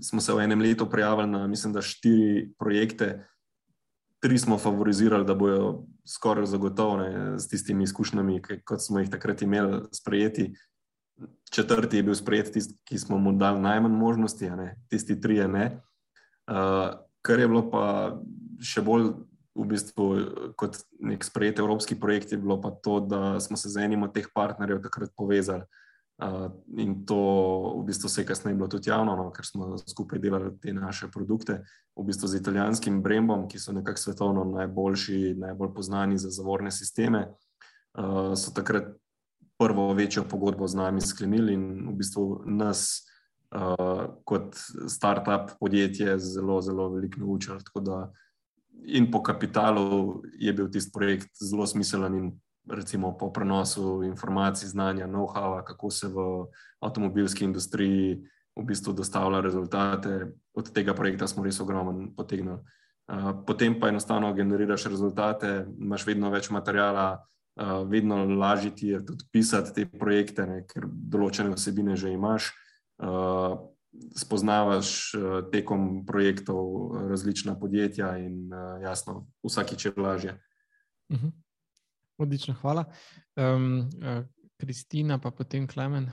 smo 0.03 0.20
se 0.20 0.34
v 0.34 0.45
enem 0.45 0.61
letu 0.61 0.86
prijavili 0.91 1.30
na, 1.30 1.47
mislim, 1.47 1.72
da 1.72 1.82
štiri 1.82 2.53
projekte. 2.59 3.26
Tri 4.20 4.38
smo 4.38 4.59
favorizirali, 4.59 5.24
da 5.24 5.34
bojo 5.34 5.86
skoraj 6.07 6.47
zagotovo, 6.47 6.97
ne, 6.97 7.38
s 7.38 7.49
tistimi 7.49 7.84
izkušnjami, 7.84 8.43
kot 8.64 8.84
smo 8.84 9.01
jih 9.01 9.11
takrat 9.11 9.43
imeli, 9.43 9.82
sprejeti. 9.93 10.53
Četrti 11.51 11.97
je 11.97 12.03
bil 12.03 12.14
sprejet 12.14 12.53
tisti, 12.53 12.76
ki 12.84 12.99
smo 12.99 13.18
mu 13.18 13.32
dali 13.32 13.61
najmanj 13.61 13.93
možnosti, 13.93 14.51
tisti 14.88 15.20
trije 15.20 15.49
ne. 15.49 15.80
Kar 17.22 17.41
je 17.41 17.49
bilo 17.49 17.64
pa 17.70 17.82
še 18.61 18.84
bolj 18.84 19.11
v 19.55 19.66
bistvu 19.66 20.07
kot 20.57 20.78
neki 21.01 21.26
sprejet 21.26 21.59
evropski 21.59 21.98
projekt, 22.01 22.32
je 22.32 22.38
bilo 22.38 22.61
pa 22.61 22.70
to, 22.70 23.01
da 23.01 23.40
smo 23.40 23.57
se 23.57 23.68
z 23.68 23.84
enim 23.84 24.03
od 24.03 24.14
teh 24.14 24.28
partnerjev 24.34 24.82
takrat 24.82 25.11
povezali. 25.16 25.66
Uh, 26.20 26.53
in 26.76 27.07
to 27.09 27.16
v 27.80 27.84
bistvu 27.88 28.09
se 28.09 28.20
je 28.20 28.26
kasneje 28.28 28.55
bilo 28.55 28.68
tudi 28.68 28.90
javno, 28.90 29.16
no, 29.16 29.30
ker 29.32 29.46
smo 29.46 29.78
skupaj 29.78 30.20
delali 30.20 30.51
te 30.61 30.72
naše 30.72 31.09
produkte, 31.09 31.62
v 31.96 32.05
bistvu 32.05 32.28
z 32.28 32.40
italijanskim 32.42 33.03
Brembom, 33.03 33.46
ki 33.48 33.59
so 33.59 33.72
nekako 33.72 33.98
svetovno 33.98 34.44
najboljši, 34.44 35.34
najbolj 35.40 35.80
znani 35.80 36.18
za 36.18 36.30
zavorne 36.30 36.70
sisteme. 36.70 37.30
Uh, 37.96 38.36
so 38.36 38.53
takrat 38.55 38.92
prvo 39.59 39.92
večjo 39.94 40.24
pogodbo 40.28 40.68
z 40.68 40.76
nami 40.76 41.01
sklenili 41.01 41.55
in 41.57 41.88
v 41.88 41.96
bistvu 41.96 42.42
nas, 42.46 43.01
uh, 43.57 44.12
kot 44.24 44.61
start-up 44.88 45.57
podjetje, 45.61 46.18
zelo, 46.18 46.61
zelo 46.61 46.88
veliko 46.88 47.20
naučili. 47.20 47.64
In 48.85 49.11
po 49.11 49.22
kapitalu 49.22 50.22
je 50.39 50.53
bil 50.53 50.70
tisti 50.70 50.93
projekt 50.95 51.28
zelo 51.37 51.66
smiselen 51.66 52.14
in 52.14 52.31
recimo 52.70 53.16
po 53.18 53.33
prenosu 53.33 54.03
informacij, 54.03 54.68
znanja, 54.68 55.07
know-howa, 55.07 55.64
kako 55.64 55.91
se 55.91 56.09
v 56.09 56.47
avtomobilski 56.81 57.45
industriji 57.45 58.20
v 58.57 58.64
bistvu 58.64 58.93
dostavlja 58.93 59.41
rezultate. 59.41 60.33
Od 60.55 60.72
tega 60.72 60.95
projekta 60.95 61.26
smo 61.26 61.45
res 61.45 61.61
ogromno 61.61 62.12
potegnili. 62.16 62.59
Potem 63.47 63.74
pa 63.81 63.89
enostavno 63.89 64.33
generiraš 64.35 64.87
rezultate, 64.87 65.66
imaš 65.78 66.07
vedno 66.07 66.31
več 66.31 66.51
materijala, 66.51 67.24
vedno 67.91 68.24
lažje 68.24 68.70
ti 68.74 68.87
je 68.95 69.01
tudi 69.07 69.24
pisati 69.33 69.74
te 69.74 69.87
projekte, 69.99 70.47
ne, 70.47 70.62
ker 70.68 70.87
določene 70.87 71.57
vsebine 71.57 71.97
že 71.97 72.12
imaš. 72.14 72.53
Spoznavaš 74.16 75.12
tekom 75.53 76.07
projektov 76.07 76.93
različna 77.11 77.59
podjetja, 77.59 78.16
in 78.18 78.51
jasno, 78.82 79.26
vsakič 79.43 79.84
je 79.84 79.93
lažje. 79.97 80.32
Uh 81.09 81.16
mhm. 81.16 81.26
-huh. 81.26 81.32
Odlično, 82.18 82.55
hvala. 82.61 82.84
Um, 83.36 83.88
Kristina, 84.61 85.18
pa 85.18 85.30
potem 85.30 85.68
Klemen. 85.68 86.11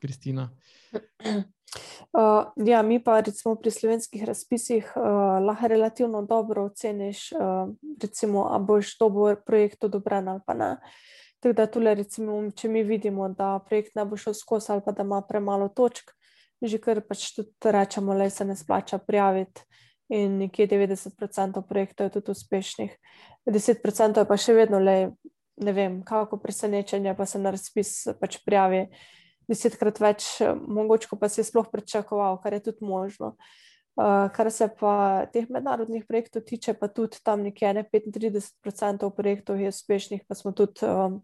Kristina. 0.00 0.50
Uh, 0.92 2.46
ja, 2.72 2.82
mi 2.82 2.98
pa 3.04 3.20
recimo 3.20 3.54
pri 3.54 3.70
slovenskih 3.70 4.24
razpisih 4.24 4.92
uh, 4.96 5.02
lahko 5.46 5.68
relativno 5.68 6.22
dobro 6.22 6.64
oceniš, 6.64 7.32
uh, 7.32 7.68
recimo, 8.02 8.48
a 8.50 8.58
boš 8.58 8.96
to 8.98 9.10
bo 9.10 9.34
projekt 9.46 9.84
odobren 9.84 10.28
ali 10.28 10.40
pa 10.46 10.54
ne. 10.54 10.76
Tako 11.40 11.52
da 11.52 11.66
tule, 11.66 11.94
recimo, 11.94 12.40
če 12.50 12.68
mi 12.68 12.82
vidimo, 12.82 13.28
da 13.28 13.60
projekt 13.68 13.94
ne 13.94 14.04
bo 14.04 14.16
šel 14.16 14.34
skozi 14.34 14.72
ali 14.72 14.82
pa 14.84 14.92
da 14.92 15.02
ima 15.02 15.20
premalo 15.28 15.68
točk, 15.68 16.10
že 16.62 16.78
kar 16.78 17.00
pač 17.06 17.32
tudi 17.36 17.52
rečemo, 17.64 18.14
da 18.14 18.30
se 18.30 18.44
ne 18.44 18.56
splača 18.56 18.98
prijaviti. 18.98 19.64
In 20.12 20.36
nekje 20.38 20.66
90% 20.68 21.62
projektov 21.68 22.06
je 22.06 22.10
tudi 22.18 22.30
uspešnih, 22.34 22.90
10% 23.48 24.18
je 24.20 24.28
pa 24.28 24.36
še 24.36 24.52
vedno 24.52 24.78
le 24.82 25.14
ne 25.56 25.72
vem, 25.72 26.02
kako 26.04 26.36
presenečenje, 26.36 27.14
pa 27.16 27.26
se 27.26 27.38
na 27.38 27.52
razpis 27.54 27.94
pač 28.20 28.38
prijavi 28.44 28.86
desetkrat 29.48 30.00
več, 30.00 30.28
mogoče 30.68 31.18
pa 31.20 31.28
si 31.28 31.44
sploh 31.44 31.68
pričakoval, 31.72 32.40
kar 32.42 32.56
je 32.56 32.64
tudi 32.70 32.86
možno. 32.86 33.36
Uh, 33.92 34.30
kar 34.32 34.48
se 34.48 34.70
pa 34.80 35.26
teh 35.32 35.50
mednarodnih 35.52 36.06
projektov 36.08 36.46
tiče, 36.48 36.72
pa 36.80 36.88
tudi 36.88 37.20
tam 37.24 37.42
nekje 37.44 37.74
ne 37.76 37.82
35% 37.84 39.10
projektov 39.16 39.60
je 39.60 39.68
uspešnih, 39.68 40.22
pa 40.28 40.34
smo 40.34 40.54
tudi 40.56 40.86
um, 40.88 41.18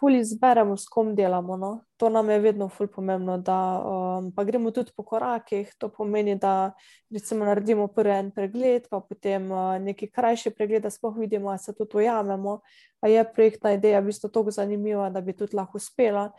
ful 0.00 0.16
izberemo, 0.16 0.76
s 0.76 0.88
kom 0.88 1.14
delamo. 1.14 1.56
No? 1.56 1.70
To 1.96 2.08
nam 2.08 2.30
je 2.30 2.38
vedno 2.40 2.68
ful 2.68 2.88
pomembno, 2.88 3.36
da 3.38 3.58
um, 3.84 4.30
pa 4.32 4.44
gremo 4.44 4.70
tudi 4.70 4.92
po 4.96 5.04
korakih. 5.04 5.74
To 5.78 5.90
pomeni, 5.92 6.38
da 6.40 6.72
recimo 7.12 7.44
naredimo 7.44 7.88
prvi 7.92 8.14
en 8.16 8.30
pregled, 8.30 8.88
pa 8.90 9.00
potem 9.00 9.50
uh, 9.52 9.76
neki 9.80 10.08
krajši 10.10 10.54
pregled, 10.56 10.82
da 10.82 10.90
sploh 10.90 11.18
vidimo, 11.18 11.52
da 11.52 11.58
se 11.58 11.74
tudi 11.76 12.00
ujamemo, 12.00 12.60
a 13.00 13.08
je 13.08 13.26
projektna 13.34 13.74
ideja 13.76 14.00
v 14.00 14.08
bistvu 14.08 14.32
tako 14.32 14.50
zanimiva, 14.56 15.10
da 15.10 15.20
bi 15.20 15.36
tudi 15.36 15.56
lahko 15.56 15.76
uspela. 15.76 16.30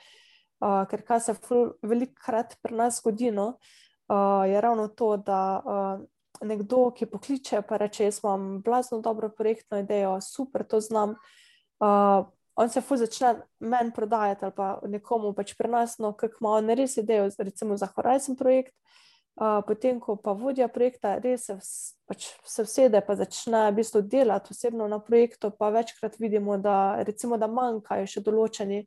Uh, 0.62 0.82
ker 0.90 1.06
kar 1.06 1.22
se 1.22 1.38
velikokrat 1.82 2.58
pri 2.62 2.76
nas 2.78 3.00
zgodi, 3.02 3.32
no, 3.34 3.48
uh, 4.10 4.50
je 4.50 4.62
ravno 4.62 4.88
to, 4.88 5.16
da 5.18 5.62
uh, 5.62 6.04
nekdo, 6.42 6.90
ki 6.98 7.06
pokliče, 7.06 7.62
pa 7.62 7.78
reče: 7.78 8.10
Jaz 8.10 8.22
imam 8.24 8.62
blazno 8.62 9.02
dobro 9.02 9.30
projektno 9.30 9.80
idejo, 9.82 10.20
super, 10.22 10.66
to 10.66 10.82
znam. 10.82 11.18
Uh, 11.82 12.30
on 12.56 12.70
se 12.70 12.82
fu 12.82 12.96
začne 12.96 13.36
meni 13.60 13.92
prodajati 13.96 14.46
ali 14.46 14.54
pa 14.56 14.80
nekomu 14.88 15.34
pač 15.34 15.54
prenosno, 15.58 16.14
kako 16.14 16.38
ima 16.42 16.50
on 16.50 16.70
res 16.70 16.98
idejo, 16.98 17.30
recimo 17.38 17.78
za 17.78 17.88
Horizon 17.96 18.36
projekt. 18.36 18.76
Uh, 19.36 19.62
potem, 19.68 20.00
ko 20.00 20.18
pa 20.20 20.34
vodja 20.36 20.68
projekta 20.68 21.16
res 21.24 21.46
se, 21.48 21.56
pač 22.06 22.26
se 22.46 22.66
vsede 22.68 23.00
in 23.00 23.16
začne 23.16 23.62
v 23.72 23.76
bistvu 23.80 24.02
delati 24.04 24.52
osebno 24.52 24.88
na 24.92 25.00
projektu, 25.00 25.54
pa 25.56 25.70
večkrat 25.72 26.20
vidimo, 26.20 26.58
da, 26.58 27.00
recimo, 27.08 27.38
da 27.40 27.48
manjkajo 27.48 28.10
še 28.12 28.22
določeni, 28.22 28.82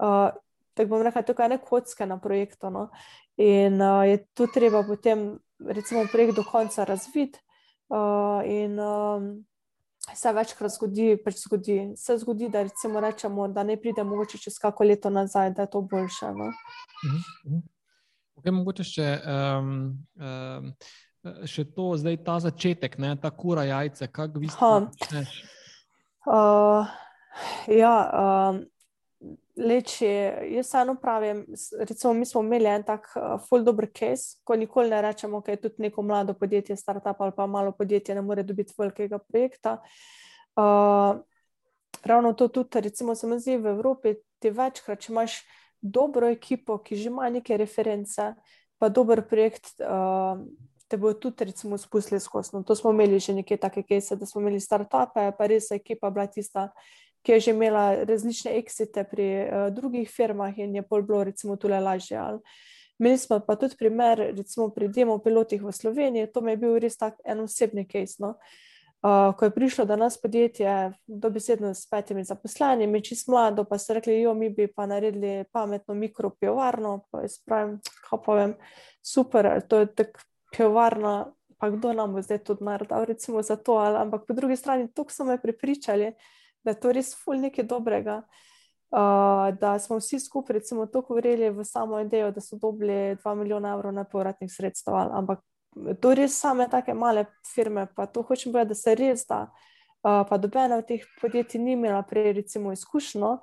uh, 0.00 0.32
tako 0.74 0.88
bom 0.94 1.04
rekel, 1.04 1.26
tukaj 1.28 1.52
ne 1.52 1.60
kocke 1.60 2.08
na 2.08 2.16
projektu. 2.16 2.72
No? 2.72 2.88
In 3.36 3.76
uh, 3.84 4.02
je 4.08 4.24
tu 4.32 4.48
treba 4.48 4.80
potem, 4.82 5.36
recimo, 5.60 6.06
projekt 6.08 6.40
do 6.40 6.44
konca 6.48 6.88
razviti. 6.88 7.38
Uh, 7.92 8.40
in 8.48 8.80
um, 8.80 9.44
se 10.14 10.32
večkrat 10.32 10.70
zgodi, 10.70 11.16
pač 11.24 11.38
zgodi. 11.44 11.76
Se 11.96 12.16
zgodi, 12.18 12.48
da 12.50 12.64
rečemo, 13.00 13.48
da 13.48 13.62
ne 13.62 13.76
pride 13.80 14.04
mogoče 14.04 14.38
čez 14.38 14.58
kako 14.58 14.84
leto 14.84 15.10
nazaj, 15.10 15.52
da 15.54 15.62
je 15.62 15.70
to 15.70 15.80
boljše. 15.80 16.32
No? 16.34 16.50
Mhm, 17.04 17.20
mhm. 17.46 17.62
Okay, 18.42 18.50
mogoče 18.50 18.84
še, 18.84 19.08
um, 19.28 19.68
um, 20.18 20.72
še 21.46 21.64
to, 21.76 21.92
zdaj 22.00 22.16
ta 22.26 22.40
začetek, 22.42 22.96
ne, 22.98 23.12
ta 23.20 23.30
kura 23.30 23.62
jajce, 23.68 24.08
kako 24.10 24.42
vi 24.42 24.50
ste. 24.50 25.22
Uh, 26.26 26.90
ja, 27.70 27.94
um, 28.10 28.62
leči. 29.56 30.06
Jaz 30.54 30.66
samo 30.66 30.94
pravim, 30.94 31.46
recimo, 31.78 32.12
mi 32.12 32.26
smo 32.26 32.40
imeli 32.40 32.66
en 32.66 32.82
tak 32.82 33.06
uh, 33.16 33.40
full 33.48 33.64
dobro 33.64 33.86
case, 33.86 34.38
ko 34.44 34.56
nikoli 34.56 34.90
ne 34.90 35.02
rečemo, 35.02 35.40
da 35.40 35.52
je 35.52 35.60
tudi 35.60 35.74
neko 35.78 36.02
mlado 36.02 36.34
podjetje, 36.34 36.76
startup 36.76 37.20
ali 37.20 37.32
pa 37.36 37.46
malo 37.46 37.72
podjetje, 37.72 38.14
ne 38.14 38.22
more 38.22 38.42
dobiti 38.42 38.74
velikega 38.78 39.18
projekta. 39.18 39.82
Uh, 40.56 41.20
ravno 42.04 42.32
to 42.32 42.48
tudi, 42.48 42.80
recimo, 42.80 43.14
se 43.14 43.26
mi 43.26 43.38
zdi 43.40 43.56
v 43.56 43.66
Evropi, 43.66 44.14
ti 44.38 44.50
večkrat, 44.50 45.00
če 45.00 45.12
imaš 45.12 45.38
dobro 45.80 46.28
ekipo, 46.28 46.78
ki 46.78 46.96
že 46.96 47.08
ima 47.10 47.30
neke 47.30 47.56
reference, 47.56 48.34
pa 48.78 48.88
dober 48.88 49.26
projekt. 49.28 49.74
Uh, 49.80 50.44
Te 50.92 50.98
bo 51.00 51.08
tudi, 51.16 51.46
recimo, 51.48 51.78
spustili 51.80 52.18
skozi. 52.20 52.50
No, 52.52 52.60
to 52.68 52.74
smo 52.76 52.90
imeli 52.92 53.16
že 53.16 53.32
nekaj 53.32 53.56
takega, 53.56 53.94
case, 53.94 54.16
da 54.16 54.26
smo 54.28 54.42
imeli 54.42 54.58
start-upe, 54.60 55.22
pa 55.38 55.46
res 55.48 55.70
ekipa 55.72 56.10
bila 56.12 56.26
tista, 56.28 56.66
ki 57.22 57.32
je 57.32 57.40
že 57.40 57.50
imela 57.50 58.04
različne 58.04 58.52
exite 58.58 59.04
pri 59.10 59.28
uh, 59.42 59.70
drugih 59.74 60.10
firmah 60.10 60.58
in 60.58 60.74
je 60.74 60.82
pol 60.82 61.02
bilo 61.02 61.24
recimo 61.24 61.56
tole 61.56 61.80
lažje. 61.80 62.18
Ali. 62.18 62.40
Imeli 62.98 63.18
smo 63.18 63.40
pa 63.40 63.56
tudi 63.56 63.76
primer, 63.78 64.18
recimo 64.36 64.68
pri 64.70 64.88
demo 64.88 65.18
pilotih 65.18 65.62
v 65.62 65.72
Sloveniji, 65.72 66.32
to 66.32 66.40
mi 66.40 66.52
je 66.52 66.56
bil 66.56 66.78
res 66.78 66.96
tak 66.96 67.16
en 67.24 67.40
osebni 67.40 67.86
case. 67.88 68.16
No. 68.18 68.36
Uh, 69.02 69.34
ko 69.34 69.44
je 69.44 69.50
prišlo 69.50 69.84
do 69.84 69.96
nas 69.96 70.14
podjetje, 70.22 70.92
dobesedno 71.06 71.74
s 71.74 71.88
petimi 71.90 72.22
zaposlenimi, 72.24 73.02
čist 73.02 73.26
mlado, 73.28 73.64
pa 73.66 73.78
so 73.78 73.96
rekli, 73.98 74.20
jo, 74.20 74.34
mi 74.34 74.50
bi 74.50 74.68
pa 74.70 74.86
naredili 74.86 75.44
pametno 75.50 75.94
mikropivarno, 75.94 77.00
pa 77.10 77.24
jaz 77.24 77.40
pravim, 77.42 77.80
kako 78.04 78.22
povem, 78.22 78.54
super, 79.02 79.48
to 79.66 79.82
je 79.82 79.88
tak 79.90 80.22
pivarna, 80.54 81.32
pa 81.58 81.70
kdo 81.74 81.90
nam 81.92 82.14
bo 82.14 82.22
zdaj 82.22 82.44
to 82.46 82.56
naredil, 82.60 83.02
recimo 83.04 83.42
za 83.42 83.56
to, 83.56 83.82
ali, 83.82 83.98
ampak 83.98 84.22
po 84.28 84.38
drugi 84.38 84.56
strani, 84.56 84.86
to 84.94 85.06
so 85.10 85.26
me 85.26 85.34
pripričali, 85.42 86.12
da 86.64 86.70
je 86.70 86.80
to 86.80 86.92
res 86.92 87.14
ful 87.18 87.40
nekaj 87.40 87.64
dobrega. 87.64 88.22
Uh, 88.92 89.48
da 89.56 89.78
smo 89.80 89.96
vsi 89.96 90.20
skupaj, 90.20 90.54
recimo, 90.54 90.86
tako 90.86 91.14
verjeli 91.16 91.48
v 91.50 91.64
samo 91.64 92.00
idejo, 92.00 92.30
da 92.30 92.40
so 92.40 92.58
dobili 92.60 93.16
2 93.24 93.34
milijona 93.34 93.72
evrov 93.72 93.92
nepovratnih 93.92 94.52
sredstev. 94.52 94.94
Ampak 94.94 95.40
to 96.00 96.14
res 96.14 96.36
same 96.40 96.68
take 96.68 96.94
male 96.94 97.24
firme, 97.54 97.86
pa 97.96 98.06
to 98.06 98.22
hočem 98.22 98.52
povedati, 98.52 98.68
da 98.68 98.74
se 98.74 98.94
res 98.94 99.24
da. 99.26 99.46
Uh, 100.02 100.26
pa 100.28 100.36
dobena 100.36 100.76
od 100.76 100.86
teh 100.86 101.04
podjetij 101.20 101.60
ni 101.60 101.72
imela 101.72 102.02
prej, 102.02 102.32
recimo, 102.32 102.72
izkušnjo. 102.72 103.38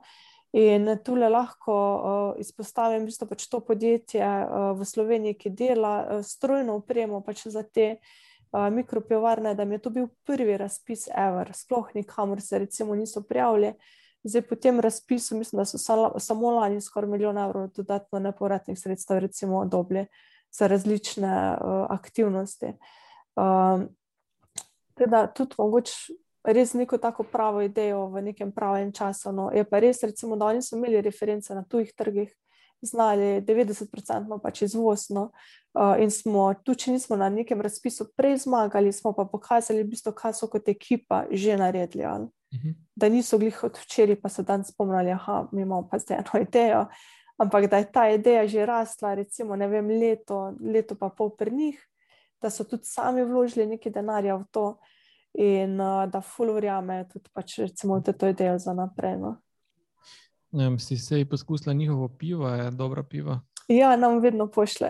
In 0.54 0.98
tu 1.06 1.16
le 1.16 1.30
lahko 1.30 1.74
uh, 1.74 2.40
izpostavim, 2.42 3.06
da 3.06 3.26
je 3.26 3.30
pač 3.30 3.48
to 3.50 3.60
podjetje 3.60 4.26
uh, 4.26 4.72
v 4.78 4.86
Sloveniji, 4.86 5.38
ki 5.38 5.50
dela 5.50 5.94
uh, 6.02 6.24
strojno 6.26 6.78
upremo 6.78 7.22
pač 7.22 7.48
za 7.48 7.64
te 7.64 7.96
mikropivarne, 8.72 9.54
da 9.56 9.66
mi 9.66 9.76
je 9.76 9.82
to 9.82 9.90
bil 9.90 10.08
prvi 10.26 10.58
razpis, 10.58 11.08
ever, 11.16 11.52
sploh 11.54 11.90
nikamor 11.96 12.42
se 12.42 12.60
recimo 12.60 12.96
niso 12.96 13.24
prijavili. 13.24 13.74
Zdaj 14.24 14.42
po 14.42 14.56
tem 14.56 14.80
razpisu 14.80 15.38
mislim, 15.38 15.58
da 15.58 15.66
so 15.66 15.78
samo 16.20 16.52
lani 16.52 16.82
skoraj 16.82 17.10
milijon 17.10 17.38
evrov 17.38 17.68
dodatno 17.76 18.20
nepovratnih 18.20 18.80
sredstev 18.80 19.20
recimo 19.20 19.66
dobili 19.66 20.06
za 20.52 20.68
različne 20.68 21.52
uh, 21.52 21.86
aktivnosti. 21.90 22.74
Um, 23.36 23.88
teda 24.94 25.28
tudi 25.28 25.56
mogoče 25.58 25.94
res 26.44 26.74
neko 26.74 26.98
tako 26.98 27.24
pravo 27.24 27.62
idejo 27.62 28.08
v 28.14 28.22
nekem 28.22 28.52
pravem 28.52 28.92
času. 28.92 29.32
No. 29.32 29.50
Je 29.54 29.64
pa 29.64 29.80
res, 29.80 30.04
recimo, 30.04 30.36
da 30.36 30.50
oni 30.50 30.62
so 30.62 30.78
imeli 30.78 31.02
reference 31.02 31.56
na 31.56 31.64
tujih 31.64 31.94
trgih, 31.96 32.32
znali 32.82 33.42
90% 33.46 34.40
pač 34.44 34.62
izvozno. 34.62 35.32
Uh, 35.74 36.02
in 36.02 36.10
smo, 36.10 36.48
tudi 36.66 36.80
če 36.82 36.92
nismo 36.96 37.16
na 37.20 37.28
nekem 37.30 37.62
razpisu 37.62 38.08
prej 38.18 38.40
zmagali, 38.42 38.90
smo 38.94 39.12
pa 39.14 39.28
pokazali, 39.30 39.84
v 39.84 39.92
bistvu, 39.92 40.16
kaj 40.18 40.34
so 40.34 40.50
kot 40.50 40.66
ekipa 40.68 41.28
že 41.32 41.58
naredili. 41.58 42.06
Uh 42.06 42.26
mhm. 42.54 42.70
-huh. 42.70 42.76
Da 42.96 43.10
niso 43.10 43.38
glih 43.38 43.64
od 43.64 43.78
včeraj, 43.78 44.22
pa 44.22 44.30
se 44.30 44.44
dan 44.44 44.64
spomnili, 44.66 45.14
da 45.14 45.48
imamo 45.54 45.88
pa 45.92 46.00
zdaj 46.00 46.18
eno 46.18 46.42
idejo, 46.42 46.88
ampak 47.38 47.70
da 47.70 47.78
je 47.78 47.92
ta 47.92 48.10
ideja 48.10 48.48
že 48.48 48.66
rasla, 48.66 49.14
recimo, 49.14 49.56
ne 49.56 49.68
vem, 49.68 49.88
leto, 49.88 50.54
leto 50.62 50.96
pa 50.96 51.10
pol 51.10 51.30
pri 51.38 51.52
njih, 51.52 51.88
da 52.42 52.50
so 52.50 52.64
tudi 52.64 52.84
sami 52.86 53.24
vložili 53.24 53.68
nekaj 53.68 53.92
denarja 53.92 54.36
v 54.36 54.44
to 54.52 54.80
in 55.34 55.82
uh, 55.82 56.10
da 56.12 56.22
fulverjame 56.22 57.06
tudi 57.14 57.30
pač, 57.34 57.58
recimo, 57.58 58.00
v 58.00 58.14
to 58.14 58.28
idejo 58.28 58.60
za 58.60 58.74
naprej. 58.74 59.18
No. 59.18 59.38
Um, 60.52 60.80
si 60.80 60.98
se 60.98 61.26
poskusila 61.26 61.74
njihovo 61.74 62.08
pivo, 62.08 62.50
je 62.50 62.72
dobro 62.72 63.04
pivo. 63.04 63.40
Ja, 63.70 63.96
nam 63.96 64.20
vedno 64.20 64.48
pošlje. 64.48 64.90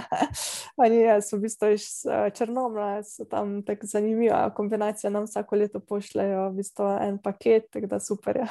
Oni 0.82 0.96
so 1.22 1.36
v 1.36 1.44
bistvu 1.44 1.68
iz 1.76 1.84
uh, 2.02 2.32
Črnomla, 2.34 3.02
so 3.06 3.24
tam 3.30 3.60
tako 3.62 3.86
zanimiva 3.86 4.48
kombinacija. 4.54 5.10
Nam 5.10 5.28
vsako 5.28 5.56
leto 5.56 5.80
pošljajo 5.80 6.48
v 6.48 6.56
bistvu 6.56 6.88
en 7.00 7.18
paket, 7.22 7.70
tako 7.70 7.86
da 7.86 8.00
super. 8.00 8.42
Ja. 8.42 8.48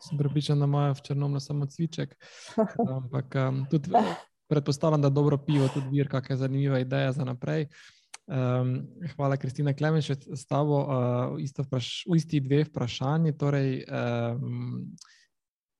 Sem 0.00 0.18
pripričan, 0.18 0.58
da 0.58 0.64
imajo 0.64 0.94
v 0.94 1.04
Črnomlu 1.04 1.40
samo 1.40 1.66
cviček. 1.66 2.16
Ampak 2.96 3.36
um, 3.48 3.66
tudi 3.70 3.92
predpostavljam, 4.48 5.02
da 5.02 5.08
dobro 5.08 5.38
pivo 5.38 5.68
tudi 5.68 5.92
vir, 5.92 6.08
kakšna 6.08 6.36
zanimiva 6.46 6.80
ideja 6.80 7.12
za 7.12 7.28
naprej. 7.28 7.68
Um, 8.26 8.88
hvala, 9.16 9.36
Kristina 9.36 9.74
Klemenš, 9.76 10.10
s 10.32 10.46
tabo 10.46 10.80
uh, 10.80 11.40
isto 11.42 11.62
vpraš, 11.62 12.06
v 12.08 12.16
isti 12.16 12.40
dve 12.40 12.64
vprašanji. 12.64 13.36
Torej, 13.36 13.84
um, 13.84 14.96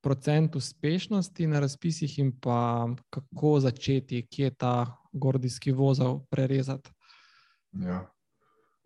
procent 0.03 0.57
uspešnosti 0.57 1.47
na 1.47 1.61
razpisih 1.61 2.19
in 2.19 2.33
pa 2.41 2.89
kako 3.11 3.61
začeti, 3.61 4.27
kje 4.27 4.51
ta 4.51 4.97
gordijski 5.13 5.73
vozel 5.73 6.19
prerezati. 6.31 6.91
Ja. 7.73 8.13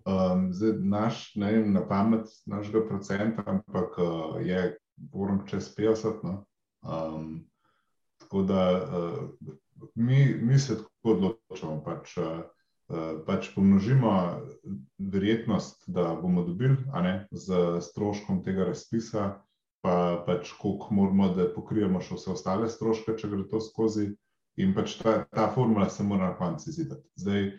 Um, 0.06 0.52
zdaj, 0.52 0.72
naš, 0.78 1.34
ne 1.34 1.52
vem 1.52 1.72
na 1.72 1.88
pamet 1.88 2.28
našega 2.46 2.84
procenta, 2.88 3.42
ampak 3.46 3.98
uh, 3.98 4.46
je 4.46 4.76
govorim 4.96 5.40
čez 5.46 5.74
50. 5.78 6.22
No? 6.22 6.44
Um, 6.82 7.48
tako 8.18 8.42
da 8.42 8.82
uh, 8.82 9.50
mi, 9.94 10.34
mi 10.42 10.58
se 10.58 10.76
tako 10.76 11.10
odločamo. 11.16 11.82
Pač, 11.84 12.16
uh, 12.16 12.44
pač 13.26 13.50
pomnožimo 13.54 14.12
verjetnost, 14.98 15.82
da 15.86 16.14
bomo 16.22 16.44
dobili 16.44 16.76
ne, 17.02 17.26
z 17.30 17.80
stroškom 17.80 18.44
tega 18.44 18.64
razpisa, 18.64 19.40
pa 19.86 20.24
pač 20.26 20.50
koliko 20.58 20.94
moramo, 20.94 21.28
da 21.36 21.46
pokrijemo 21.54 22.00
še 22.02 22.18
vse 22.18 22.32
ostale 22.34 22.70
stroške, 22.70 23.14
če 23.20 23.30
gre 23.30 23.44
to 23.50 23.62
skozi. 23.62 24.08
In 24.58 24.72
pač 24.74 24.96
ta, 24.98 25.20
ta 25.30 25.46
formula 25.54 25.86
se 25.92 26.02
mora 26.02 26.32
na 26.32 26.34
koncu 26.34 26.72
izideti. 26.72 27.04
Zdaj, 27.22 27.50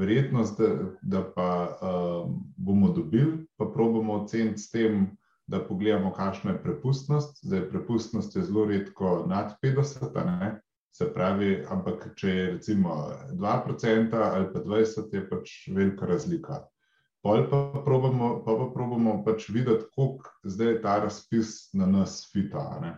verjetnost, 0.00 0.58
da, 0.58 0.70
da 1.02 1.22
pa 1.36 1.50
um, 1.68 2.40
bomo 2.56 2.90
dobili, 2.96 3.44
pa 3.60 3.68
probujemo 3.70 4.22
oceniti 4.24 4.64
s 4.64 4.72
tem, 4.72 5.04
da 5.46 5.60
pogledamo, 5.62 6.10
kakšna 6.16 6.56
je 6.56 6.62
prepustnost. 6.64 7.44
Zdaj, 7.46 7.68
prepustnost 7.70 8.34
je 8.36 8.42
zelo 8.48 8.64
redko 8.66 9.20
nad 9.30 9.54
50, 9.62 10.16
ne? 10.26 10.56
se 10.96 11.06
pravi, 11.12 11.50
ampak 11.68 12.06
če 12.16 12.30
je 12.30 12.44
recimo 12.54 12.94
2% 13.36 14.16
ali 14.16 14.46
pa 14.52 14.62
20%, 14.64 15.12
je 15.12 15.24
pač 15.28 15.52
velika 15.76 16.08
razlika. 16.08 16.62
Pol 17.26 17.50
pa 17.50 17.82
probamo, 17.84 18.44
pa 18.46 18.54
pa 18.54 18.66
probamo 18.70 19.24
pač 19.24 19.48
videti, 19.50 19.88
kako 19.96 20.30
zdaj 20.46 20.76
ta 20.82 20.98
razpis 21.02 21.72
na 21.74 21.86
nas 21.86 22.20
fita. 22.32 22.78
Ne? 22.82 22.92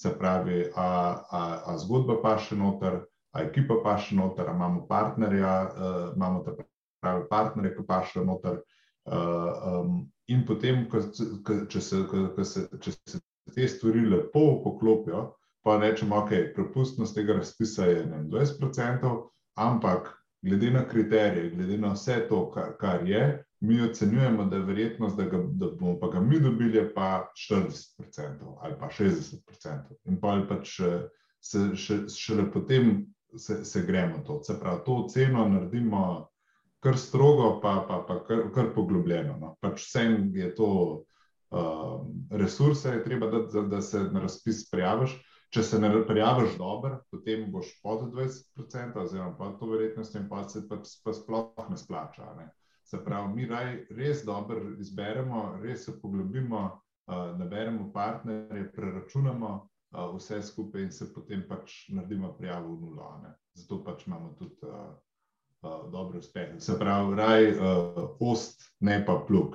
Se 0.00 0.08
pravi, 0.18 0.70
a, 0.76 0.86
a, 1.30 1.42
a 1.68 1.74
zgodba 1.78 2.16
pa 2.22 2.38
še 2.40 2.56
noter, 2.56 3.02
a 3.36 3.44
ekipa 3.44 3.76
pa 3.84 3.98
še 4.00 4.16
noter, 4.16 4.48
a 4.48 4.54
imamo 4.56 4.86
partnerja, 4.88 5.52
uh, 5.68 6.00
imamo 6.16 6.40
ta 6.46 6.56
pravi 7.04 7.28
partnerje, 7.28 7.74
ki 7.76 7.84
pa 7.90 8.00
še 8.08 8.24
noter. 8.24 8.62
Uh, 9.04 9.52
um, 9.68 10.00
in 10.32 10.46
potem, 10.48 10.86
ko, 10.88 11.04
ko, 11.44 11.60
če, 11.68 11.84
se, 11.84 12.02
ko, 12.08 12.24
ko 12.32 12.48
se, 12.48 12.64
če 12.80 12.96
se 13.04 13.20
te 13.52 13.68
stvari 13.68 14.06
lepo 14.08 14.62
poklopijo, 14.64 15.26
pa 15.60 15.76
rečemo, 15.82 16.24
ok, 16.24 16.56
prepustnost 16.56 17.20
tega 17.20 17.36
razpisa 17.36 17.92
je 17.92 18.00
20%, 18.32 19.12
ampak 19.60 20.08
glede 20.44 20.70
na 20.70 20.84
kriterije, 20.88 21.50
glede 21.50 21.78
na 21.78 21.92
vse 21.92 22.26
to, 22.28 22.50
kar, 22.52 22.76
kar 22.80 23.08
je, 23.08 23.44
mi 23.60 23.80
ocenjujemo, 23.82 24.44
da 24.44 24.56
je 24.56 24.62
verjetnost, 24.62 25.16
da, 25.16 25.24
ga, 25.24 25.38
da 25.38 25.66
bomo 25.66 25.98
pa 26.00 26.10
ga 26.12 26.20
mi 26.20 26.40
dobili, 26.40 26.84
pa 26.94 27.32
40% 27.50 28.56
ali 28.60 28.74
pa 28.80 28.88
60%. 28.98 29.78
In 30.04 30.20
pa 30.20 30.36
pač 30.48 30.80
se 31.40 31.64
šele 31.76 32.08
še 32.08 32.50
potem 32.52 33.06
se, 33.36 33.64
se 33.64 33.82
gremo 33.86 34.20
to. 34.26 34.42
Se 34.42 34.58
pravi, 34.60 34.84
to 34.86 35.00
oceno 35.04 35.48
naredimo 35.48 36.28
kar 36.84 36.98
strogo, 36.98 37.60
pa, 37.62 37.78
pa, 37.88 38.04
pa 38.08 38.20
kar, 38.24 38.48
kar 38.54 38.72
poglobljeno. 38.74 39.38
No. 39.40 39.54
Pač 39.60 39.86
vsem 39.86 40.28
je 40.36 40.50
to 40.54 40.70
uh, 41.50 42.00
resurse, 42.30 42.98
je 42.98 43.04
treba 43.04 43.30
dati, 43.32 43.52
da, 43.54 43.62
da 43.76 43.82
se 43.82 44.02
na 44.12 44.20
razpis 44.20 44.66
prijaviš. 44.70 45.16
Če 45.54 45.62
se 45.62 45.78
ne 45.78 45.88
prijaviš 46.06 46.56
dobro, 46.58 46.96
potem 47.14 47.44
boš 47.54 47.68
pod 47.82 48.08
20%, 48.10 48.96
oziroma 48.98 49.36
pod 49.38 49.52
to 49.60 49.68
verjetnostjo, 49.70 50.24
in 50.24 50.28
pa 50.28 50.40
se 50.50 50.64
pa, 50.68 50.80
pa 51.04 51.14
sploh 51.14 51.68
ne 51.70 51.78
splača. 51.78 52.32
Ne. 52.38 52.48
Se 52.82 52.98
pravi, 53.04 53.30
mi 53.36 53.46
raj 53.46 53.70
res 53.94 54.24
dobro 54.26 54.72
izberemo, 54.82 55.44
res 55.62 55.86
se 55.86 55.94
poglobimo, 56.00 56.64
uh, 57.06 57.22
naberemo 57.38 57.86
partnerje, 57.94 58.66
preračunamo 58.74 59.52
uh, 59.54 60.16
vse 60.16 60.42
skupaj 60.42 60.88
in 60.88 60.90
se 60.92 61.12
potem 61.14 61.46
pač 61.48 61.84
naredimo 61.94 62.32
prijavo 62.34 62.74
v 62.74 62.80
nulo. 62.88 63.14
Ne? 63.22 63.34
Zato 63.54 63.78
pač 63.86 64.08
imamo 64.08 64.34
tudi 64.40 64.58
uh, 64.66 64.90
uh, 65.62 65.86
dobre 65.94 66.18
uspehe. 66.18 66.58
Se 66.58 66.74
pravi, 66.82 67.14
raj 67.22 67.50
uh, 67.54 68.04
ost, 68.18 68.72
ne 68.80 68.98
pa 69.06 69.20
plug. 69.28 69.54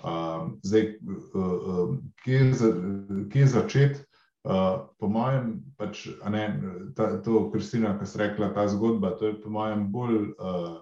Uh, 0.00 0.54
zdaj, 0.64 0.94
uh, 1.04 1.32
uh, 1.36 1.96
kje, 2.24 2.44
za, 2.56 2.76
kje 3.28 3.46
začeti? 3.58 4.07
Uh, 4.48 4.88
po 4.96 5.08
mojem, 5.12 5.58
pač, 5.76 6.06
ne, 6.32 6.44
ta, 6.96 7.10
to, 7.20 7.50
Kristina, 7.52 7.92
kar 7.98 8.08
si 8.08 8.18
rekla, 8.18 8.48
ta 8.56 8.64
zgodba, 8.72 9.10
to 9.20 9.28
je 9.28 9.40
po 9.42 9.52
mojem 9.52 9.90
bolj. 9.92 10.30
Uh, 10.40 10.78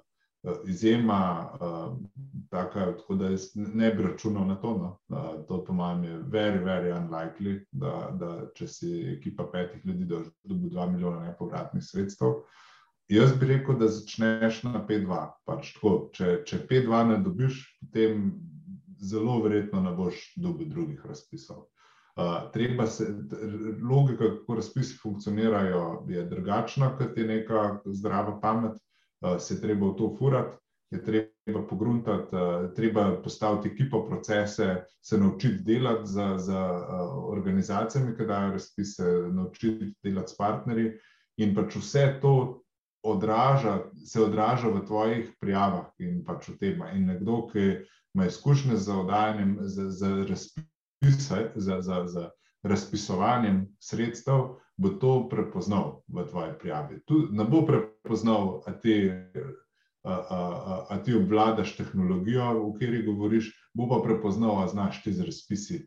izjema, 0.67 1.51
uh, 1.61 1.97
taka, 2.51 2.93
tako 2.97 3.15
da 3.15 3.31
jaz 3.31 3.49
ne 3.55 3.91
bi 3.95 4.03
računal 4.03 4.47
na 4.47 4.55
to. 4.55 4.71
No. 4.79 4.99
Uh, 5.09 5.47
to, 5.49 5.65
po 5.65 5.73
mojem, 5.73 6.05
je 6.05 6.19
very, 6.19 6.65
very 6.65 6.93
unlikely, 6.93 7.61
da, 7.73 8.11
da 8.15 8.31
če 8.55 8.69
si 8.69 8.93
ekipa 9.17 9.49
petih 9.53 9.87
ljudi, 9.87 10.05
da 10.05 10.23
dobi 10.45 10.71
2 10.71 10.91
milijona 10.93 11.27
nepovratnih 11.27 11.85
sredstev. 11.85 12.43
Jaz 13.09 13.35
bi 13.41 13.47
rekel, 13.47 13.79
da 13.79 13.89
začneš 13.89 14.63
na 14.67 14.83
5-2. 14.89 15.23
Pač 15.47 15.75
če 16.15 16.31
če 16.47 16.63
5-2 16.71 17.03
ne 17.11 17.19
dobiš, 17.23 17.63
potem 17.81 18.33
zelo 18.99 19.41
verjetno 19.43 19.83
ne 19.83 19.93
boš 19.95 20.33
dobil 20.37 20.71
drugih 20.71 21.03
razpisov. 21.07 21.67
Uh, 22.17 22.51
treba 22.53 22.87
se, 22.87 23.07
logika, 23.91 24.25
kako 24.39 24.55
razpisi 24.55 24.97
funkcionirajo, 25.03 26.05
je 26.09 26.25
drugačna, 26.25 26.95
kot 26.97 27.19
je 27.19 27.27
neka 27.27 27.81
zdrava 27.85 28.41
pamet. 28.41 28.81
Eh, 29.25 29.39
se 29.39 29.61
treba 29.61 29.87
v 29.87 29.97
to 29.97 30.15
furati, 30.19 30.59
je 30.91 31.05
treba 31.05 31.63
pogruntati, 31.69 32.37
eh, 32.37 32.75
treba 32.75 33.17
postaviti 33.23 33.69
ekipo, 33.69 34.07
procese, 34.07 34.85
se 35.01 35.19
naučiti 35.19 35.65
delati 35.65 36.07
z, 36.07 36.39
z 36.39 36.51
eh, 36.51 36.57
organizacijami, 37.33 38.17
ki 38.17 38.27
dajo 38.27 38.53
razpise, 38.53 39.05
naučiti 39.33 39.95
delati 40.03 40.33
s 40.33 40.37
partnerji 40.37 40.93
in 41.37 41.55
pač 41.55 41.77
vse 41.77 42.19
to 42.21 42.63
odraža, 43.03 43.79
se 44.07 44.21
odraža 44.23 44.69
v 44.69 44.85
tvojih 44.87 45.33
prijavah 45.41 45.89
in 45.99 46.25
pač 46.25 46.49
v 46.49 46.59
tem. 46.59 46.83
In 46.95 47.07
nekdo, 47.07 47.47
ki 47.53 47.81
ima 48.15 48.27
izkušnje 48.27 48.77
z 48.77 48.93
oddajanjem, 48.93 49.59
z, 49.63 49.91
z 49.91 50.25
razpise, 51.03 51.51
za, 51.55 51.83
za, 51.83 52.07
za 52.07 52.31
razpisovanjem 52.63 53.67
sredstev, 53.81 54.57
bo 54.77 54.89
to 54.89 55.29
prepoznal 55.29 56.03
v 56.09 56.25
tvoji 56.31 56.53
prijavi. 56.61 57.01
Tu 57.07 57.29
ne 57.31 57.45
bo 57.45 57.67
prepoznal, 57.67 58.63
a 58.67 58.73
ti, 58.73 59.11
a, 60.05 60.11
a, 60.11 60.17
a, 60.31 60.87
a 60.91 61.03
ti 61.03 61.15
obvladaš 61.15 61.77
tehnologijo, 61.77 62.67
o 62.67 62.73
kateri 62.73 63.07
govoriš, 63.07 63.53
bo 63.75 63.89
pa 63.89 64.03
prepoznal, 64.05 64.63
a 64.65 64.69
znaš 64.69 65.03
ti 65.03 65.13
z 65.13 65.25
razpisi 65.25 65.87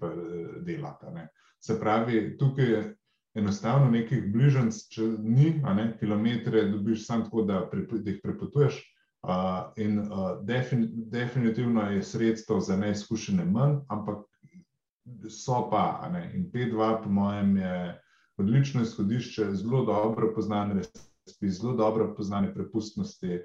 delati. 0.66 1.05
Ne. 1.14 1.28
Se 1.60 1.80
pravi, 1.80 2.38
tukaj 2.38 2.66
je 2.66 2.95
enostavno 3.36 3.91
nekih 3.91 4.32
bližnjic, 4.34 4.88
če 4.89 5.03
ni, 5.20 5.62
a 5.66 5.74
ne 5.74 5.91
kilometre, 5.99 6.66
dobiš 6.72 7.05
samo 7.05 7.28
tako, 7.28 7.41
da, 7.41 7.68
da 7.91 8.10
jih 8.10 8.22
prepotuješ. 8.24 8.80
Uh, 9.20 9.74
in 9.76 9.99
uh, 9.99 10.39
defin, 10.47 10.88
definitivno 11.12 11.89
je 11.91 12.03
sredstvo 12.03 12.60
za 12.64 12.78
neizkušene 12.78 13.45
manj, 13.45 13.82
ampak 13.91 14.24
so 15.30 15.68
pa, 15.72 16.10
ne, 16.14 16.32
in 16.36 16.51
P2, 16.51 17.03
po 17.03 17.10
mojem, 17.10 17.57
je 17.57 18.01
odlično 18.38 18.82
izhodišče, 18.82 19.51
zelo 19.53 19.86
dobro 19.86 20.34
poznane 20.36 20.74
resnice, 20.74 21.49
zelo 21.60 21.74
dobro 21.74 22.14
poznane 22.18 22.53
prepustnosti, 22.53 23.39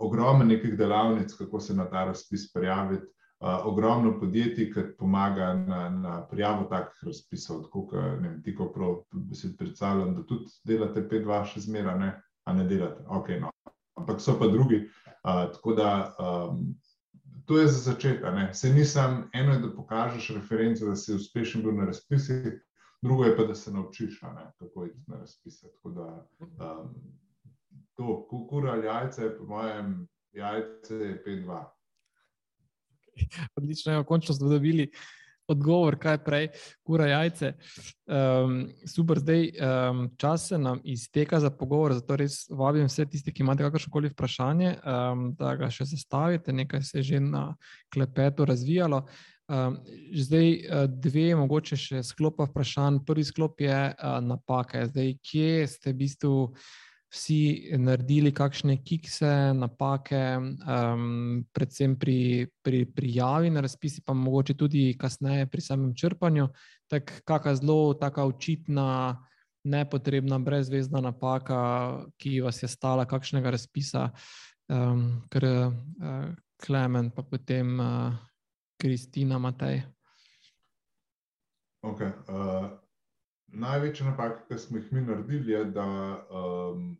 ogromno 0.00 0.44
nekih 0.44 0.76
delavnic, 0.78 1.34
kako 1.34 1.60
se 1.60 1.74
na 1.74 1.90
ta 1.90 2.04
razpis 2.04 2.52
prijaviti, 2.52 3.06
a, 3.40 3.62
ogromno 3.64 4.20
podjetij, 4.20 4.72
ki 4.72 4.80
pomaga 4.98 5.54
na, 5.54 5.88
na 5.88 6.26
prijavo 6.30 6.64
takih 6.64 6.98
razpisov. 7.06 7.62
Tako, 7.62 7.86
ka, 7.86 8.02
ne 8.20 8.28
vem, 8.28 8.42
ti, 8.42 8.54
ko 8.54 8.68
prav 8.72 8.98
si 9.34 9.56
predstavljam, 9.56 10.14
da 10.14 10.26
tudi 10.26 10.50
delate 10.64 11.06
P2 11.08 11.44
še 11.44 11.60
zmera, 11.60 11.96
ne, 11.98 12.12
a 12.44 12.52
ne 12.52 12.66
delate. 12.68 13.04
Okay, 13.08 13.40
no. 13.40 13.50
Ampak 13.96 14.20
so 14.20 14.36
pa 14.38 14.48
drugi. 14.48 14.84
A, 15.22 15.46
tako 15.52 15.74
da. 15.74 15.90
Um, 16.18 16.74
To 17.46 17.58
je 17.58 17.68
za 17.68 17.78
začetek. 17.78 18.54
Se 18.54 18.72
nisem 18.72 19.30
eno, 19.32 19.58
da 19.60 19.74
pokažeš 19.74 20.30
reference, 20.36 20.84
da 20.84 20.96
si 20.96 21.14
uspešen 21.14 21.62
bil 21.62 21.74
na 21.74 21.84
razpisih, 21.84 22.66
drugo 23.02 23.24
je 23.24 23.36
pa, 23.36 23.44
da 23.44 23.54
se 23.54 23.72
naučiš, 23.72 24.22
ne, 24.22 24.52
kako 24.58 24.84
je 24.84 24.94
na 25.06 25.18
razpise. 25.18 25.66
Tako 25.72 25.90
da 25.90 26.26
um, 26.40 26.94
to, 27.94 28.26
kukura 28.30 28.72
ali 28.72 28.86
jajce, 28.86 29.36
po 29.38 29.44
mojem, 29.44 30.08
jajce 30.32 30.94
je 30.94 31.22
5-2. 31.26 31.64
Odlično, 33.56 34.04
končno 34.04 34.34
smo 34.34 34.48
dobili 34.48 34.90
odgovor, 35.50 35.96
kaj 36.00 36.18
prej, 36.24 36.48
kura 36.86 37.08
jajce. 37.10 37.52
Um, 38.06 38.54
super, 38.86 39.20
zdaj 39.22 39.50
um, 39.50 40.04
čas 40.18 40.48
se 40.48 40.58
nam 40.58 40.80
izteka 40.84 41.40
za 41.40 41.50
pogovor, 41.50 41.94
zato 41.98 42.16
res 42.16 42.44
vabim 42.50 42.88
vse 42.88 43.06
tiste, 43.10 43.32
ki 43.32 43.44
imate 43.44 43.66
kakršno 43.66 43.92
koli 43.92 44.12
vprašanje, 44.12 44.76
um, 44.78 45.26
da 45.38 45.54
ga 45.58 45.70
še 45.70 45.88
zastavite, 45.90 46.52
nekaj 46.52 46.82
se 46.86 46.98
je 46.98 47.08
že 47.10 47.20
na 47.20 47.44
klepetu 47.92 48.44
razvijalo. 48.44 49.04
Um, 49.50 49.80
zdaj, 50.14 50.52
dve, 51.02 51.32
mogoče 51.34 51.76
še 51.76 52.04
sklopa 52.06 52.46
vprašanj. 52.46 53.00
Prvi 53.06 53.24
sklop 53.26 53.64
je 53.64 53.80
uh, 53.90 54.20
napake. 54.22 54.84
Zdaj, 54.92 55.16
kje 55.26 55.66
ste 55.66 55.90
v 55.90 55.98
bistvu 56.04 56.36
vsi 57.10 57.70
naredili 57.78 58.30
kakšne 58.34 58.76
kikse, 58.84 59.52
napake, 59.54 60.22
um, 60.38 61.44
predvsem 61.52 61.96
pri, 61.98 62.46
pri 62.62 62.84
prijavi 62.86 63.50
na 63.50 63.60
razpisi, 63.60 64.02
pa 64.06 64.14
mogoče 64.14 64.54
tudi 64.54 64.94
kasneje 64.98 65.46
pri 65.50 65.60
samem 65.60 65.94
črpanju. 65.94 66.48
Tak, 66.90 67.22
kakšna 67.24 67.54
zelo 67.54 67.94
taka 67.94 68.24
očitna, 68.24 69.18
nepotrebna, 69.64 70.38
brezvezna 70.38 71.00
napaka, 71.00 72.04
ki 72.18 72.40
vas 72.40 72.62
je 72.62 72.68
stala 72.68 73.04
kakšnega 73.04 73.50
razpisa, 73.50 74.10
um, 74.68 75.22
ker 75.30 75.44
uh, 75.50 76.30
Klemen, 76.60 77.10
pa 77.10 77.22
potem 77.22 77.78
uh, 77.80 78.12
Kristina 78.78 79.38
Matej. 79.38 79.82
Okay, 81.80 82.12
uh, 82.28 82.68
Največja 83.52 84.06
napaka, 84.06 84.44
ki 84.48 84.58
smo 84.58 84.78
jih 84.78 84.92
mi 84.92 85.00
naredili, 85.00 85.52
je, 85.52 85.64
da 85.74 85.86
um, 86.30 86.90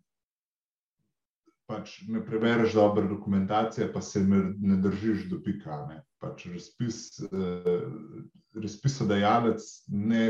pač 1.70 2.01
ne 2.09 2.22
prebereš 2.26 2.74
dobre 2.74 3.07
dokumentacije, 3.09 3.92
pa 3.92 4.01
se 4.03 4.20
ne 4.20 4.76
držiš 4.82 5.28
do 5.30 5.38
pika. 5.44 5.84
Ne. 5.88 6.01
Pač 6.20 6.46
razpis, 6.53 7.20
uh, 7.30 8.24
razpisodajalec 8.55 9.62
ne, 9.88 10.24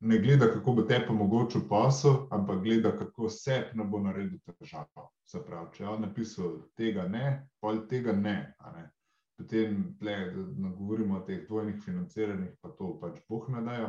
ne 0.00 0.18
gleda, 0.22 0.48
kako 0.52 0.78
bo 0.78 0.86
te 0.88 1.02
pomogočil 1.06 1.66
posel, 1.68 2.22
ampak 2.30 2.62
gleda, 2.62 2.94
kako 2.96 3.28
se 3.28 3.64
ne 3.74 3.84
bo 3.84 4.00
naredil 4.00 4.38
težavo. 4.46 5.10
Se 5.26 5.42
pravi, 5.42 5.72
če 5.74 5.84
je 5.84 5.90
on 5.90 6.06
napisal 6.06 6.56
tega 6.78 7.08
ne, 7.08 7.26
pol 7.60 7.84
tega 7.90 8.14
ne. 8.16 8.38
ne. 8.76 8.88
Potem, 9.34 9.96
ne 10.00 10.70
govorimo 10.78 11.18
o 11.18 11.24
teh 11.26 11.42
dvojnih 11.48 11.82
financiranjih, 11.82 12.54
pa 12.62 12.70
to 12.78 12.92
pač 13.02 13.18
boh 13.28 13.48
ne 13.50 13.64
dajo 13.66 13.88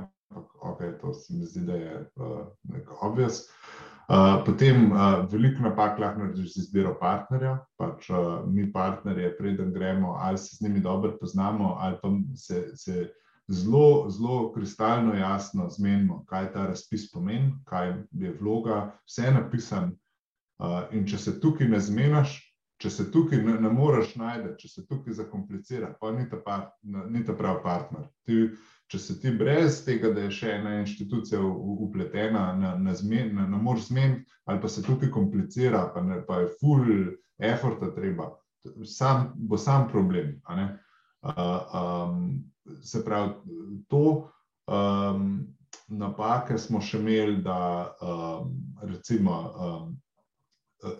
okay, 0.62 0.94
to 1.02 1.14
se 1.14 1.34
mi 1.34 1.46
zdi, 1.46 1.66
da 1.66 1.74
je 1.74 2.10
uh, 2.16 2.48
nekaj 2.64 2.96
obvious. 3.02 3.42
Uh, 4.06 4.44
potem 4.46 4.92
uh, 4.92 5.26
veliko 5.32 5.64
napak 5.66 6.00
lahko 6.00 6.20
narediš 6.20 6.54
z 6.54 6.58
izbiro 6.58 6.94
partnerja. 7.00 7.58
Pač, 7.78 8.10
uh, 8.10 8.46
mi 8.46 8.68
partnerje, 8.74 9.38
preden 9.38 9.74
gremo, 9.74 10.14
ali 10.22 10.38
se 10.38 10.56
z 10.56 10.62
njimi 10.62 10.80
dobro 10.80 11.18
poznamo, 11.20 11.76
ali 11.80 11.98
pa 12.02 12.10
se, 12.36 12.78
se 12.78 13.10
zelo, 13.48 14.10
zelo 14.10 14.52
kristalno 14.54 15.14
jasno 15.14 15.70
zmenimo, 15.70 16.24
kaj 16.26 16.52
ta 16.54 16.68
razpis 16.68 17.12
pomeni, 17.12 17.56
kaj 17.66 17.94
je 18.12 18.38
vloga, 18.42 18.92
vse 19.06 19.24
je 19.24 19.32
napisano. 19.32 19.92
Uh, 20.60 20.84
in 20.92 21.08
če 21.08 21.18
se 21.18 21.40
tukaj 21.42 21.68
ne 21.68 21.80
zmenaš, 21.80 22.38
če 22.80 22.90
se 22.90 23.06
tukaj 23.12 23.42
ne, 23.44 23.58
ne 23.60 23.72
moreš 23.74 24.14
najti, 24.20 24.54
če 24.62 24.70
se 24.70 24.86
tukaj 24.88 25.18
zakomplicira, 25.18 25.96
pa 26.00 26.12
ni 26.12 26.30
ta, 26.30 26.38
part, 26.46 26.72
ni 26.84 27.26
ta 27.26 27.34
pravi 27.36 27.64
partner. 27.64 28.08
Ti, 28.28 28.50
če 28.92 29.00
se 29.02 29.16
ti 29.22 29.32
brez 29.34 29.80
tega, 29.86 30.12
da 30.14 30.26
je 30.28 30.34
še 30.38 30.52
ena 30.60 30.76
inštitucija 30.82 31.42
upletena, 31.42 32.48
ne, 32.60 32.74
ne, 32.86 32.94
zmen, 32.96 33.34
ne, 33.38 33.48
ne 33.50 33.62
moreš 33.62 33.90
zmeniti, 33.90 34.26
ali 34.46 34.62
pa 34.62 34.70
se 34.70 34.84
tukaj 34.86 35.10
komplicira, 35.14 35.88
pa, 35.94 36.04
ne, 36.06 36.20
pa 36.28 36.44
je 36.44 36.52
full 36.60 36.92
effort, 37.42 37.82
treba, 37.96 38.30
sam, 38.86 39.32
bo 39.36 39.58
sam 39.58 39.90
problem. 39.90 40.36
Uh, 40.46 41.34
um, 41.34 42.22
se 42.86 43.02
pravi, 43.06 43.34
to 43.90 44.06
um, 44.70 45.28
napake 45.88 46.58
smo 46.62 46.82
še 46.82 47.02
imeli, 47.02 47.42
da 47.46 47.60
um, 48.02 48.54
recimo. 48.86 49.42
Um, 49.56 49.94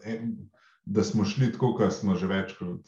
en, 0.06 0.36
da 0.86 1.04
smo 1.04 1.26
šli 1.26 1.52
tako, 1.52 1.74
kot 1.74 1.94
smo 1.94 2.16
že 2.16 2.28
večkrat 2.28 2.80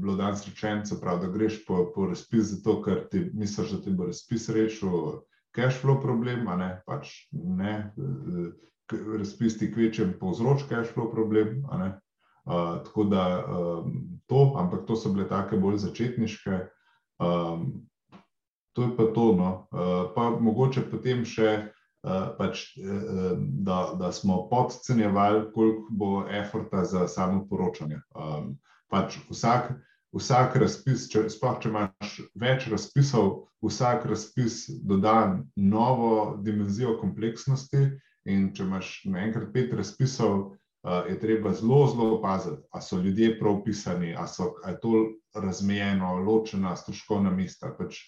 bilo 0.00 0.16
danes 0.16 0.46
rečeno, 0.46 0.82
da 1.20 1.28
greš 1.32 1.64
po, 1.66 1.92
po 1.94 2.06
razpis, 2.06 2.50
zato 2.54 2.82
ker 2.82 3.08
ti 3.10 3.30
misliš, 3.34 3.70
da 3.70 3.82
ti 3.82 3.90
bo 3.90 4.06
razpis 4.06 4.48
rešil 4.48 5.22
cash 5.54 5.80
flow 5.82 6.00
problem, 6.02 6.48
a 6.48 6.56
ne 6.56 6.82
pač 6.86 7.28
ne. 7.32 7.92
Razpis 9.18 9.58
ti 9.58 9.70
kvečem 9.72 10.14
povzroč 10.20 10.66
cash 10.68 10.94
flow 10.94 11.10
problem. 11.12 11.64
Uh, 12.48 12.80
tako 12.84 13.04
da 13.04 13.44
um, 13.44 14.20
to, 14.26 14.54
ampak 14.56 14.86
to 14.86 14.96
so 14.96 15.12
bile 15.12 15.28
take 15.28 15.56
bolj 15.56 15.76
začetniške. 15.78 16.62
Um, 17.20 17.88
to 18.72 18.82
je 18.82 18.96
pa 18.96 19.10
to. 19.14 19.32
No. 19.36 19.68
Uh, 19.70 20.08
pa 20.14 20.30
mogoče 20.40 20.86
potem 20.90 21.24
še. 21.28 21.68
Eh, 22.06 22.26
pač, 22.38 22.76
eh, 22.78 23.36
da, 23.38 23.94
da 23.98 24.12
smo 24.12 24.48
podcenjevali, 24.48 25.52
koliko 25.54 25.86
bo 25.90 26.28
eforta 26.30 26.84
za 26.84 27.08
samo 27.08 27.46
poročanje. 27.50 27.98
Pač 28.88 29.18
vsak, 29.30 29.72
vsak 30.14 30.56
razpis, 30.62 31.08
če, 31.10 31.24
sploh 31.28 31.58
če 31.58 31.72
imaš 31.72 32.12
več 32.38 32.68
razpisov, 32.70 33.32
vsak 33.66 34.06
razpis 34.06 34.68
doda 34.86 35.42
novo 35.56 36.38
dimenzijo 36.42 36.96
kompleksnosti. 37.00 37.90
In 38.28 38.50
če 38.54 38.62
imaš 38.62 38.88
naenkrat 39.08 39.50
pet 39.54 39.70
razpisov, 39.72 40.32
uh, 40.84 41.06
je 41.08 41.14
treba 41.18 41.54
zelo, 41.56 41.78
zelo 41.88 42.18
paziti, 42.20 42.60
ali 42.76 42.84
so 42.84 42.98
ljudje 43.00 43.38
prav 43.38 43.62
pisani, 43.64 44.10
ali 44.12 44.48
je 44.66 44.74
to 44.82 44.90
razmejeno, 45.34 46.10
ločena, 46.26 46.74
stroškovna 46.76 47.32
mesta. 47.32 47.72
Pač, 47.78 48.02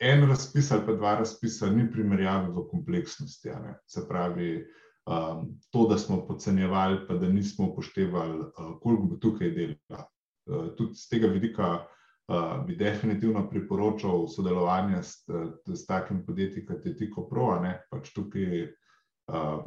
en 0.00 0.28
razpis 0.28 0.70
ali 0.72 0.86
pa 0.86 0.92
dva 0.92 1.14
razpisa 1.14 1.70
ni 1.70 1.90
primerjave 1.90 2.48
v 2.48 2.66
kompleksnosti. 2.70 3.50
Se 3.86 4.08
pravi, 4.08 4.66
um, 5.06 5.48
to, 5.70 5.86
da 5.88 5.98
smo 5.98 6.26
podcenjevali, 6.26 7.06
pa 7.08 7.14
da 7.14 7.28
nismo 7.28 7.70
upoštevali, 7.70 8.38
uh, 8.38 8.78
koliko 8.82 9.02
bo 9.02 9.16
tukaj 9.16 9.50
dela. 9.50 10.06
Uh, 10.46 10.68
tudi 10.76 10.94
z 10.94 11.08
tega 11.08 11.26
vidika 11.26 11.72
uh, 11.78 12.64
bi 12.66 12.76
definitivno 12.76 13.48
priporočal 13.50 14.28
sodelovanje 14.28 15.02
s, 15.02 15.24
s 15.66 15.86
takim 15.86 16.24
podjetjem, 16.26 16.66
kot 16.66 16.86
je 16.86 16.96
Tiko 16.96 17.28
Pro. 17.28 17.60
Pač 17.90 18.12
tukaj 18.14 18.62
uh, 18.62 19.62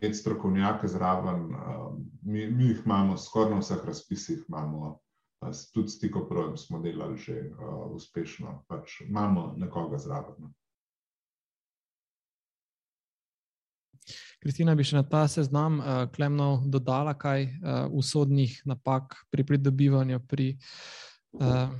je 0.00 0.14
strokovnjak 0.14 0.86
zraven, 0.86 1.44
uh, 1.54 1.94
mi, 2.22 2.50
mi 2.50 2.64
jih 2.72 2.82
imamo, 2.86 3.16
skoraj 3.16 3.54
na 3.54 3.64
vseh 3.64 3.84
razpisih 3.86 4.44
imamo 4.48 4.98
tudi 5.72 5.88
s 5.88 5.98
tiko 5.98 6.26
projem 6.28 6.56
smo 6.56 6.80
delali 6.80 7.18
že 7.18 7.50
uh, 7.50 7.90
uspešno, 7.94 8.64
pač 8.68 9.00
imamo 9.00 9.54
nekoga 9.56 9.98
zraven. 9.98 10.34
No. 10.38 10.52
Kristina, 14.42 14.74
bi 14.74 14.82
še 14.82 14.98
na 14.98 15.04
ta 15.06 15.22
seznam 15.30 15.78
uh, 15.78 16.04
Klemno 16.10 16.62
dodala 16.66 17.14
kaj 17.14 17.44
uh, 17.46 17.86
usodnih 17.94 18.58
napak 18.66 19.14
pri 19.30 19.46
pridobivanju, 19.46 20.18
pri, 20.26 20.56
uh, 21.38 21.70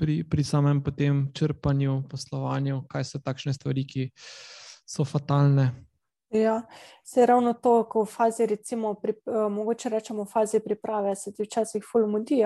pri, 0.00 0.22
pri 0.24 0.44
samem 0.44 0.80
potem 0.80 1.26
črpanju, 1.36 2.02
poslovanju, 2.08 2.86
kaj 2.88 3.04
so 3.04 3.20
takšne 3.20 3.52
stvari, 3.52 3.84
ki 3.84 4.08
so 4.88 5.04
fatalne 5.04 5.72
Ja, 6.34 6.62
se 7.04 7.20
je 7.20 7.26
ravno 7.26 7.52
to, 7.52 7.84
ko 7.84 8.02
v 8.02 8.10
fazi, 8.10 8.46
recimo, 8.46 8.94
pri, 8.94 9.12
uh, 9.26 9.52
mogoče 9.52 9.88
rečemo, 9.88 10.24
v 10.24 10.30
fazi 10.32 10.60
priprave, 10.60 11.14
se 11.16 11.32
ti 11.32 11.44
včasih 11.46 11.84
fulmudi, 11.92 12.40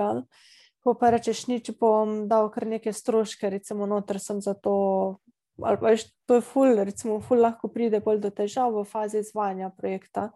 ko 0.85 0.95
pa 0.95 1.09
rečeš, 1.11 1.47
nič 1.49 1.71
bom 1.81 2.27
dal 2.29 2.51
kar 2.53 2.67
neke 2.69 2.93
stroške, 2.93 3.49
recimo, 3.51 3.87
noter 3.87 4.21
sem 4.21 4.43
za 4.45 4.55
to. 4.55 5.17
Ali 5.65 5.81
pa 5.81 5.91
je 5.91 6.05
to 6.29 6.41
ful, 6.45 6.77
recimo, 6.77 7.17
ful 7.21 7.41
lahko 7.41 7.73
pride 7.73 7.99
bolj 8.05 8.21
do 8.23 8.31
težav 8.31 8.77
v 8.77 8.85
fazi 8.85 9.25
izvajanja 9.25 9.73
projekta, 9.75 10.29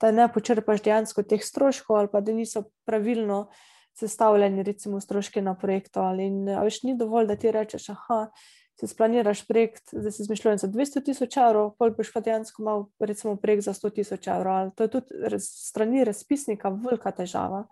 da 0.00 0.12
ne 0.14 0.30
počrpaš 0.32 0.80
dejansko 0.86 1.26
teh 1.26 1.42
stroškov, 1.44 1.98
ali 1.98 2.08
pa 2.08 2.22
da 2.22 2.32
niso 2.32 2.68
pravilno 2.86 3.48
sestavljeni, 3.98 4.62
recimo, 4.62 5.00
stroški 5.00 5.42
na 5.42 5.58
projektu. 5.58 6.00
Ali 6.00 6.30
in, 6.30 6.46
veš, 6.46 6.84
ni 6.86 6.94
dovolj, 6.96 7.26
da 7.34 7.36
ti 7.36 7.50
rečeš, 7.50 7.90
aha 7.98 8.28
si 8.82 8.90
splaniraš 8.90 9.44
projekt, 9.46 9.92
da 9.92 10.10
si 10.10 10.22
izmišljujem 10.22 10.58
za 10.58 10.68
200 10.68 11.04
tisoč 11.06 11.36
evrov, 11.38 11.70
pol 11.78 11.92
boš 11.94 12.10
pa 12.10 12.20
dejansko 12.20 12.62
imel 12.62 12.84
recimo 12.98 13.36
projekt 13.36 13.62
za 13.68 13.74
100 13.78 13.90
tisoč 13.94 14.26
evrov. 14.26 14.54
Ali 14.54 14.70
to 14.74 14.82
je 14.82 14.90
tudi 14.90 15.38
strani 15.38 16.04
razpisnika 16.04 16.72
velika 16.74 17.12
težava. 17.14 17.66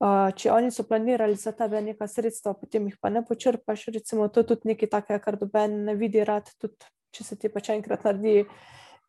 Uh, 0.00 0.32
če 0.34 0.50
oni 0.50 0.72
so 0.72 0.82
planirali 0.88 1.36
za 1.36 1.52
tebe 1.52 1.78
neka 1.84 2.08
sredstva, 2.08 2.54
potem 2.56 2.88
jih 2.88 2.96
pa 2.98 3.10
ne 3.12 3.20
počrpaš, 3.26 3.84
recimo, 3.94 4.28
to 4.28 4.40
je 4.40 4.46
tudi 4.48 4.72
nekaj 4.72 4.88
takega, 4.88 5.20
kar 5.22 5.36
doben 5.38 5.84
ne 5.84 5.94
vidi 5.94 6.24
rad, 6.24 6.48
tudi 6.58 6.88
če 7.14 7.26
se 7.26 7.36
ti 7.36 7.50
pač 7.52 7.68
enkrat 7.74 8.08
naredi, 8.08 8.46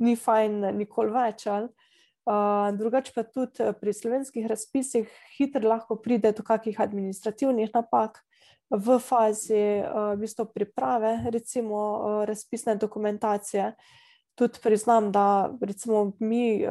ni 0.03 0.17
fajn, 0.19 0.67
nikoli 0.77 1.15
več. 1.15 1.47
Uh, 1.47 2.69
drugače 2.77 3.15
pa 3.15 3.23
tudi 3.23 3.71
pri 3.79 3.93
slovenskih 3.97 4.45
razpisih 4.51 5.07
hitro 5.39 5.63
lahko 5.71 5.97
pride 6.03 6.35
do 6.37 6.45
kakih 6.45 6.77
administrativnih 6.83 7.71
napak, 7.73 8.19
v 8.71 8.99
fazi 8.99 9.83
uh, 9.83 10.15
v 10.15 10.23
bistvu 10.23 10.45
priprave, 10.53 11.27
recimo 11.31 11.75
uh, 11.75 12.25
razpisne 12.25 12.75
dokumentacije. 12.75 13.73
tudi 14.35 14.59
priznam, 14.63 15.11
da 15.11 15.53
recimo, 15.61 16.11
mi 16.19 16.63
uh, 16.65 16.69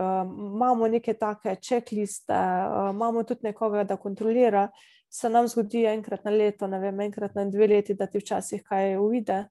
imamo 0.55 0.89
neke 0.89 1.15
take 1.15 1.57
čekliste, 1.57 2.35
uh, 2.35 2.91
imamo 2.91 3.23
tudi 3.23 3.41
nekoga, 3.43 3.85
da 3.85 3.97
kontrolira. 3.97 4.69
Se 5.11 5.29
nam 5.29 5.49
zgodi 5.49 5.85
enkrat 5.85 6.25
na 6.25 6.31
leto, 6.31 6.67
ne 6.67 6.79
vem, 6.79 7.01
enkrat 7.01 7.35
na 7.35 7.45
dve 7.45 7.67
leti, 7.67 7.95
da 7.95 8.07
ti 8.07 8.19
včasih 8.19 8.63
kaj 8.63 8.97
uvide. 8.97 9.45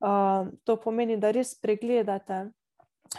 Uh, 0.00 0.48
to 0.64 0.76
pomeni, 0.76 1.16
da 1.16 1.30
res 1.30 1.58
pregledate 1.60 2.46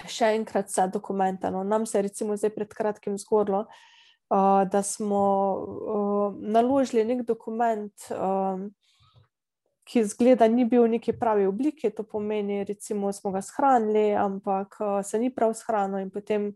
še 0.07 0.33
enkrat 0.37 0.69
vse 0.69 0.87
dokumente. 0.87 1.51
No. 1.51 1.63
Nam 1.63 1.85
se 1.85 1.97
je 1.97 2.07
recimo 2.07 2.37
zdaj 2.37 2.53
pred 2.55 2.73
kratkim 2.73 3.17
zgodilo, 3.17 3.59
uh, 3.59 3.98
da 4.29 4.83
smo 4.83 5.23
uh, 5.55 6.35
naložili 6.41 7.05
nek 7.05 7.25
dokument. 7.25 7.93
Uh, 8.11 8.69
ki 9.89 10.03
zgleda, 10.05 10.45
ni 10.47 10.67
bil 10.69 10.83
v 10.85 10.91
neki 10.97 11.15
pravi 11.17 11.47
obliki, 11.49 11.89
to 11.89 12.03
pomeni, 12.05 12.61
recimo, 12.63 13.09
smo 13.13 13.31
ga 13.33 13.41
shranili, 13.41 14.13
ampak 14.13 14.75
uh, 14.79 14.99
se 15.01 15.17
ni 15.17 15.31
prav 15.33 15.55
shranil, 15.57 16.03
in 16.03 16.11
potem 16.13 16.51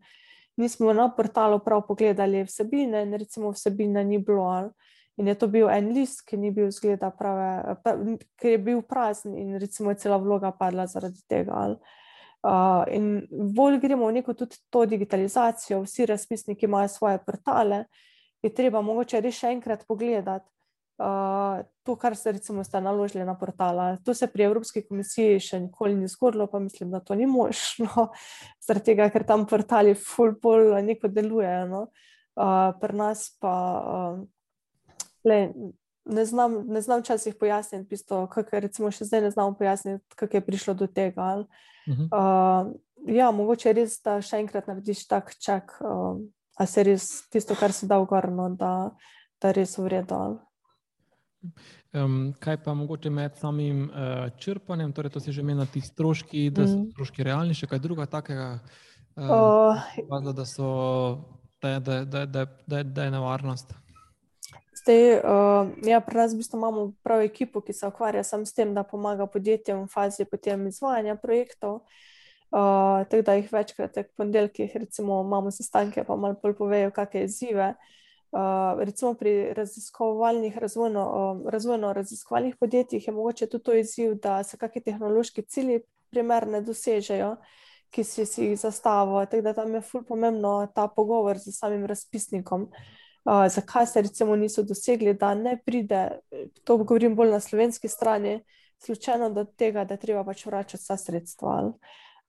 nismo 0.61 0.93
na 0.93 1.07
portalu 1.09 1.57
prav 1.65 1.81
pogledali 1.87 2.43
vsebine, 2.45 3.01
in 3.07 3.17
recimo 3.17 3.49
vsebine 3.55 4.03
ni 4.05 4.19
bilo. 4.21 4.45
Ali, 4.53 4.69
in 5.17 5.27
je 5.27 5.35
to 5.37 5.49
bil 5.49 5.69
en 5.69 5.89
list, 5.93 6.21
ki 6.29 6.37
ni 6.37 6.51
bil 6.53 6.69
zgleda 6.73 7.09
prave, 7.09 7.75
pra, 7.81 7.97
ki 8.37 8.53
je 8.53 8.61
bil 8.61 8.85
prazen, 8.85 9.33
in 9.37 9.57
recimo 9.61 9.89
je 9.93 10.05
cela 10.05 10.21
vloga 10.21 10.53
padla 10.53 10.85
zaradi 10.85 11.25
tega. 11.29 11.57
Ali. 11.57 11.77
Uh, 12.43 12.83
in 12.91 13.21
bolj 13.55 13.77
gremo 13.79 14.09
v 14.09 14.17
neko 14.19 14.33
tudi 14.35 14.57
to 14.69 14.83
digitalizacijo, 14.85 15.79
vsi 15.85 16.05
razpisniki 16.05 16.65
imajo 16.65 16.89
svoje 16.91 17.21
portale, 17.23 17.85
je 18.43 18.51
treba 18.51 18.81
mogoče 18.83 19.21
res 19.23 19.37
še 19.39 19.53
enkrat 19.55 19.85
pogledati, 19.87 20.49
uh, 20.99 21.61
to, 21.87 21.95
kar 21.95 22.17
ste 22.19 22.33
recimo 22.35 22.63
ste 22.67 22.81
naložili 22.83 23.23
na 23.23 23.37
portala. 23.39 23.95
To 24.03 24.13
se 24.13 24.27
pri 24.27 24.43
Evropski 24.49 24.83
komisiji 24.83 25.39
še 25.39 25.61
nikoli 25.69 25.95
ni 25.95 26.11
zgodilo, 26.11 26.49
pa 26.51 26.59
mislim, 26.59 26.91
da 26.91 26.99
to 26.99 27.15
ni 27.15 27.29
možno, 27.31 28.09
zaradi 28.67 28.91
tega, 28.91 29.07
ker 29.13 29.23
tam 29.23 29.47
portali 29.47 29.95
fulpol 29.95 30.75
neko 30.83 31.07
delujejo. 31.07 31.63
No? 31.71 31.85
Uh, 32.35 32.73
pri 32.81 32.97
nas 32.97 33.29
pa 33.39 33.55
uh, 33.79 34.19
le, 35.23 35.39
ne 36.05 36.25
znam, 36.25 36.67
ne 36.67 36.81
znam 36.81 37.01
včasih 37.01 37.35
pojasniti, 37.39 37.87
bistvo, 37.89 38.27
kako, 38.27 38.59
recimo 38.59 38.91
še 38.91 39.07
zdaj 39.07 39.21
ne 39.21 39.31
znamo 39.31 39.55
pojasniti, 39.57 40.03
kako 40.15 40.37
je 40.37 40.45
prišlo 40.45 40.73
do 40.73 40.87
tega. 40.87 41.43
Uh, 41.87 42.71
ja, 43.07 43.31
mogoče 43.31 43.73
res, 43.73 43.99
da 44.03 44.19
še 44.23 44.41
enkrat 44.43 44.67
narediš 44.67 45.05
tak 45.07 45.35
ček, 45.39 45.75
uh, 45.83 46.19
a 46.59 46.67
se 46.69 46.83
res 46.87 47.09
tisto, 47.31 47.55
kar 47.59 47.75
si 47.75 47.87
dal 47.87 48.07
gor, 48.09 48.29
no, 48.31 48.49
da, 48.55 48.91
da 49.41 49.53
res 49.55 49.77
uvredal. 49.79 50.39
Um, 51.93 52.31
kaj 52.39 52.61
pa 52.63 52.73
mogoče 52.73 53.11
med 53.11 53.35
samim 53.35 53.85
uh, 53.89 54.29
črpanjem, 54.39 54.93
torej 54.95 55.11
to 55.11 55.19
se 55.19 55.31
že 55.35 55.43
meni 55.43 55.65
ti 55.67 55.81
stroški, 55.83 56.47
da 56.49 56.67
so 56.67 56.79
mm. 56.79 56.91
stroški 56.93 57.27
realni, 57.27 57.55
še 57.57 57.67
kaj 57.67 57.83
druga 57.83 58.07
takega, 58.07 58.47
uh, 59.19 59.35
uh, 60.07 60.31
da, 60.33 60.45
so, 60.47 60.69
da, 61.61 61.79
da, 61.79 62.03
da, 62.05 62.25
da, 62.25 62.45
da, 62.67 62.83
da 62.83 63.07
je 63.07 63.11
nevarnost. 63.11 63.75
Zdaj, 64.83 65.23
uh, 65.23 65.69
ja, 65.87 66.01
pri 66.03 66.17
nas 66.17 66.33
v 66.33 66.41
bistvu 66.43 66.57
imamo 66.59 66.81
prav 67.03 67.21
ekipo, 67.23 67.61
ki 67.63 67.73
se 67.73 67.87
ukvarja 67.87 68.23
samo 68.23 68.45
s 68.45 68.51
tem, 68.53 68.73
da 68.75 68.83
pomaga 68.83 69.27
podjetjem 69.31 69.85
v 69.85 69.87
fazi 69.87 70.25
potem 70.27 70.67
izvajanja 70.67 71.15
projektov. 71.15 71.75
Uh, 72.51 73.05
tako 73.07 73.21
da 73.23 73.33
jih 73.37 73.47
večkrat, 73.53 73.95
po 73.95 74.03
ponedeljkih, 74.17 74.75
recimo, 74.75 75.21
imamo 75.23 75.51
sestanke, 75.51 76.03
pa 76.03 76.17
malo 76.19 76.35
bolj 76.41 76.55
povejo, 76.57 76.91
kakšne 76.91 77.23
izzive. 77.23 77.67
Uh, 78.33 78.81
recimo 78.83 79.13
pri 79.13 79.53
raziskovalnih, 79.55 80.57
razvojno, 80.57 81.03
uh, 81.11 81.51
razvojno 81.51 81.93
raziskovalnih 81.93 82.57
podjetjih 82.59 83.07
je 83.07 83.13
mogoče 83.13 83.47
tudi 83.47 83.63
to 83.63 83.75
izziv, 83.79 84.17
da 84.19 84.43
se 84.43 84.57
kakšni 84.57 84.83
tehnološki 84.83 85.45
cilji 85.47 85.79
primerne 86.11 86.61
dosežejo, 86.61 87.37
ki 87.89 88.03
si, 88.03 88.25
si 88.25 88.49
jih 88.49 88.59
zastavijo. 88.59 89.23
Tako 89.31 89.47
da 89.47 89.53
tam 89.53 89.73
je 89.73 89.81
fully 89.81 90.03
pomembno 90.07 90.67
ta 90.75 90.87
pogovor 90.87 91.39
z 91.39 91.55
samim 91.55 91.85
razpisnikom, 91.85 92.67
uh, 92.67 93.02
zakaj 93.25 93.87
se 93.87 94.01
recimo 94.01 94.35
niso 94.35 94.63
dosegli, 94.63 95.13
da 95.13 95.33
ne 95.33 95.57
pride, 95.65 96.19
to 96.63 96.77
govorim 96.77 97.15
bolj 97.15 97.31
na 97.31 97.39
slovenski 97.39 97.87
strani, 97.87 98.41
slučajno 98.83 99.29
do 99.29 99.45
tega, 99.45 99.85
da 99.85 99.97
treba 99.97 100.23
pač 100.23 100.45
vračati 100.45 100.81
vsa 100.81 100.97
sredstva. 100.97 101.59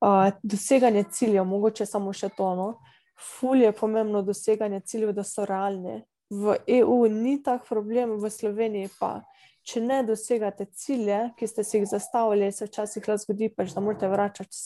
Uh, 0.05 0.29
doseganje 0.43 1.03
ciljev, 1.11 1.43
mogoče 1.45 1.85
samo 1.85 2.13
še 2.13 2.29
tono. 2.37 2.67
Uh, 2.67 2.95
ful 3.19 3.61
je 3.61 3.71
pomembno 3.71 4.21
doseganje 4.21 4.79
ciljev, 4.79 5.13
da 5.13 5.23
so 5.23 5.45
realni. 5.45 6.03
V 6.29 6.55
EU 6.67 7.07
ni 7.07 7.43
tak 7.43 7.67
problem, 7.69 8.17
v 8.19 8.29
Sloveniji 8.29 8.89
pa. 8.99 9.21
Če 9.65 9.81
ne 9.81 10.03
dosegate 10.05 10.67
cilje, 10.77 11.31
ki 11.37 11.47
ste 11.47 11.63
si 11.65 11.79
jih 11.79 11.87
zastavili, 11.89 12.51
se 12.53 12.67
včasih 12.67 13.07
lahko 13.07 13.23
zgodi, 13.23 13.49
pač, 13.49 13.73
da 13.73 13.81
morate 13.81 14.09
vračati 14.09 14.57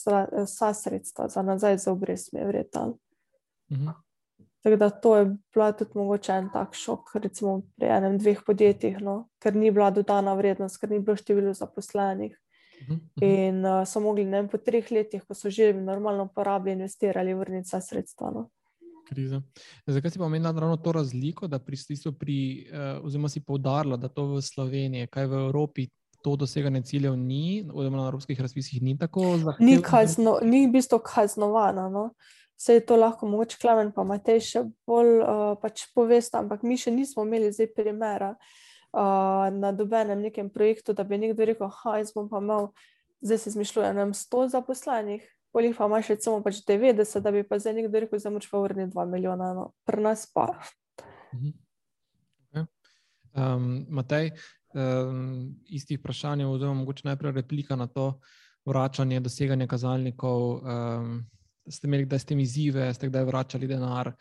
vsa 0.44 0.72
sredstva 0.76 1.28
za 1.32 1.42
nazaj 1.42 1.78
za 1.80 1.92
obrestmi, 1.92 2.44
verjetno. 2.44 2.98
Mhm. 3.72 3.96
Tako 4.62 4.76
da 4.76 4.90
to 4.90 5.16
je 5.16 5.24
bila 5.54 5.72
tudi 5.72 5.90
mogoče 5.94 6.32
en 6.32 6.50
tak 6.52 6.74
šok, 6.76 7.14
recimo 7.14 7.60
pri 7.76 7.88
enem, 7.96 8.18
dveh 8.20 8.42
podjetjih, 8.46 8.98
no? 9.00 9.30
ker 9.40 9.56
ni 9.56 9.70
bila 9.72 9.88
dodana 9.90 10.34
vrednost, 10.36 10.76
ker 10.80 10.90
ni 10.90 11.00
bilo 11.00 11.16
število 11.16 11.54
zaposlenih. 11.56 12.36
Mhm, 12.80 12.92
mhm. 12.92 13.24
In 13.24 13.64
uh, 13.64 13.82
so 13.88 14.00
mogli 14.00 14.24
vem, 14.24 14.48
po 14.48 14.58
treh 14.58 14.90
letih, 14.90 15.24
ko 15.24 15.34
so 15.34 15.50
že 15.50 15.72
normalno 15.72 16.28
porabili, 16.34 16.76
investirali, 16.78 17.34
vrniti 17.34 17.68
vsa 17.68 17.80
sredstva. 17.80 18.32
No. 18.34 18.50
Zakaj 19.86 20.10
si 20.10 20.18
pa 20.18 20.24
omenila 20.24 20.52
ravno 20.52 20.76
to 20.76 20.92
razliko, 20.92 21.48
da 21.48 21.58
pri, 21.58 21.76
pri, 22.18 22.36
uh, 22.70 23.04
oziroma 23.04 23.28
si 23.28 23.40
poudarila, 23.44 23.96
da 23.96 24.08
to 24.08 24.26
v 24.34 24.42
Sloveniji, 24.42 25.08
kaj 25.10 25.26
v 25.26 25.40
Evropi 25.48 25.88
to 26.22 26.36
doseganje 26.36 26.82
ciljev 26.82 27.16
ni, 27.16 27.64
oziroma 27.72 27.96
na 27.96 28.04
evropskih 28.08 28.40
razpisih 28.40 28.82
ni 28.82 28.98
tako 28.98 29.36
zahtevno? 29.36 29.66
Ni, 29.66 29.82
kazno, 29.82 30.38
ni 30.42 30.66
v 30.66 30.72
bistvu 30.72 31.00
kaznovano. 31.04 31.88
No? 31.88 32.04
Vse 32.60 32.74
je 32.74 32.80
to 32.86 32.96
lahko, 32.96 33.26
mogoče 33.26 33.56
Klemen 33.60 33.88
pa 33.96 34.04
Matej 34.04 34.42
še 34.44 34.60
bolj 34.84 35.22
uh, 35.22 35.54
pač 35.62 35.86
povesta, 35.96 36.42
ampak 36.42 36.60
mi 36.60 36.76
še 36.76 36.92
nismo 36.92 37.24
imeli 37.24 37.48
zdaj 37.56 37.70
primera. 37.72 38.34
Uh, 38.90 39.48
na 39.54 39.70
dobenem 39.72 40.20
nekem 40.20 40.50
projektu, 40.52 40.92
da 40.92 41.06
bi 41.06 41.16
nekdo 41.16 41.46
rekel, 41.46 41.70
da 41.70 41.94
jaz 42.02 42.10
bom 42.12 42.28
pa 42.28 42.42
imel, 42.42 42.68
zdaj 43.24 43.38
se 43.38 43.54
zmišljujem, 43.54 44.12
100 44.18 44.42
zaposlenih, 44.52 45.24
polih 45.54 45.72
pa 45.78 45.88
imaš 45.88 46.12
recimo 46.12 46.42
pač 46.44 46.60
90, 46.68 47.24
da 47.24 47.32
bi 47.32 47.46
pa 47.48 47.56
zdaj 47.62 47.78
nekdo 47.78 48.04
rekel, 48.04 48.20
da 48.20 48.34
moraš 48.34 48.50
pa 48.52 48.62
vrniti 48.66 48.92
2 48.92 49.08
milijona, 49.14 49.50
no, 49.56 49.66
pri 49.88 50.04
nas 50.04 50.26
pa. 50.34 50.50
Mhm. 51.32 51.56
Okay. 52.50 52.66
Um, 53.32 53.86
Matej, 53.88 54.34
um, 54.74 55.54
istih 55.64 56.02
vprašanj, 56.02 56.44
oziroma 56.44 56.82
mogoče 56.82 57.08
najprej 57.08 57.38
replika 57.40 57.78
na 57.78 57.86
to 57.86 58.18
vračanje, 58.68 59.22
doseganje 59.24 59.70
kazalnikov. 59.70 60.60
Um, 60.60 61.22
ste 61.70 61.86
imeli, 61.86 62.06
da 62.06 62.18
ste 62.18 62.34
mi 62.34 62.42
izzive, 62.42 62.94
ste 62.94 63.08
kdaj 63.08 63.24
vračali 63.24 63.66
denar? 63.66 64.12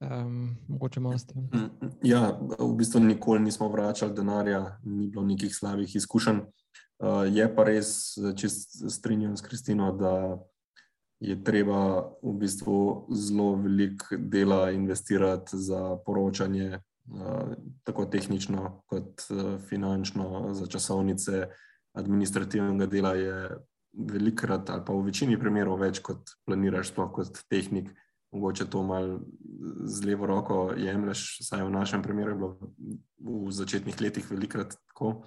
Um, 0.00 0.56
mogoče 0.68 1.00
malo 1.00 1.18
s 1.18 1.26
tem. 1.26 1.42
Mm, 1.42 1.88
ja, 2.02 2.38
v 2.58 2.74
bistvu 2.78 3.00
nikoli 3.00 3.40
nismo 3.40 3.68
vračali 3.68 4.14
denarja, 4.14 4.78
ni 4.84 5.08
bilo 5.08 5.24
nekih 5.26 5.54
slabih 5.54 5.96
izkušenj. 5.96 6.38
Uh, 6.98 7.24
je 7.26 7.46
pa 7.54 7.64
res, 7.66 7.90
če 8.36 8.48
strinjam 8.90 9.36
s 9.36 9.42
Kristino, 9.42 9.90
da 9.98 10.38
je 11.18 11.34
treba 11.44 11.80
v 12.22 12.34
bistvu 12.38 13.08
zelo 13.10 13.56
veliko 13.58 14.18
dela 14.18 14.70
investirati 14.70 15.58
za 15.58 15.96
poročanje, 16.06 16.78
uh, 16.78 17.56
tako 17.82 18.06
tehnično 18.06 18.82
kot 18.86 19.26
uh, 19.30 19.58
finančno, 19.66 20.54
za 20.54 20.66
časovnice, 20.66 21.48
administrativnega 21.98 22.86
dela 22.86 23.14
je 23.18 23.58
velikrat 23.92 24.70
ali 24.70 24.84
pa 24.84 24.92
v 24.92 25.08
večini 25.08 25.38
primerov 25.40 25.80
več, 25.80 26.02
kot 26.04 26.36
planiraš, 26.46 26.92
sploh 26.92 27.10
kot 27.14 27.44
tehnik 27.48 27.90
mogoče 28.32 28.70
to 28.70 28.82
malo 28.82 29.20
z 29.84 30.04
levo 30.04 30.26
roko 30.26 30.72
jemliš, 30.76 31.40
vsaj 31.40 31.64
v 31.64 31.70
našem 31.70 32.02
primeru, 32.02 32.36
bilo 32.36 33.48
v 33.48 33.52
začetnih 33.52 34.00
letih 34.00 34.30
velikrat 34.30 34.76
tako. 34.92 35.24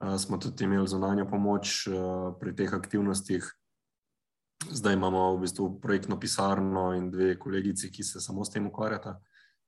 Uh, 0.00 0.16
smo 0.16 0.38
tudi 0.38 0.64
imeli 0.64 0.88
zunanjo 0.88 1.28
pomoč 1.28 1.86
uh, 1.86 2.32
pri 2.40 2.56
teh 2.56 2.72
aktivnostih. 2.72 3.44
Zdaj 4.70 4.94
imamo 4.96 5.36
v 5.36 5.44
bistvu 5.44 5.80
projektno 5.80 6.20
pisarno 6.20 6.92
in 6.96 7.10
dve 7.10 7.36
kolegici, 7.38 7.92
ki 7.92 8.04
se 8.04 8.20
samo 8.20 8.44
s 8.44 8.50
tem 8.50 8.66
ukvarjata. 8.66 9.20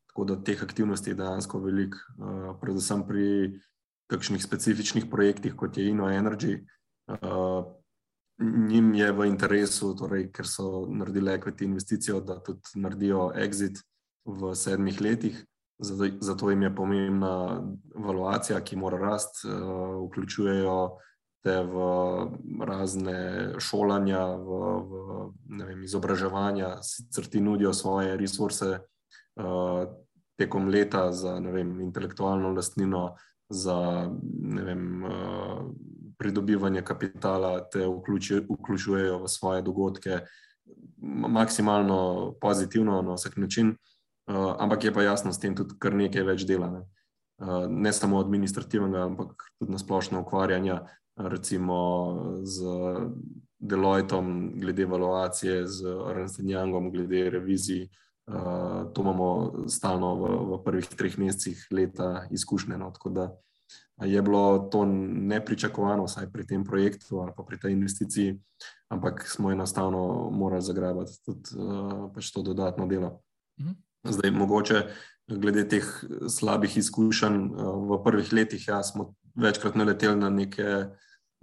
Tako 0.09 0.25
da 0.25 0.41
teh 0.45 0.63
aktivnosti 0.63 1.11
je 1.11 1.17
dejansko 1.21 1.61
veliko, 1.61 1.99
uh, 2.17 2.57
predvsem 2.61 3.05
pri 3.05 3.61
kakšnih 4.09 4.43
specifičnih 4.43 5.07
projektih, 5.11 5.57
kot 5.57 5.77
je 5.77 5.93
InnoEnergy. 5.93 6.65
Uh, 7.09 7.69
njim 8.43 8.95
je 8.95 9.13
v 9.13 9.27
interesu, 9.27 9.95
torej, 9.99 10.29
ker 10.33 10.47
so 10.47 10.87
naredili 10.91 11.33
equity 11.33 11.65
investicijo, 11.65 12.21
da 12.21 12.41
tudi 12.43 12.75
naredijo 12.75 13.31
exit 13.37 13.83
v 14.25 14.55
sedmih 14.55 15.01
letih. 15.01 15.45
Zato, 16.21 16.51
jim 16.51 16.63
je 16.63 16.75
pomembna 16.75 17.63
valuacija, 17.95 18.61
ki 18.61 18.77
mora 18.77 18.99
rasti, 18.99 19.49
uh, 19.49 20.05
vključujejo 20.07 20.77
te 21.43 21.57
v 21.67 21.75
razne 22.63 23.17
šolanja, 23.59 24.21
v, 24.39 24.61
v 24.87 25.65
vem, 25.65 25.83
izobraževanja, 25.83 26.77
sicer 26.87 27.27
ti 27.27 27.41
nudijo 27.43 27.73
svoje 27.75 28.15
resurse 28.17 28.79
uh, 28.79 29.83
tekom 30.39 30.69
leta 30.71 31.11
za 31.13 31.35
vem, 31.43 31.81
intelektualno 31.81 32.53
lastnino, 32.55 33.17
za 33.51 34.07
vem, 34.55 35.03
uh, 35.03 35.67
pridobivanje 36.23 36.85
kapitala, 36.87 37.57
te 37.71 37.87
vključujejo 38.47 39.19
v 39.25 39.29
svoje 39.29 39.63
dogodke, 39.63 40.21
maksimalno 41.29 42.35
pozitivno 42.41 43.03
na 43.03 43.17
vsak 43.19 43.37
način, 43.37 43.75
uh, 44.31 44.55
ampak 44.59 44.85
je 44.85 44.95
pa 44.95 45.03
jasno, 45.03 45.33
s 45.33 45.43
tem 45.43 45.57
tudi 45.59 45.75
kar 45.83 45.95
nekaj 45.99 46.23
več 46.23 46.47
dela. 46.47 46.71
Ne, 46.71 46.83
uh, 47.43 47.67
ne 47.69 47.93
samo 47.93 48.21
administrativnega, 48.23 49.09
ampak 49.11 49.49
tudi 49.59 49.75
na 49.75 49.83
splošno 49.83 50.23
ukvarjanja, 50.23 50.85
recimo 51.17 51.79
z 52.43 52.79
Deloitom, 53.59 54.53
glede 54.61 54.87
evaluacije, 54.87 55.67
z 55.67 55.99
Ernstengom, 56.11 56.91
glede 56.91 57.31
revizij. 57.31 57.89
Uh, 58.27 58.93
to 58.95 59.03
imamo 59.03 59.29
stalno 59.67 60.15
v, 60.15 60.31
v 60.51 60.59
prvih 60.65 60.87
treh 60.87 61.19
mesecih 61.19 61.67
leta 61.71 62.29
izkušnje. 62.31 62.79
No, 62.79 62.91
tako 62.95 63.11
da 63.11 63.33
je 64.05 64.23
bilo 64.23 64.59
to 64.59 64.85
nepričakovano, 64.85 66.05
vsaj 66.05 66.31
pri 66.33 66.47
tem 66.47 66.65
projektu 66.65 67.21
ali 67.21 67.33
pa 67.37 67.43
pri 67.43 67.59
tej 67.59 67.73
investiciji, 67.73 68.41
ampak 68.89 69.27
smo 69.29 69.53
enostavno 69.53 70.31
morali 70.31 70.63
zagrabiti 70.63 71.23
tudi 71.25 71.57
uh, 71.57 72.11
pač 72.15 72.33
to 72.33 72.43
dodatno 72.43 72.87
delo. 72.87 73.21
Mhm. 73.61 73.73
Zdaj, 74.03 74.31
mogoče 74.31 74.87
glede 75.29 75.69
teh 75.69 75.87
slabih 76.29 76.77
izkušenj 76.77 77.37
uh, 77.47 77.77
v 77.91 78.03
prvih 78.05 78.33
letih, 78.33 78.69
ja, 78.69 78.83
smo 78.83 79.15
večkrat 79.35 79.75
naleteli 79.75 80.17
na 80.17 80.31
neke 80.31 80.87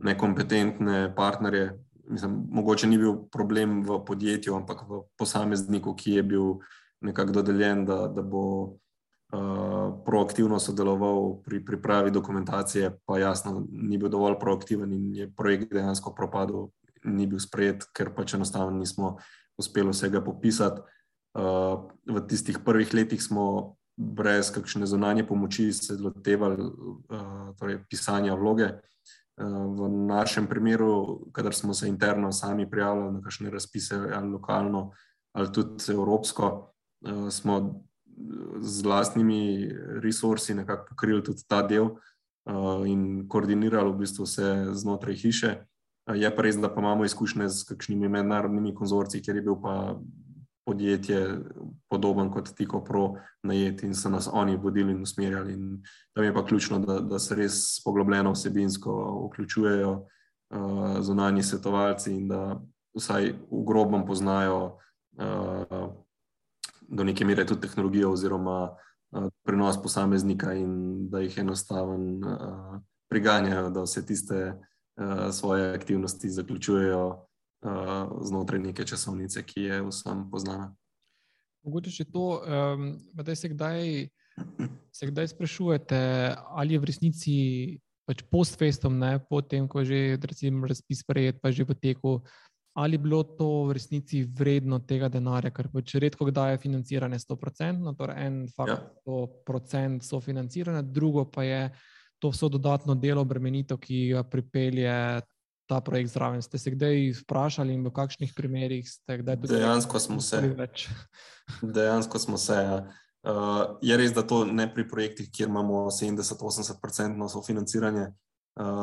nekompetentne 0.03 1.15
partnerje. 1.15 1.79
Mislim, 2.09 2.43
mogoče 2.51 2.87
ni 2.87 2.97
bil 2.97 3.15
problem 3.31 3.83
v 3.83 3.99
podjetju, 4.05 4.55
ampak 4.55 4.83
v 4.89 5.03
posamezniku, 5.17 5.93
ki 5.95 6.19
je 6.19 6.23
bil 6.23 6.45
nekako 7.01 7.31
dodeljen, 7.31 7.85
da, 7.85 8.07
da 8.07 8.21
bo 8.21 8.75
proaktivno 10.05 10.59
sodeloval 10.59 11.41
pri 11.45 11.65
pripravi 11.65 12.11
dokumentacije, 12.11 12.97
pa 13.05 13.19
jasno, 13.19 13.67
ni 13.71 13.97
bil 13.97 14.09
dovolj 14.09 14.39
proaktiven 14.39 14.93
in 14.93 15.15
je 15.15 15.31
projekt 15.35 15.73
dejansko 15.73 16.13
propadel, 16.17 16.69
ni 17.03 17.27
bil 17.27 17.39
sprejet, 17.39 17.85
ker 17.93 18.09
pač 18.15 18.33
enostavno 18.33 18.77
nismo 18.79 19.17
uspeli 19.57 19.93
vsega 19.93 20.21
popisati. 20.21 20.81
Uh, 21.37 21.85
v 22.09 22.23
tistih 22.25 22.57
prvih 22.65 22.93
letih 22.93 23.21
smo 23.21 23.75
brez 23.95 24.49
kakšne 24.51 24.87
zunanje 24.89 25.27
pomoči 25.27 25.69
se 25.73 25.93
lotevali 25.93 26.57
uh, 26.57 27.51
torej 27.59 27.83
pisanja 27.89 28.33
vloge. 28.35 28.79
V 29.39 29.87
našem 29.87 30.49
primeru, 30.51 31.29
kadar 31.31 31.55
smo 31.55 31.73
se 31.73 31.87
interno 31.87 32.31
sami 32.31 32.65
prijavili 32.69 33.13
na 33.13 33.21
kakšne 33.23 33.49
razpise, 33.49 33.95
ali 33.95 34.33
lokalno, 34.33 34.91
ali 35.31 35.51
tudi 35.53 35.93
evropsko, 35.93 36.73
smo 37.31 37.83
z 38.59 38.83
vlastnimi 38.83 39.71
resursi 40.03 40.53
nekako 40.53 40.85
pokrili 40.89 41.23
tudi 41.23 41.43
ta 41.47 41.61
del 41.61 41.83
uh, 41.83 42.87
in 42.87 43.27
koordinirali 43.27 43.91
v 43.91 43.97
bistvu 44.03 44.27
vse 44.27 44.73
znotraj 44.73 45.15
hiše. 45.15 45.51
Uh, 46.09 46.15
je 46.19 46.29
pa 46.35 46.41
res, 46.41 46.57
da 46.59 46.69
pa 46.69 46.81
imamo 46.81 47.05
izkušnje 47.05 47.49
z 47.49 47.67
kakšnimi 47.69 48.09
mednarodnimi 48.09 48.75
konzorci, 48.75 49.21
kjer 49.21 49.39
je 49.39 49.45
bil 49.47 49.59
pa 49.61 49.99
podjetje 50.69 51.39
podoben 51.89 52.29
kot 52.29 52.51
Tiko 52.53 52.83
Pro 52.85 53.15
najet 53.43 53.83
in 53.83 53.95
so 53.95 54.09
nas 54.09 54.29
oni 54.31 54.57
vodili 54.57 54.91
in 54.93 55.01
usmerjali. 55.01 55.53
In 55.53 55.81
tam 56.13 56.23
je 56.23 56.33
pa 56.33 56.45
ključno, 56.45 56.79
da, 56.79 56.99
da 56.99 57.19
se 57.19 57.35
res 57.35 57.83
poglobljeno 57.83 58.31
vsebinsko 58.31 58.91
vključujejo 59.29 59.91
uh, 59.93 60.99
zunanji 61.01 61.43
svetovalci 61.43 62.13
in 62.13 62.27
da 62.27 62.59
vsaj 62.93 63.31
v 63.49 63.63
grobem 63.65 64.05
poznajo 64.05 64.77
uh, 65.17 65.89
do 66.89 67.03
neke 67.03 67.25
mere 67.25 67.45
tudi 67.45 67.67
tehnologijo 67.67 68.11
oziroma 68.11 68.57
uh, 68.69 69.29
prenos 69.45 69.77
posameznika 69.81 70.53
in 70.57 71.09
da 71.09 71.21
jih 71.21 71.37
enostaven 71.37 72.23
uh, 72.23 72.79
priganjajo, 73.09 73.69
da 73.69 73.85
vse 73.85 74.05
tiste 74.05 74.53
uh, 74.53 75.29
svoje 75.31 75.73
aktivnosti 75.73 76.29
zaključujejo 76.29 77.07
uh, 77.07 78.25
znotraj 78.25 78.59
neke 78.59 78.85
časovnice, 78.85 79.43
ki 79.43 79.61
je 79.61 79.81
vsem 79.89 80.25
poznana. 80.31 80.73
Mogoče 81.65 81.91
še 81.91 82.05
to, 82.09 82.39
um, 82.39 82.89
da 83.13 83.35
se 83.35 83.49
kdaj, 83.51 84.07
se 84.95 85.09
kdaj 85.11 85.27
sprašujete, 85.33 85.99
ali 86.55 86.73
je 86.73 86.79
v 86.79 86.89
resnici 86.89 87.35
pač 88.09 88.23
post-festom, 88.25 88.97
potem, 89.29 89.67
ko 89.69 89.83
je 89.85 90.17
že 90.17 90.17
razpis 90.65 91.03
sprejet, 91.05 91.37
pa 91.41 91.51
že 91.51 91.61
v 91.61 91.77
teku, 91.77 92.25
ali 92.73 92.93
je 92.93 93.01
bilo 93.03 93.23
to 93.23 93.63
v 93.67 93.73
resnici 93.73 94.23
vredno 94.23 94.79
tega 94.79 95.09
denarja, 95.09 95.51
ker 95.51 95.67
pač 95.73 95.95
redko 95.99 96.27
kdaj 96.29 96.53
je 96.53 96.61
financiranje 96.65 97.19
100%, 97.19 97.95
torej 97.97 98.25
en 98.25 98.37
faktor 98.55 99.25
ja. 99.25 99.41
procent 99.45 100.05
sofinanciranja, 100.05 100.81
drugo 100.81 101.25
pa 101.31 101.43
je 101.43 101.63
to 102.19 102.29
vso 102.29 102.49
dodatno 102.49 102.95
delo, 102.95 103.23
bremenitev, 103.25 103.79
ki 103.79 103.99
ga 104.13 104.23
pripelje 104.23 104.93
ta 105.69 105.81
projekt 105.81 106.11
zraven. 106.11 106.41
Ste 106.41 106.57
se 106.57 106.73
kdaj 106.73 107.11
vprašali 107.21 107.73
in 107.73 107.85
v 107.85 107.93
kakšnih 107.93 108.33
primerih 108.35 108.87
ste 108.89 109.19
kdaj 109.21 109.37
tudi 109.37 109.53
dejansko 109.55 109.99
smo 109.99 110.21
se? 110.21 110.41
Dejansko 111.75 112.19
smo 112.19 112.37
se. 112.37 112.53
Ja. 112.53 112.79
Uh, 113.19 113.75
je 113.81 113.97
res, 113.97 114.13
da 114.15 114.23
to 114.23 114.45
ne 114.45 114.65
pri 114.73 114.87
projektih, 114.87 115.29
kjer 115.31 115.49
imamo 115.49 115.89
70-80% 115.91 117.27
sofinanciranje, 117.29 118.07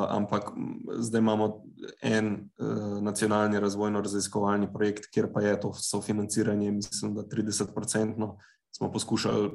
ampak 0.08 0.52
zdaj 0.98 1.18
imamo 1.18 1.64
en 2.02 2.50
uh, 2.58 3.02
nacionalni 3.02 3.60
razvojno-raziskovalni 3.60 4.72
projekt, 4.72 5.10
kjer 5.12 5.32
pa 5.32 5.42
je 5.42 5.60
to 5.60 5.72
sofinanciranje, 5.72 6.70
mislim, 6.72 7.14
da 7.14 7.22
30-odstotno. 7.22 8.36
Smo 8.76 8.92
poskušali 8.92 9.50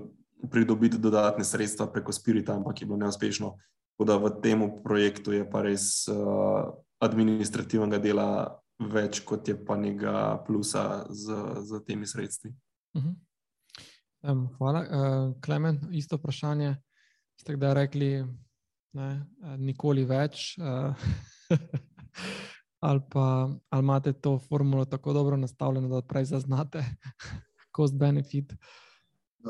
pridobiti 0.51 0.97
dodatne 0.97 1.43
sredstva 1.43 1.88
preko 1.88 2.11
Spirita, 2.11 2.53
ampak 2.53 2.82
je 2.82 2.86
bilo 2.86 2.97
neuspešno. 2.97 3.57
Tako 3.91 4.05
da 4.05 4.17
v 4.17 4.30
tem 4.41 4.61
projektu 4.84 5.32
je 5.32 5.49
pa 5.49 5.61
res 5.61 6.07
uh, 6.07 6.69
administrativnega 7.01 7.97
dela 7.97 8.30
več, 8.80 9.22
kot 9.26 9.47
je 9.47 9.57
pa 9.65 9.78
nekega 9.78 10.43
plusa 10.47 11.05
z, 11.09 11.38
z 11.65 11.82
temi 11.86 12.07
sredstvi. 12.07 12.53
Uh 12.93 13.03
-huh. 13.03 13.15
um, 14.32 14.47
hvala. 14.57 14.80
Uh, 14.80 15.41
Klemen, 15.41 15.80
isto 15.91 16.17
vprašanje. 16.17 16.76
Ste 17.36 17.53
kdaj 17.53 17.74
rekli, 17.74 18.26
ne, 18.94 19.26
nikoli 19.58 20.06
več. 20.06 20.58
ali 22.82 23.02
pa 23.10 23.50
ali 23.70 23.84
imate 23.84 24.14
to 24.14 24.39
formulo 24.39 24.86
tako 24.86 25.14
dobro 25.14 25.38
nastavljeno, 25.38 25.88
da 25.88 26.02
prej 26.02 26.26
zaznate 26.26 26.84
cost 27.76 27.96
benefit. 27.96 28.54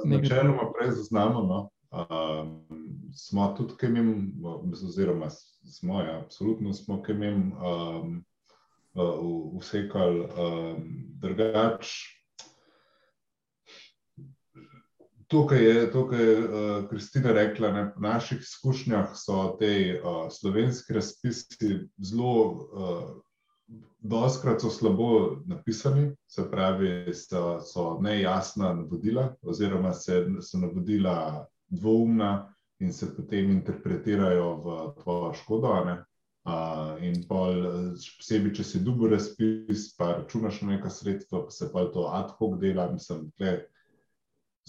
Načeloma 0.05 0.71
prej 0.77 0.91
zaznamo. 0.91 1.41
No. 1.41 1.69
Uh, 1.91 2.07
smo 3.15 3.53
tudi, 3.57 3.73
ki 3.79 3.85
jim, 3.85 4.33
oziroma 4.71 5.29
smo, 5.29 6.01
ja, 6.01 6.21
absolutno 6.23 6.73
smo, 6.73 7.01
ki 7.03 7.11
jim 7.11 7.51
um, 7.51 8.23
uh, 8.93 9.59
vsekali 9.59 10.19
um, 10.19 10.87
drugače. 11.19 12.20
Tukaj 15.31 15.63
je, 15.63 15.91
tukaj 15.91 16.23
je 16.23 16.39
uh, 16.39 16.89
Kristina 16.89 17.31
rekla, 17.31 17.67
da 17.71 17.81
v 17.95 18.01
naših 18.03 18.39
izkušnjah 18.39 19.13
so 19.15 19.55
te 19.59 20.01
uh, 20.03 20.27
slovenski 20.31 20.93
razpisi 20.93 21.77
zelo, 21.97 22.33
uh, 22.51 23.21
doskrat 23.99 24.61
so 24.61 24.69
slabo 24.69 25.37
napisani, 25.45 26.11
se 26.27 26.43
pravi, 26.51 27.13
so, 27.13 27.61
so 27.63 28.01
nejasna 28.01 28.73
navodila, 28.73 29.29
oziroma 29.41 29.93
se, 29.93 30.25
so 30.41 30.59
navodila 30.59 31.47
dvoumna 31.69 32.53
in 32.79 32.93
se 32.93 33.15
potem 33.15 33.51
interpretirajo 33.51 34.55
v 34.55 34.93
tvojo 35.03 35.33
škodo. 35.33 35.77
Uh, 36.43 36.97
in 37.05 37.23
pol, 37.29 37.63
posebej, 38.17 38.57
če 38.57 38.63
si 38.65 38.79
dubo 38.83 39.07
razpis, 39.07 39.91
pa 39.95 40.15
računaš 40.17 40.61
na 40.61 40.75
neka 40.75 40.89
sredstva, 40.89 41.45
pa 41.45 41.53
se 41.55 41.71
pa 41.71 41.85
to 41.93 42.09
ad 42.11 42.33
hoc 42.35 42.59
dela, 42.59 42.91
mislim, 42.91 43.29
da 43.39 43.61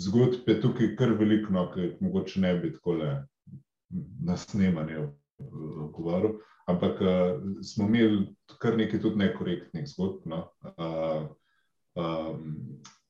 zgodb 0.01 0.49
je 0.49 0.61
tukaj 0.61 0.95
kar 0.97 1.13
veliko, 1.19 1.53
no, 1.53 1.67
ki 1.75 1.93
mogoče 2.01 2.41
ne 2.41 2.55
bi 2.59 2.73
tako 2.73 2.97
le 3.01 3.11
na 4.25 4.37
snemanju 4.37 5.11
govoril. 5.93 6.39
Ampak 6.67 7.01
uh, 7.01 7.43
smo 7.63 7.89
imeli 7.89 8.27
kar 8.63 8.77
nekaj 8.79 9.01
tudi 9.03 9.19
nekorektnih 9.25 9.87
zgodb. 9.89 10.27
No. 10.31 10.47
Uh, 10.79 11.29
um, 11.99 12.57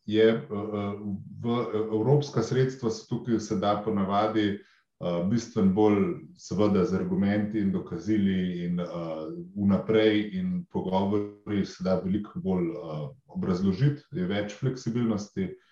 je, 0.09 0.27
uh, 0.51 0.95
v 1.45 1.59
evropska 1.93 2.43
sredstva 2.43 2.91
se 2.91 3.07
tukaj 3.09 3.41
se 3.41 3.57
da 3.61 3.77
ponavadi 3.85 4.57
uh, 4.57 5.21
bistveno 5.29 5.75
bolj, 5.77 6.01
seveda, 6.35 6.85
z 6.85 6.97
argumenti 6.97 7.61
in 7.61 7.73
dokazili, 7.73 8.65
in 8.65 8.81
uh, 8.81 9.29
vnaprej, 9.55 10.31
in 10.41 10.65
pogovori 10.73 11.67
se 11.67 11.85
da 11.85 12.01
veliko 12.01 12.41
bolj 12.41 12.73
uh, 12.73 13.11
obrazložiti, 13.27 14.03
je 14.13 14.27
več 14.27 14.57
fleksibilnosti. 14.59 15.45
Uh, 15.53 15.72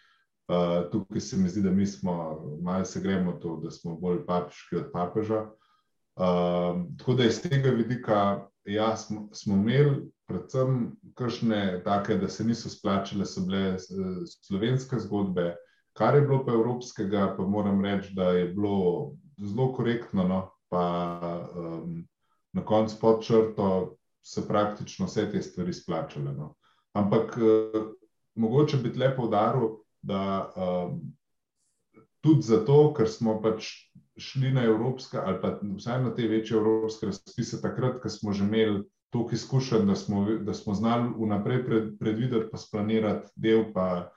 Uh, 0.51 0.91
tukaj 0.91 1.21
se 1.21 1.37
mi 1.37 1.49
zdi, 1.49 1.63
da 1.63 1.71
mi 1.71 1.87
smo 1.87 2.13
malo 2.63 2.85
se 2.85 3.01
gremo 3.01 3.33
to, 3.33 3.61
da 3.63 3.71
smo 3.71 3.95
bolj 3.97 4.25
papiški 4.27 4.77
od 4.77 4.89
papeža. 4.93 5.41
Uh, 5.41 6.81
tako 6.99 7.15
da 7.15 7.25
iz 7.25 7.43
tega 7.43 7.71
vidika, 7.71 8.47
ja, 8.65 8.97
smo, 8.97 9.29
smo 9.33 9.55
imeli 9.55 10.11
predvsem 10.27 10.97
kakšne 11.15 11.83
take, 11.85 12.17
da 12.19 12.29
se 12.29 12.45
niso 12.45 12.69
splačile, 12.69 13.27
so 13.27 13.45
bile 13.47 13.77
slovenske 14.47 14.99
zgodbe, 14.99 15.55
kar 15.93 16.15
je 16.19 16.25
bilo 16.27 16.45
pa 16.47 16.53
evropskega, 16.53 17.35
pa 17.37 17.47
moram 17.47 17.85
reči, 17.85 18.15
da 18.15 18.33
je 18.35 18.49
bilo 18.49 19.13
zelo 19.39 19.73
korektno, 19.75 20.25
no, 20.29 20.41
pa 20.69 20.85
um, 21.55 22.03
na 22.53 22.65
koncu 22.65 22.97
pod 23.01 23.23
črto 23.23 23.97
se 24.27 24.49
praktično 24.49 25.07
vse 25.07 25.29
te 25.31 25.43
stvari 25.43 25.73
splačale. 25.73 26.33
No. 26.35 26.55
Ampak 26.93 27.39
uh, 27.39 27.87
mogoče 28.35 28.83
bi 28.83 28.93
tle 28.93 29.15
poudaril, 29.17 29.79
da 30.03 30.21
uh, 30.57 30.95
tudi 32.21 32.43
zato, 32.43 32.93
ker 32.97 33.09
smo 33.09 33.39
pač 33.43 33.69
šli 34.21 34.53
na 34.53 34.65
evropske, 34.69 35.19
ali 35.19 35.41
pa 35.41 35.55
vsaj 35.63 36.03
na 36.03 36.15
te 36.15 36.29
večje 36.29 36.57
evropske 36.59 37.09
razpise, 37.09 37.61
takrat, 37.63 38.01
ko 38.03 38.09
smo 38.09 38.33
že 38.33 38.45
imeli 38.45 38.83
toliko 39.11 39.35
izkušenj, 39.35 39.87
da 39.87 39.97
smo, 39.97 40.25
da 40.47 40.55
smo 40.55 40.75
znali 40.75 41.13
vnaprej 41.19 41.65
pred, 41.67 41.89
predvideti, 41.99 42.51
pa 42.53 42.59
splanirati 42.59 43.29
del, 43.37 43.65
pa 43.75 44.13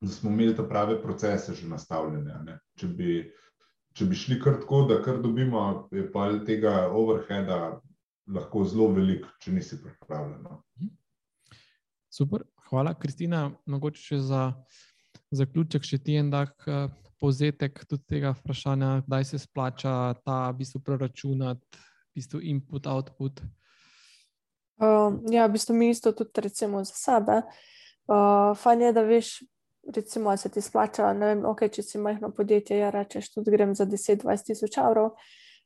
da 0.00 0.10
smo 0.10 0.30
imeli 0.30 0.56
te 0.56 0.68
prave 0.68 1.02
procese 1.02 1.54
že 1.54 1.68
nastavljene. 1.68 2.58
Če 2.76 2.88
bi, 2.88 3.14
če 3.94 4.06
bi 4.10 4.18
šli 4.18 4.40
kar 4.42 4.58
tako, 4.60 4.82
da 4.90 5.00
kar 5.02 5.22
dobimo, 5.22 5.88
je 5.92 6.04
pa 6.12 6.28
tega 6.46 6.90
overheada 6.92 7.80
lahko 8.26 8.64
zelo 8.64 8.90
velik, 8.92 9.26
če 9.40 9.52
nisi 9.52 9.80
pripravljen. 9.82 10.42
No. 10.42 10.62
Super, 12.12 12.44
hvala, 12.70 12.94
Kristina. 12.98 13.50
Mogoče 13.66 14.02
še 14.02 14.18
za 14.24 14.42
zaključek, 15.34 15.84
še 15.86 15.98
ti 16.02 16.16
en 16.20 16.30
tak 16.32 16.66
uh, 16.68 16.88
povzetek 17.22 17.84
tudi 17.88 18.04
tega 18.10 18.34
vprašanja, 18.36 19.04
kdaj 19.06 19.28
se 19.30 19.40
splača 19.42 20.14
ta 20.24 20.38
v 20.50 20.60
bistvu 20.62 20.82
preračunati, 20.84 21.78
v 22.12 22.20
bistvu 22.20 22.42
input, 22.54 22.86
output. 22.90 23.44
Uh, 24.82 25.20
ja, 25.30 25.46
v 25.46 25.54
bistvu 25.54 25.76
mi 25.78 25.90
isto 25.94 26.12
tudi 26.12 26.44
recimo 26.44 26.82
za 26.84 26.96
sebe. 26.98 27.42
Uh, 28.04 28.52
fajn 28.58 28.88
je, 28.88 28.92
da 28.92 29.06
veš, 29.06 29.30
recimo, 29.94 30.36
se 30.36 30.50
ti 30.52 30.60
splača, 30.60 31.12
vem, 31.16 31.46
okay, 31.48 31.72
če 31.72 31.82
si 31.86 32.02
majhno 32.02 32.32
podjetje, 32.36 32.82
ja 32.82 32.90
rečeš, 32.92 33.32
tudi 33.38 33.54
grem 33.54 33.74
za 33.78 33.86
10-20 33.88 34.50
tisoč 34.50 34.78
evrov 34.82 35.14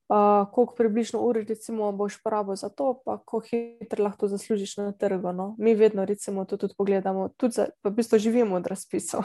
uh, 0.09 0.53
koliko 0.53 0.75
približno 0.75 1.21
ur 1.21 1.37
recimo, 1.49 1.93
boš 1.93 2.23
porabil 2.23 2.57
za 2.57 2.69
to, 2.69 3.03
pa 3.05 3.19
kako 3.19 3.41
hitro 3.41 4.05
lahko 4.05 4.29
zaslužiš 4.29 4.77
na 4.77 4.93
trgu. 4.93 5.33
No? 5.33 5.55
Mi 5.59 5.75
vedno 5.75 6.05
recimo, 6.05 6.45
to 6.45 6.57
tudi 6.57 6.75
pogledamo, 6.79 7.29
tudi 7.29 7.53
za, 7.53 7.67
pa 7.83 7.91
v 7.91 7.93
bistvu 7.93 8.19
živimo 8.19 8.57
od 8.57 8.67
razpisov. 8.67 9.21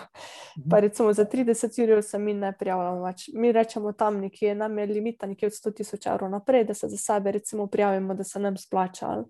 Mhm. 0.59 0.69
Pa 0.69 0.79
recimo 0.79 1.13
za 1.13 1.25
30 1.25 1.97
ur 1.97 2.03
se 2.03 2.19
mi 2.19 2.33
ne 2.33 2.53
prijavljamo 2.59 3.05
več. 3.05 3.29
Mi 3.33 3.51
rečemo 3.51 3.91
tam 3.91 4.19
nekje, 4.19 4.55
nam 4.55 4.77
je 4.77 4.85
limita 4.85 5.27
nekje 5.27 5.47
od 5.47 5.53
100 5.53 5.73
tisoč 5.73 6.05
evrov 6.05 6.29
naprej, 6.29 6.63
da 6.63 6.73
se 6.73 6.87
za 6.87 6.97
sebe 6.97 7.31
recimo 7.31 7.67
prijavimo, 7.67 8.13
da 8.13 8.23
se 8.23 8.39
nam 8.39 8.57
splača. 8.57 9.23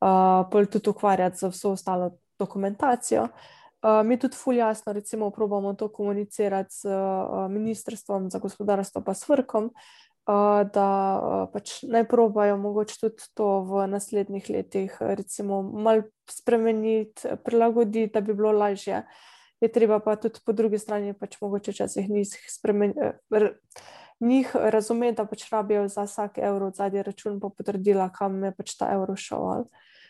Uh, 0.00 0.46
pol 0.50 0.66
tudi 0.66 0.90
ukvarjati 0.90 1.36
z 1.36 1.48
vso 1.48 1.70
ostalo 1.70 2.10
dokumentacijo. 2.38 3.28
Uh, 3.82 4.06
mi 4.06 4.18
tudi 4.18 4.36
fulj 4.36 4.56
jasno, 4.58 4.92
recimo, 4.92 5.30
probamo 5.30 5.74
to 5.74 5.88
komunicirati 5.88 6.74
z 6.74 6.84
uh, 6.86 7.50
Ministrstvom 7.50 8.30
za 8.30 8.38
gospodarstvo, 8.38 9.02
pa 9.02 9.14
s 9.14 9.28
vrkom, 9.28 9.64
uh, 9.64 10.07
da 10.72 10.88
pač 11.52 11.82
naj 11.88 12.04
probajo 12.08 12.56
mogoče 12.60 12.98
tudi 13.00 13.28
to 13.34 13.46
v 13.64 13.86
naslednjih 13.88 14.50
letih, 14.50 14.96
recimo, 15.00 15.62
malo 15.62 16.02
spremeniti, 16.30 17.28
prilagoditi, 17.44 18.12
da 18.12 18.20
bi 18.20 18.34
bilo 18.34 18.52
lažje. 18.52 19.02
Je 19.60 19.72
treba 19.72 19.98
pa 20.04 20.16
tudi 20.16 20.40
po 20.44 20.52
drugi 20.52 20.78
strani, 20.78 21.14
pač 21.16 21.40
mogoče 21.40 21.72
včasih 21.72 22.10
njih, 22.10 22.34
njih 24.20 24.50
razumeti, 24.54 25.16
da 25.16 25.24
pač 25.26 25.48
rabijo 25.50 25.88
za 25.88 26.04
vsak 26.04 26.38
evro 26.38 26.70
zadnji 26.76 27.02
račun, 27.02 27.40
pa 27.40 27.48
potrdila, 27.48 28.10
kam 28.12 28.44
je 28.44 28.52
pač 28.52 28.76
ta 28.76 28.92
evro 28.92 29.16
šel. 29.16 29.64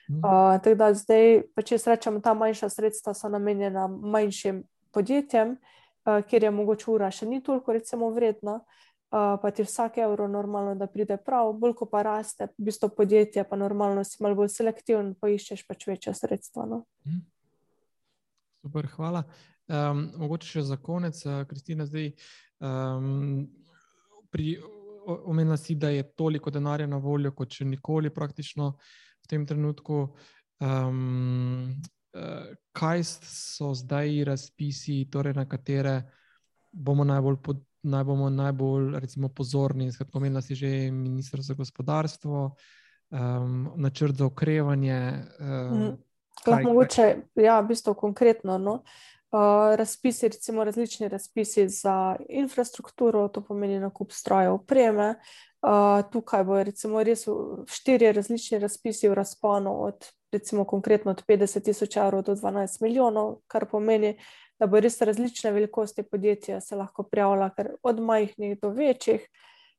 Uh, 0.09 0.57
tako 0.65 0.75
da 0.75 0.93
zdaj, 0.97 1.43
pa 1.55 1.63
če 1.63 1.79
rečemo, 1.87 2.21
ta 2.25 2.35
manjša 2.35 2.73
sredstva 2.73 3.15
so 3.15 3.29
namenjena 3.29 3.87
manjšim 3.87 4.63
podjetjem, 4.91 5.59
uh, 5.61 6.25
kjer 6.27 6.49
je 6.49 6.51
mogoče 6.51 6.91
ura 6.91 7.11
še 7.13 7.29
ni 7.29 7.43
toliko, 7.45 7.77
recimo, 7.77 8.11
vredna. 8.11 8.59
Uh, 8.65 8.88
pa 9.11 9.51
ti 9.51 9.65
vsak 9.65 9.99
evro 10.05 10.29
normalno, 10.29 10.75
da 10.77 10.87
pride 10.87 11.17
prav, 11.17 11.53
bolj 11.57 11.75
ko 11.81 11.87
pa 11.89 12.03
raste, 12.05 12.51
v 12.59 12.69
bistvu 12.69 12.91
podjetje, 12.97 13.45
pa 13.49 13.57
normalno 13.57 14.05
si 14.05 14.23
malo 14.23 14.37
bolj 14.43 14.51
selektiven, 14.53 15.15
poiščeš 15.21 15.65
pač 15.69 15.87
večja 15.89 16.15
sredstva. 16.15 16.67
No. 16.69 16.85
Mhm. 17.07 17.23
Super, 18.63 18.89
hvala. 18.97 19.23
Um, 19.69 20.09
mogoče 20.19 20.49
še 20.49 20.65
za 20.67 20.77
konec, 20.83 21.21
Kristina, 21.49 21.87
zdaj. 21.87 22.11
Um, 22.61 23.47
pri, 24.33 24.57
omenila 25.07 25.57
si, 25.57 25.77
da 25.77 25.93
je 25.93 26.03
toliko 26.17 26.51
denarja 26.51 26.89
na 26.89 26.99
voljo, 27.01 27.33
kot 27.37 27.55
še 27.55 27.65
nikoli 27.69 28.11
praktično 28.11 28.73
v 29.25 29.31
tem 29.31 29.47
trenutku. 29.47 30.09
Um, 30.59 31.77
kaj 32.73 33.05
so 33.05 33.73
zdaj 33.77 34.25
razpisi, 34.25 35.05
torej 35.13 35.37
na 35.37 35.45
katere 35.49 36.03
bomo 36.73 37.05
najbolj 37.05 37.37
pod, 37.43 37.63
naj 37.83 38.05
bomo 38.05 38.31
najbolj 38.31 39.01
recimo, 39.01 39.29
pozorni. 39.29 39.93
Skratka, 39.93 40.19
omenila 40.19 40.43
si 40.43 40.55
že 40.55 40.91
ministr 40.91 41.41
za 41.41 41.55
gospodarstvo, 41.55 42.55
um, 43.11 43.71
načrt 43.77 44.17
za 44.17 44.27
okrevanje. 44.27 45.25
Um, 45.41 45.79
mm. 45.79 45.97
kaj, 46.45 46.63
mogoče, 46.65 47.17
ja, 47.35 47.61
v 47.61 47.69
bistvu 47.69 47.95
konkretno. 47.95 48.59
No? 48.59 48.83
Uh, 49.31 49.77
razpisi, 49.77 50.29
recimo 50.29 50.65
različni 50.65 51.09
razpisi 51.09 51.69
za 51.69 52.17
infrastrukturo, 52.29 53.29
to 53.29 53.45
pomeni 53.45 53.81
nakup 53.81 54.13
strojev, 54.13 54.55
opreme. 54.55 55.15
Uh, 55.63 56.11
tukaj 56.13 56.45
bo 56.45 56.63
recimo 56.63 57.03
res 57.03 57.27
štiri 57.67 58.13
različni 58.13 58.59
razpisi 58.59 59.09
v 59.09 59.15
razponu 59.15 59.73
od 59.85 60.07
recimo 60.33 60.65
konkretno 60.65 61.11
od 61.11 61.23
50 61.29 61.65
tisoč 61.65 61.97
evrov 61.97 62.23
do 62.23 62.35
12 62.35 62.83
milijonov, 62.83 63.37
kar 63.47 63.67
pomeni, 63.67 64.17
da 64.59 64.67
bo 64.67 64.81
res 64.81 65.01
različne 65.01 65.53
velikosti 65.53 66.03
podjetja 66.03 66.61
se 66.61 66.77
lahko 66.77 67.03
prijavila, 67.03 67.51
ker 67.57 67.75
od 67.83 68.01
majhnih 68.01 68.59
do 68.61 68.71
večjih. 68.71 69.29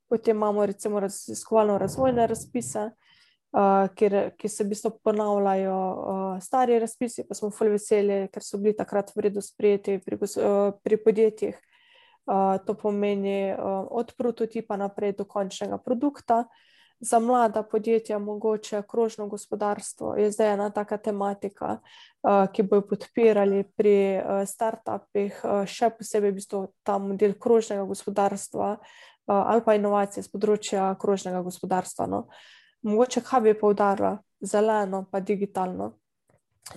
Potem 0.09 0.37
imamo 0.37 0.65
recimo 0.65 0.99
raziskovalno 0.99 1.77
razvojne 1.77 2.27
razpise, 2.27 2.85
uh, 2.89 3.89
kjer, 3.95 4.31
ki 4.37 4.49
se 4.49 4.63
v 4.63 4.71
bistvu 4.71 4.91
ponavljajo 5.03 5.75
uh, 5.75 6.39
stari 6.41 6.79
razpisi, 6.79 7.27
pa 7.27 7.37
smo 7.37 7.51
fulj 7.53 7.75
veseli, 7.75 8.23
ker 8.33 8.43
so 8.43 8.57
bili 8.57 8.73
takrat 8.77 9.11
vredno 9.15 9.41
sprejeti 9.41 9.99
pri, 10.05 10.17
uh, 10.17 10.73
pri 10.83 10.97
podjetjih. 11.03 11.59
Uh, 12.29 12.57
to 12.65 12.73
pomeni 12.77 13.51
uh, 13.53 13.85
od 13.91 14.13
prototipa 14.17 14.77
naprej 14.77 15.15
do 15.17 15.25
končnega 15.25 15.77
produkta. 15.77 16.45
Uh, 16.45 16.68
za 16.99 17.19
mlada 17.19 17.63
podjetja, 17.63 18.19
mogoče 18.19 18.81
krožno 18.87 19.27
gospodarstvo, 19.27 20.15
je 20.15 20.31
zdaj 20.31 20.53
ena 20.53 20.69
taka 20.69 20.97
tematika, 20.97 21.79
uh, 21.79 22.51
ki 22.53 22.63
bojo 22.63 22.81
podpirali 22.87 23.63
pri 23.75 24.17
uh, 24.17 24.47
startupih, 24.47 25.41
uh, 25.43 25.63
še 25.65 25.89
posebej 25.95 26.31
v 26.31 26.39
bistvu 26.41 26.65
ta 26.83 26.97
model 26.97 27.37
krožnega 27.39 27.85
gospodarstva 27.85 28.77
ali 29.29 29.61
pa 29.61 29.75
inovacije 29.77 30.23
z 30.25 30.29
področja 30.33 30.83
krožnega 30.97 31.43
gospodarstva. 31.45 32.07
No. 32.09 32.23
Mogoče 32.81 33.21
kaj 33.21 33.43
bi 33.45 33.51
poudarila, 33.53 34.15
zeleno 34.41 35.03
pa 35.11 35.19
digitalno. 35.21 35.91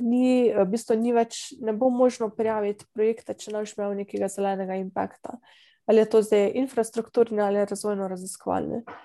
Ni, 0.04 0.52
v 0.52 0.66
bistvu 0.68 0.98
ni 1.00 1.14
več, 1.16 1.54
ne 1.64 1.72
bo 1.72 1.88
možno 1.88 2.28
prijaviti 2.28 2.84
projekta, 2.92 3.32
če 3.32 3.54
ne 3.54 3.62
boš 3.62 3.72
imel 3.78 3.96
nekega 4.02 4.28
zelenega 4.28 4.76
impakta. 4.76 5.38
Ali 5.88 6.04
je 6.04 6.10
to 6.12 6.20
zdaj 6.20 6.52
infrastrukturni 6.60 7.40
ali 7.40 7.64
razvojno-raziskovalni. 7.64 8.82
Uh, 8.84 9.00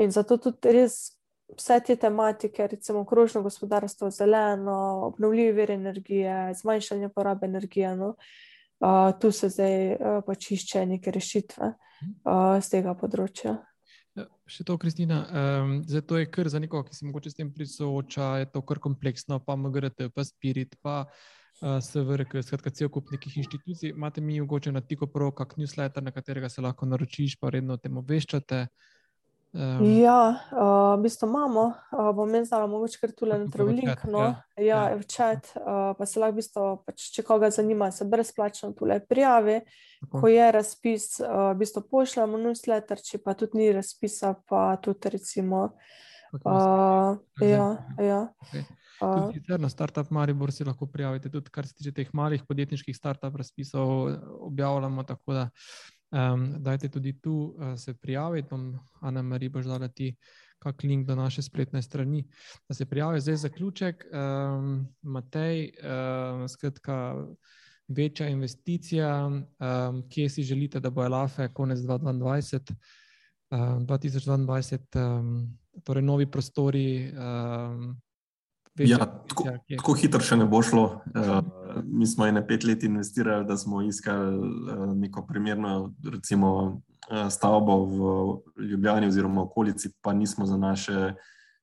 In 0.00 0.12
zato 0.12 0.38
tudi 0.40 0.72
res 0.72 1.12
vse 1.56 1.80
te 1.84 1.96
tematike, 1.96 2.66
recimo 2.66 3.04
krožno 3.04 3.42
gospodarstvo, 3.42 4.10
zeleno, 4.10 4.76
obnovljive 5.10 5.52
vire 5.52 5.74
energije, 5.74 6.54
zmanjšanje 6.54 7.08
porabe 7.08 7.46
energije, 7.46 7.96
no, 7.96 8.14
uh, 8.80 9.10
tu 9.20 9.32
se 9.32 9.48
zdaj 9.48 9.92
uh, 9.92 10.20
pač 10.26 10.50
išče 10.56 10.86
neke 10.86 11.10
rešitve 11.10 11.72
uh, 11.72 12.60
z 12.60 12.70
tega 12.70 12.94
področja. 12.94 13.58
Ja, 14.18 14.26
še 14.50 14.64
to, 14.66 14.78
Kristina, 14.80 15.20
um, 15.26 15.74
zdaj 15.86 16.06
to 16.08 16.18
je 16.18 16.30
kar 16.30 16.48
za 16.50 16.62
nekoga, 16.62 16.88
ki 16.88 16.96
se 16.96 17.06
mogoče 17.06 17.30
s 17.30 17.38
tem 17.38 17.52
prisooča, 17.54 18.30
je 18.42 18.48
to 18.54 18.62
kar 18.66 18.80
kompleksno, 18.82 19.38
pa 19.44 19.58
MGRT, 19.58 20.10
pa 20.14 20.24
Spirit, 20.26 20.74
pa 20.82 20.96
uh, 21.04 21.76
SVRK, 21.78 22.40
skratka, 22.46 22.72
cel 22.74 22.90
kup 22.90 23.12
nekih 23.14 23.36
inštitucij. 23.42 23.92
Imate 23.92 24.24
mi 24.24 24.40
mogoče 24.40 24.72
na 24.72 24.80
Tiko 24.80 25.10
Pro, 25.10 25.30
kak 25.30 25.58
newsletter, 25.60 26.02
na 26.02 26.14
katerega 26.14 26.48
se 26.48 26.64
lahko 26.64 26.88
naročiš, 26.88 27.36
pa 27.42 27.52
redno 27.54 27.76
o 27.76 27.82
tem 27.82 28.00
obveščate. 28.00 28.64
Um, 29.52 29.82
ja, 29.98 30.38
uh, 30.52 30.94
v 30.94 31.02
bistvu 31.02 31.26
imamo, 31.26 31.64
uh, 31.90 32.10
bom 32.14 32.34
jaz 32.38 32.52
dala 32.52 32.68
mogoče 32.70 33.00
kar 33.02 33.10
tule 33.18 33.38
na 33.38 33.48
travlink, 33.50 34.04
no, 34.06 34.20
ja, 34.22 34.36
ja, 34.62 34.82
ja. 34.92 34.98
v 35.00 35.08
čat, 35.10 35.50
uh, 35.58 35.90
pa 35.98 36.06
se 36.06 36.22
lahko 36.22 36.36
v 36.36 36.38
bistvu, 36.38 36.66
pač, 36.86 37.08
če 37.16 37.24
koga 37.26 37.50
zanima, 37.50 37.88
se 37.90 38.06
brezplačno 38.06 38.70
tule 38.78 39.00
prijavi, 39.02 39.58
Tako. 40.04 40.22
ko 40.22 40.30
je 40.30 40.46
razpis, 40.54 41.08
uh, 41.24 41.50
v 41.50 41.58
bistvu 41.64 41.82
pošljamo 41.90 42.38
newsletter, 42.46 43.02
če 43.02 43.18
pa 43.24 43.34
tudi 43.34 43.58
ni 43.58 43.72
razpisa, 43.74 44.36
pa 44.46 44.68
tudi 44.78 45.16
recimo. 45.18 45.72
Uh, 46.30 47.18
ja, 47.42 47.66
ja. 47.98 48.20
Okay. 48.46 48.68
Uh, 49.02 49.58
na 49.58 49.68
Startup 49.72 50.14
Maribor 50.14 50.54
si 50.54 50.62
lahko 50.62 50.86
prijavite, 50.86 51.26
tudi 51.32 51.50
kar 51.50 51.66
se 51.66 51.74
tiče 51.74 51.90
teh 51.96 52.14
malih 52.14 52.46
podjetniških 52.46 52.94
startup 52.94 53.34
razpisov, 53.34 54.12
objavljamo 54.46 55.02
tako 55.10 55.42
da. 55.42 55.50
Um, 56.10 56.54
dajte 56.58 56.88
tudi 56.90 57.12
tu 57.22 57.32
uh, 57.32 57.76
se 57.78 57.94
prijaviti, 57.94 58.48
bom 58.50 58.78
Ana 59.00 59.22
Marija 59.22 59.50
boš 59.50 59.64
dala 59.70 59.88
ti 59.88 60.16
kak 60.58 60.82
link 60.82 61.06
do 61.06 61.14
naše 61.14 61.42
spletne 61.42 61.82
strani, 61.82 62.24
da 62.68 62.74
se 62.74 62.84
prijavi. 62.86 63.20
Zdaj 63.20 63.36
zaključek, 63.36 64.04
um, 64.12 64.88
Matej, 65.02 65.70
um, 65.70 66.48
skratka, 66.48 67.16
večja 67.88 68.28
investicija, 68.28 69.26
um, 69.26 70.02
kje 70.08 70.28
si 70.28 70.42
želite, 70.42 70.80
da 70.80 70.90
bo 70.90 71.04
Elafe 71.04 71.48
konec 71.54 71.78
2022, 71.78 72.74
um, 73.50 73.86
2022, 73.86 75.18
um, 75.18 75.58
torej 75.84 76.02
novi 76.02 76.30
prostori, 76.30 77.12
um, 77.12 78.00
Ja, 78.78 78.98
tako, 79.28 79.44
tako 79.76 79.94
hitro 79.98 80.22
še 80.24 80.38
ne 80.40 80.46
bo 80.48 80.62
šlo. 80.64 80.84
Uh, 81.12 81.40
mi 81.84 82.06
smo 82.06 82.26
ene 82.26 82.46
pet 82.46 82.64
let 82.64 82.82
investirali, 82.82 83.46
da 83.46 83.56
smo 83.56 83.82
iskali 83.82 84.38
uh, 84.38 84.96
neko 84.96 85.26
primerno, 85.26 85.94
recimo, 86.12 86.56
uh, 87.10 87.28
stavbo 87.30 87.84
v 87.84 88.64
Ljubljani 88.64 89.06
oziroma 89.06 89.42
okolici, 89.42 89.90
pa 90.00 90.12
nismo 90.12 90.46
za 90.46 90.56
naše 90.56 91.14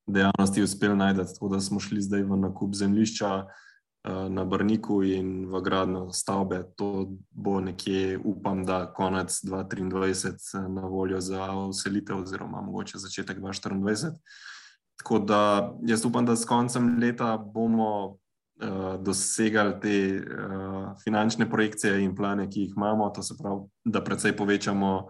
dejavnosti 0.07 0.63
uspeli 0.63 0.95
najti. 0.95 1.33
Tako 1.33 1.47
da 1.47 1.59
smo 1.59 1.79
šli 1.79 2.01
zdaj 2.01 2.23
v 2.23 2.37
nakup 2.37 2.75
zemljišča 2.75 3.45
uh, 3.45 4.29
na 4.29 4.45
Brniku 4.45 5.03
in 5.03 5.45
v 5.45 5.61
gradno 5.61 6.13
stavbe. 6.13 6.63
To 6.75 7.07
bo 7.31 7.59
nekje, 7.59 8.19
upam, 8.23 8.65
da 8.65 8.93
konec 8.93 9.41
2023 9.43 10.67
na 10.67 10.81
voljo 10.81 11.21
za 11.21 11.53
uselitev, 11.55 12.21
oziroma 12.21 12.61
mogoče 12.61 12.97
začetek 12.97 13.39
2024. 13.39 14.11
Tako 14.97 15.19
da 15.19 15.73
jaz 15.81 16.05
upam, 16.05 16.25
da 16.25 16.35
s 16.35 16.45
koncem 16.45 16.97
leta 16.99 17.37
bomo 17.37 18.17
uh, 18.61 19.03
dosegali 19.03 19.79
te 19.81 20.21
uh, 20.21 20.91
finančne 21.03 21.49
projekcije 21.49 22.01
in 22.03 22.15
plane, 22.15 22.49
ki 22.49 22.61
jih 22.61 22.73
imamo. 22.77 23.09
To 23.09 23.23
se 23.23 23.35
pravi, 23.39 23.61
da 23.85 24.03
precej 24.03 24.35
povečamo 24.37 25.07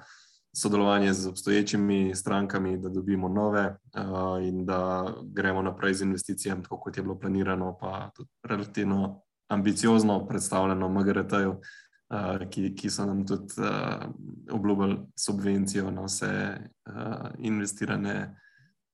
sodelovanje 0.56 1.14
z 1.14 1.28
obstoječimi 1.28 2.15
strankami, 2.15 2.78
da 2.78 2.90
dobimo 2.90 3.30
nove 3.30 3.65
uh, 3.68 4.48
in 4.48 4.65
da 4.65 5.14
gremo 5.24 5.61
naprej 5.61 5.94
z 5.94 6.02
investicijami, 6.02 6.64
tako 6.64 6.80
kot 6.80 6.98
je 6.98 7.03
bilo 7.03 7.19
planirano, 7.19 7.78
pa 7.82 8.10
tudi 8.15 8.30
relativno 8.44 9.22
ambiciozno 9.48 10.28
predstavljeno 10.28 10.90
MGRT-ju. 10.90 11.52
Uh, 11.52 12.49
ki, 12.49 12.76
ki 12.76 12.90
so 12.90 13.06
nam 13.06 13.26
tudi 13.28 13.53
uh, 13.60 14.06
obljubili 14.52 14.98
subvencijo 15.19 15.91
na 15.91 16.06
vse 16.06 16.57
uh, 16.88 17.28
investirane 17.38 18.36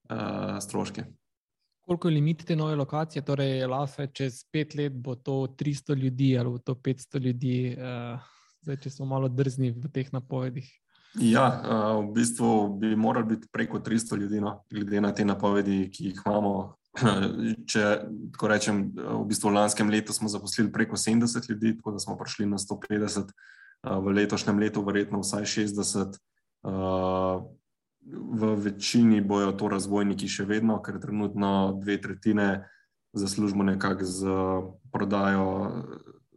uh, 0.10 0.58
stroške. 0.60 1.04
Koliko 1.86 2.08
je 2.08 2.14
limit 2.14 2.46
te 2.48 2.56
nove 2.56 2.76
lokacije, 2.76 3.22
torej 3.26 3.66
LAFE, 3.68 4.08
čez 4.16 4.44
pet 4.52 4.76
let 4.76 4.94
bo 4.94 5.16
to 5.16 5.48
300 5.60 5.96
ljudi 6.00 6.38
ali 6.40 6.50
bo 6.50 6.58
to 6.58 6.76
500 6.76 7.20
ljudi, 7.20 7.76
uh, 7.76 8.20
zdaj, 8.62 8.78
če 8.86 8.90
smo 8.90 9.06
malo 9.06 9.28
drzni 9.28 9.72
v 9.72 9.92
teh 9.92 10.14
napovedih? 10.14 10.70
Ja, 11.20 11.44
uh, 11.46 12.06
v 12.06 12.14
bistvu 12.16 12.78
bi 12.80 12.96
morali 12.96 13.36
biti 13.36 13.48
preko 13.52 13.80
300 13.80 14.18
ljudi, 14.18 14.42
no, 14.42 14.62
glede 14.72 15.02
na 15.02 15.12
te 15.14 15.26
napovedi, 15.26 15.90
ki 15.92 16.08
jih 16.12 16.24
imamo. 16.26 16.54
Če 17.74 17.84
tako 18.36 18.48
rečem, 18.52 18.84
v 18.94 19.24
bistvu 19.26 19.50
v 19.50 19.58
lanskem 19.58 19.90
letu 19.90 20.14
smo 20.14 20.30
zaposlili 20.30 20.72
preko 20.72 20.96
70 20.96 21.50
ljudi, 21.50 21.76
tako 21.78 21.96
da 21.96 22.00
smo 22.00 22.16
prišli 22.18 22.46
na 22.46 22.60
150, 22.62 23.34
v 23.84 24.14
letošnjem 24.14 24.60
letu 24.62 24.84
verjetno 24.86 25.24
vsaj 25.24 25.48
60 25.56 26.20
v 28.12 28.56
večini 28.56 29.22
bojo 29.22 29.52
to 29.52 29.68
razvojniki 29.72 30.28
še 30.28 30.46
vedno, 30.46 30.80
ker 30.84 31.00
trenutno 31.00 31.78
dve 31.82 31.98
tretjine 32.02 32.66
zaslužimo 33.14 33.64
nekako 33.64 34.06
z 34.06 34.36
prodajo 34.92 35.48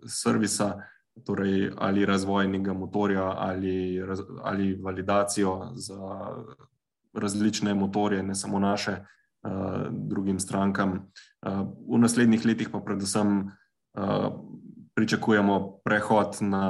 servisa, 0.07 0.77
torej 1.25 1.73
ali 1.79 2.05
razvojnega 2.07 2.75
motorja 2.77 3.25
ali, 3.25 4.03
ali 4.45 4.75
validacijo 4.75 5.73
za 5.75 6.33
različne 7.15 7.75
motorje, 7.75 8.23
ne 8.23 8.35
samo 8.35 8.59
naše, 8.61 8.99
uh, 9.01 9.87
drugim 9.91 10.39
strankam. 10.41 11.09
Uh, 11.43 11.65
v 11.89 11.99
naslednjih 11.99 12.45
letih 12.47 12.69
pa 12.73 12.81
predvsem 12.81 13.51
pričakujemo 14.95 15.81
prehod 15.85 16.37
na 16.41 16.65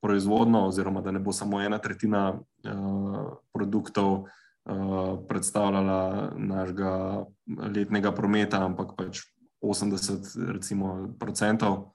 proizvodno, 0.00 0.66
oziroma 0.66 1.00
da 1.00 1.10
ne 1.10 1.20
bo 1.20 1.32
samo 1.32 1.60
ena 1.60 1.78
tretjina 1.78 2.32
uh, 2.34 3.32
produktov 3.52 4.12
uh, 4.12 5.18
predstavljala 5.28 6.32
našega 6.36 7.24
letnega 7.46 8.12
prometa, 8.12 8.64
ampak 8.64 8.96
pač 8.96 9.20
80 9.62 10.52
recimo, 10.52 11.14
procentov. 11.18 11.92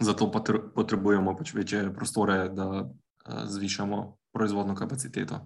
Zato 0.00 0.30
potrebujemo 0.74 1.36
pač 1.36 1.54
večje 1.54 1.94
prostore, 1.94 2.48
da 2.48 2.68
uh, 2.82 2.90
zvišamo 3.46 4.16
proizvodno 4.32 4.74
kapaciteto. 4.74 5.40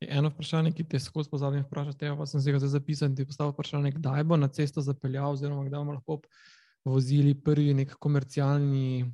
Eno 0.00 0.30
vprašanje, 0.32 0.72
ki 0.72 0.84
te 0.88 0.98
skozi 1.00 1.28
pozabim 1.30 1.64
vprašati, 1.66 2.08
pa 2.16 2.26
sem 2.26 2.40
si 2.40 2.52
ga 2.52 2.58
zdaj 2.58 2.72
zapisal, 2.72 3.12
ti 3.12 3.26
postavil 3.28 3.52
vprašanje, 3.52 3.92
kdaj 3.98 4.24
bo 4.24 4.36
na 4.36 4.48
cesto 4.48 4.80
zapeljal, 4.80 5.34
oziroma 5.36 5.66
kdaj 5.66 5.78
bomo 5.78 5.96
lahko 5.98 6.20
vozili 6.84 7.34
prvi 7.34 7.74
nek 7.76 7.92
komercialni 8.00 9.12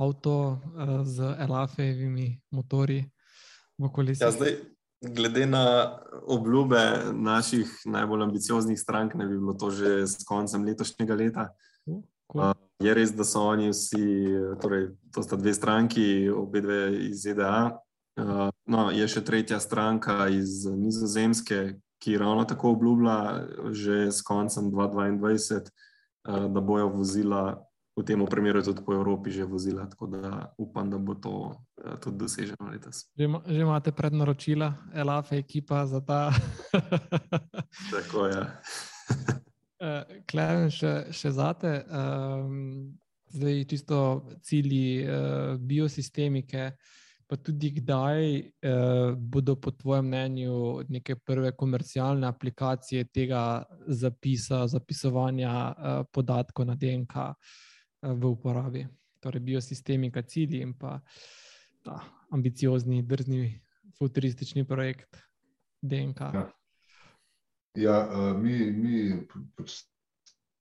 avto 0.00 0.36
uh, 0.48 1.02
z 1.04 1.36
elafejevimi 1.38 2.40
motori 2.50 3.04
v 3.78 3.84
okolici. 3.84 4.22
Ja, 4.24 4.30
zdaj, 4.30 4.56
glede 5.00 5.46
na 5.46 5.98
obljube 6.26 7.12
naših 7.12 7.70
najbolj 7.84 8.22
ambicioznih 8.22 8.80
strank, 8.80 9.14
ne 9.14 9.26
bi 9.26 9.38
bilo 9.38 9.52
to 9.52 9.70
že 9.70 10.06
s 10.06 10.24
koncem 10.24 10.64
letošnjega 10.64 11.14
leta. 11.14 11.48
Uh, 11.86 12.02
cool. 12.32 12.42
uh, 12.42 12.54
je 12.80 12.94
res, 12.94 13.12
da 13.16 13.24
so 13.24 13.46
oni 13.48 13.70
vsi, 13.72 14.04
torej, 14.60 14.90
to 15.12 15.22
sta 15.22 15.36
dve 15.36 15.54
stranki, 15.54 16.28
obe 16.28 16.60
dve 16.60 16.80
iz 17.08 17.24
ZDA. 17.24 17.78
Uh, 18.16 18.48
no, 18.66 18.88
je 18.92 19.04
še 19.08 19.20
tretja 19.24 19.60
stranka 19.60 20.28
iz 20.32 20.64
Nizozemske, 20.64 21.76
ki 22.00 22.16
ravno 22.20 22.44
tako 22.48 22.74
obljublja, 22.76 23.18
že 23.72 24.08
s 24.12 24.24
koncem 24.24 24.70
2022, 24.72 25.68
uh, 26.28 26.46
da 26.52 26.60
bojo 26.60 26.88
vozila 26.92 27.66
v 27.96 28.04
tem 28.04 28.20
primeru 28.28 28.60
tudi 28.60 28.84
po 28.84 28.92
Evropi 28.92 29.32
že 29.32 29.48
vozila, 29.48 29.88
tako 29.88 30.06
da 30.06 30.52
upam, 30.60 30.90
da 30.90 30.98
bo 30.98 31.14
to 31.16 31.56
uh, 31.56 31.96
tudi 31.96 32.16
doseženo 32.20 32.68
letos. 32.68 33.08
Že, 33.16 33.40
že 33.48 33.60
imate 33.64 33.92
prednaročila, 33.92 34.92
Elafe 34.92 35.40
ekipa 35.40 35.86
za 35.88 36.04
ta. 36.04 36.28
tako 37.96 38.28
je. 38.28 38.42
uh, 39.80 40.04
Kleven, 40.28 40.68
še, 40.68 41.08
še 41.08 41.32
zate, 41.32 41.72
um, 41.88 42.92
zdaj 43.32 43.64
čisto 43.64 44.28
cilji 44.44 45.08
uh, 45.08 45.56
biosistemike. 45.56 46.76
Pa 47.26 47.34
tudi, 47.42 47.72
kdaj 47.74 48.38
eh, 48.38 49.14
bodo, 49.18 49.56
po 49.58 49.74
tvojem 49.74 50.06
mnenju, 50.06 50.86
neke 50.88 51.16
prve 51.18 51.50
komercialne 51.58 52.26
aplikacije 52.26 53.08
tega 53.10 53.64
zapisa, 53.86 54.60
zapisovanja 54.70 55.50
eh, 55.50 56.04
podatkov 56.14 56.70
na 56.70 56.76
DNK, 56.78 57.14
eh, 57.16 57.65
v 58.14 58.30
uporabi. 58.30 58.86
Torej, 59.20 59.42
biosistemi, 59.42 60.10
kaj 60.12 60.26
cilji 60.30 60.60
in 60.62 60.74
pa 60.78 61.00
ta 61.84 62.00
ambiciozni, 62.30 63.02
drzni, 63.02 63.60
futuristični 63.98 64.66
projekt 64.68 65.16
DNK. 65.82 66.20
Ja, 66.20 66.50
ja 67.74 68.34
mi, 68.38 68.70
mi 68.72 69.26
pač 69.56 69.80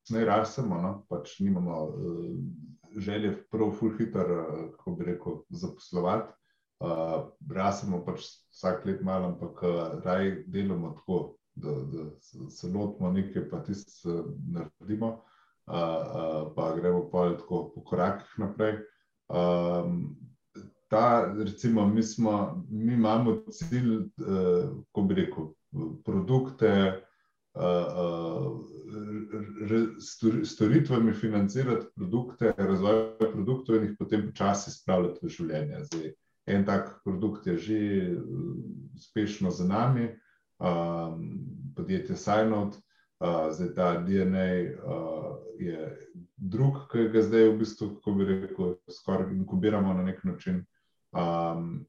ne 0.09 0.25
rastemo, 0.25 0.79
no? 0.81 0.93
pač 1.09 1.39
nimamo 1.39 1.83
uh, 1.83 2.97
želje 2.97 3.35
prav 3.51 3.71
fulhiter, 3.79 4.31
uh, 4.31 4.65
kako 4.75 4.95
bi 4.95 5.11
rekel, 5.11 5.39
zaposlovati. 5.49 6.33
Uh, 6.79 7.31
rastemo 7.55 8.01
pač 8.05 8.27
vsak 8.51 8.85
let 8.85 9.01
malo, 9.03 9.33
ampak 9.33 9.63
uh, 9.63 10.03
raj 10.03 10.43
delamo 10.47 10.93
tako, 10.99 11.37
da, 11.55 11.71
da 11.71 12.49
se 12.51 12.67
lotimo 12.67 13.11
nekaj, 13.11 13.49
pa 13.49 13.63
tisto 13.63 14.11
uh, 14.11 14.25
naredimo 14.51 15.23
pa 15.65 16.75
gremo 16.77 17.09
pa 17.11 17.29
tako 17.39 17.71
po 17.75 17.83
korakih 17.83 18.35
naprej. 18.37 18.79
Um, 19.27 20.15
ta, 20.89 21.33
recimo, 21.37 21.87
mi, 21.87 22.03
smo, 22.03 22.65
mi 22.69 22.93
imamo 22.93 23.43
cilj, 23.51 23.95
uh, 23.97 24.69
ko 24.91 25.01
bi 25.01 25.15
rekel, 25.15 25.49
produkte, 26.05 27.01
uh, 27.55 27.61
uh, 27.97 28.61
storitvami 30.43 31.13
financirati 31.13 31.85
produkte, 31.95 32.53
razvoj 32.57 33.17
produktov 33.31 33.75
in 33.75 33.89
jih 33.89 33.97
potem 33.99 34.27
počasi 34.29 34.71
spravljati 34.71 35.25
v 35.25 35.33
življenje. 35.37 35.83
Zdaj, 35.89 36.13
en 36.45 36.65
tak 36.65 36.99
produkt 37.03 37.47
je 37.47 37.57
že 37.57 37.79
uspešno 38.95 39.51
za 39.51 39.65
nami, 39.67 40.11
um, 40.59 41.39
podjetje 41.75 42.15
Sajnot. 42.15 42.77
Uh, 43.19 43.51
zdaj 43.51 43.75
ta 43.75 43.97
DNA 44.03 44.75
uh, 44.83 45.37
je 45.59 46.09
drug, 46.35 46.81
ki 46.91 47.07
ga 47.13 47.21
zdaj 47.21 47.49
v 47.49 47.57
bistvu, 47.57 47.87
kako 47.95 48.11
bi 48.11 48.25
rekel, 48.25 48.73
skoraj 48.91 49.31
inkubiramo 49.31 49.93
na 49.93 50.03
nek 50.03 50.23
način. 50.23 50.65
Um, 51.15 51.85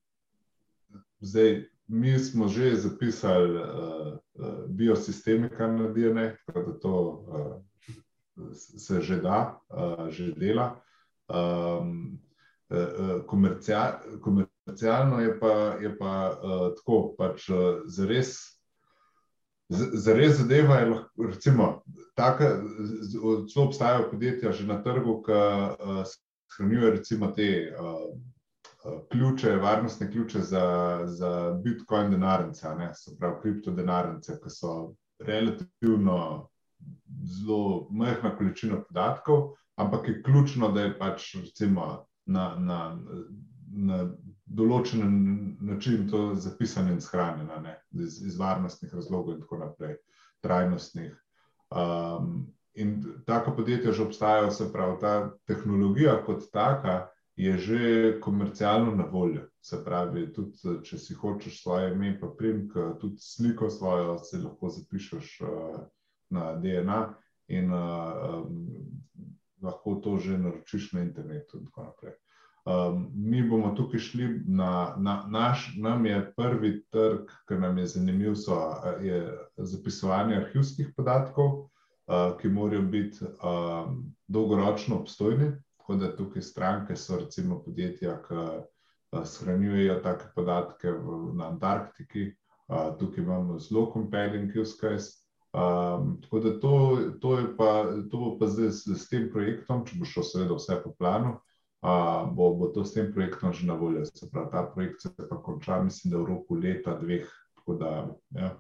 zdaj, 1.20 1.65
mi 1.86 2.19
smo 2.19 2.48
že 2.48 2.77
zapisali 2.77 3.59
uh, 3.59 4.19
biosistemika 4.69 5.66
na 5.66 5.89
DNA, 5.89 6.31
tako 6.47 6.62
da 6.62 6.78
to 6.78 6.94
uh, 7.27 8.53
se 8.55 9.01
že 9.01 9.16
da, 9.16 9.61
uh, 9.70 10.09
že 10.09 10.32
dela. 10.32 10.81
Um, 11.28 12.20
komercial, 13.27 13.93
komercialno 14.20 15.20
je 15.20 15.40
pa, 15.40 15.77
je 15.81 15.98
pa 15.98 16.31
uh, 16.31 16.74
tako, 16.77 17.15
pač 17.19 17.48
uh, 17.48 17.57
za 17.86 18.07
res. 19.71 19.83
Za 20.05 20.15
res 20.15 20.39
zadeva 20.39 20.79
je 20.81 20.87
lahko, 20.91 21.27
recimo, 21.27 21.83
tako, 22.15 22.51
zelo 23.51 23.67
obstajajo 23.67 24.11
podjetja 24.11 24.53
že 24.53 24.67
na 24.67 24.83
trgu, 24.83 25.23
ki 25.27 25.33
uh, 25.33 26.03
shranjujejo 26.55 26.91
recimo 26.91 27.31
te 27.37 27.51
uh, 27.75 28.07
ključe, 29.13 29.57
varnostne 29.57 30.11
ključe 30.11 30.41
za, 30.41 31.01
za 31.05 31.61
Bitcoin 31.65 32.11
denarnice, 32.11 32.69
se 32.95 33.17
pravi 33.19 33.41
kriptodenarnice, 33.43 34.39
ki 34.43 34.51
so 34.51 34.95
relativno 35.19 36.49
zelo 37.25 37.89
majhna 37.91 38.37
količina 38.37 38.83
podatkov, 38.83 39.57
ampak 39.77 40.09
je 40.09 40.23
ključno, 40.23 40.69
da 40.73 40.81
je 40.81 40.99
pač 40.99 41.35
recimo, 41.35 42.07
na, 42.27 42.55
na, 42.59 42.99
na 43.71 44.11
določen 44.47 45.56
način 45.60 46.06
to 46.10 46.35
zapisano 46.35 46.93
in 46.93 47.01
shranjeno, 47.01 47.59
iz, 47.90 48.20
iz 48.23 48.36
varnostnih 48.39 48.94
razlogov 48.94 49.35
in 49.35 49.40
tako 49.43 49.59
naprej, 49.64 49.97
trajnostnih. 50.40 51.14
Um, 51.70 52.47
in 52.74 53.02
taka 53.27 53.51
podjetja 53.56 53.93
že 53.93 54.05
obstajajo, 54.05 54.51
se 54.51 54.73
pravi, 54.73 54.98
ta 55.01 55.14
tehnologija 55.47 56.20
kot 56.27 56.51
taka 56.52 57.09
je 57.36 57.59
že 57.59 57.81
komercialno 58.20 58.94
na 58.97 59.05
voljo. 59.05 59.48
Se 59.60 59.82
pravi, 59.85 60.28
tudi 60.32 60.78
če 60.85 60.98
si 60.98 61.14
hočeš 61.14 61.62
svoje 61.62 61.90
ime, 61.93 62.14
pa 62.20 62.31
prim, 62.39 62.68
tudi 63.01 63.18
sliko 63.20 63.70
svojo, 63.70 64.18
si 64.18 64.39
lahko 64.39 64.70
zapišeš 64.70 65.40
uh, 65.43 65.81
na 66.31 66.55
DNA 66.62 67.01
in 67.48 67.73
uh, 67.73 68.47
um, 68.47 68.70
lahko 69.62 69.98
to 70.05 70.16
že 70.18 70.39
naročiš 70.39 70.93
na 70.93 71.02
internetu. 71.02 71.59
In 71.59 71.66
tako 71.66 71.90
naprej. 71.90 72.16
Um, 72.67 73.11
mi 73.15 73.49
bomo 73.49 73.71
tukaj 73.79 74.01
šli 74.01 74.41
na, 74.47 74.95
na 74.99 75.27
naš, 75.31 75.77
nam 75.77 76.07
je 76.07 76.33
prvi 76.37 76.85
trg, 76.91 77.29
ki 77.49 77.55
nam 77.55 77.79
je 77.79 77.87
zanimiv, 77.87 78.35
so, 78.35 78.59
je 79.03 79.39
zapisovanje 79.57 80.37
arhivskih 80.37 80.89
podatkov, 80.97 81.47
uh, 81.47 82.35
ki 82.41 82.49
morajo 82.49 82.83
biti 82.83 83.25
um, 83.25 84.03
dolgoročno 84.27 84.99
obstojni. 84.99 85.53
Tako 85.79 85.95
da 85.95 86.17
tukaj 86.17 86.43
stranke 86.43 86.97
so 86.97 87.21
recimo 87.21 87.61
podjetja, 87.63 88.19
ki 88.27 88.35
uh, 88.35 89.23
shranjujejo 89.25 90.01
take 90.03 90.33
podatke 90.35 90.91
v, 90.91 91.23
na 91.39 91.53
Antarktiki. 91.55 92.33
Uh, 92.67 92.99
tukaj 92.99 93.25
imamo 93.25 93.59
zelo 93.59 93.93
compelling 93.93 94.51
use 94.61 94.75
case. 94.81 95.23
Um, 95.55 96.19
tako 96.23 96.41
da 96.41 96.61
to, 96.61 96.99
to, 97.21 97.39
pa, 97.59 97.85
to 98.11 98.19
bo 98.19 98.39
pa 98.39 98.47
zdaj 98.47 98.71
s, 98.71 98.87
s 98.87 99.09
tem 99.09 99.31
projektom, 99.31 99.87
če 99.87 100.03
bo 100.03 100.05
šlo 100.05 100.27
seveda 100.27 100.59
vse 100.59 100.83
po 100.83 100.97
planu 100.99 101.39
bo, 101.82 102.55
bo 102.55 102.69
to 102.74 102.85
s 102.85 102.94
tem 102.94 103.12
projektom 103.12 103.53
že 103.53 103.66
na 103.66 103.74
voljo. 103.74 104.05
Se 104.05 104.31
pravi, 104.31 104.51
ta 104.53 104.62
projekt 104.74 105.03
se 105.03 105.11
pa 105.16 105.43
konča, 105.43 105.82
mislim, 105.82 106.12
da 106.12 106.19
v 106.19 106.24
roku 106.24 106.55
leta, 106.55 106.97
dveh. 106.98 107.28
Tako 107.57 107.74
da, 107.74 107.90
ja, 108.31 108.51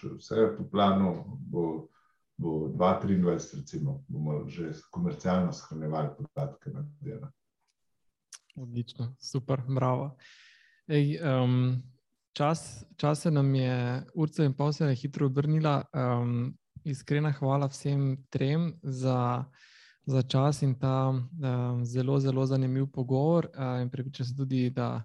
če 0.00 0.14
vse 0.16 0.36
je 0.40 0.52
po 0.56 0.64
planu, 0.70 1.38
bo, 1.50 1.88
bo 2.36 2.68
2023, 2.74 3.60
recimo, 3.60 4.00
bomo 4.08 4.48
že 4.48 4.72
komercialno 4.90 5.52
shranjevali 5.52 6.16
podatke 6.18 6.70
na 6.70 6.84
delo. 7.00 7.30
Odlično, 8.56 9.14
super, 9.20 9.62
bravo. 9.68 10.16
Ej, 10.88 11.20
um, 11.22 11.82
čas, 12.32 12.84
čas 12.96 13.22
se 13.22 13.30
nam 13.30 13.54
je, 13.54 14.02
urce 14.14 14.44
in 14.44 14.54
pol 14.54 14.72
se 14.72 14.84
je 14.84 14.94
hitro 14.94 15.26
obrnila. 15.26 15.84
Um, 15.94 16.56
iskrena 16.84 17.32
hvala 17.32 17.68
vsem 17.68 18.16
trem 18.30 18.72
za 18.82 19.44
za 20.06 20.22
čas 20.22 20.62
in 20.62 20.74
ta 20.74 21.08
um, 21.08 21.84
zelo, 21.84 22.20
zelo 22.20 22.46
zanimiv 22.46 22.86
pogovor. 22.86 23.48
Uh, 23.54 23.90
Pripričam 23.90 24.26
se 24.26 24.36
tudi, 24.36 24.70
da 24.70 25.04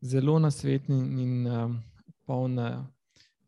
zelo 0.00 0.38
nasvetni 0.38 1.22
in 1.22 1.46
um, 1.46 1.82
polne 2.26 2.70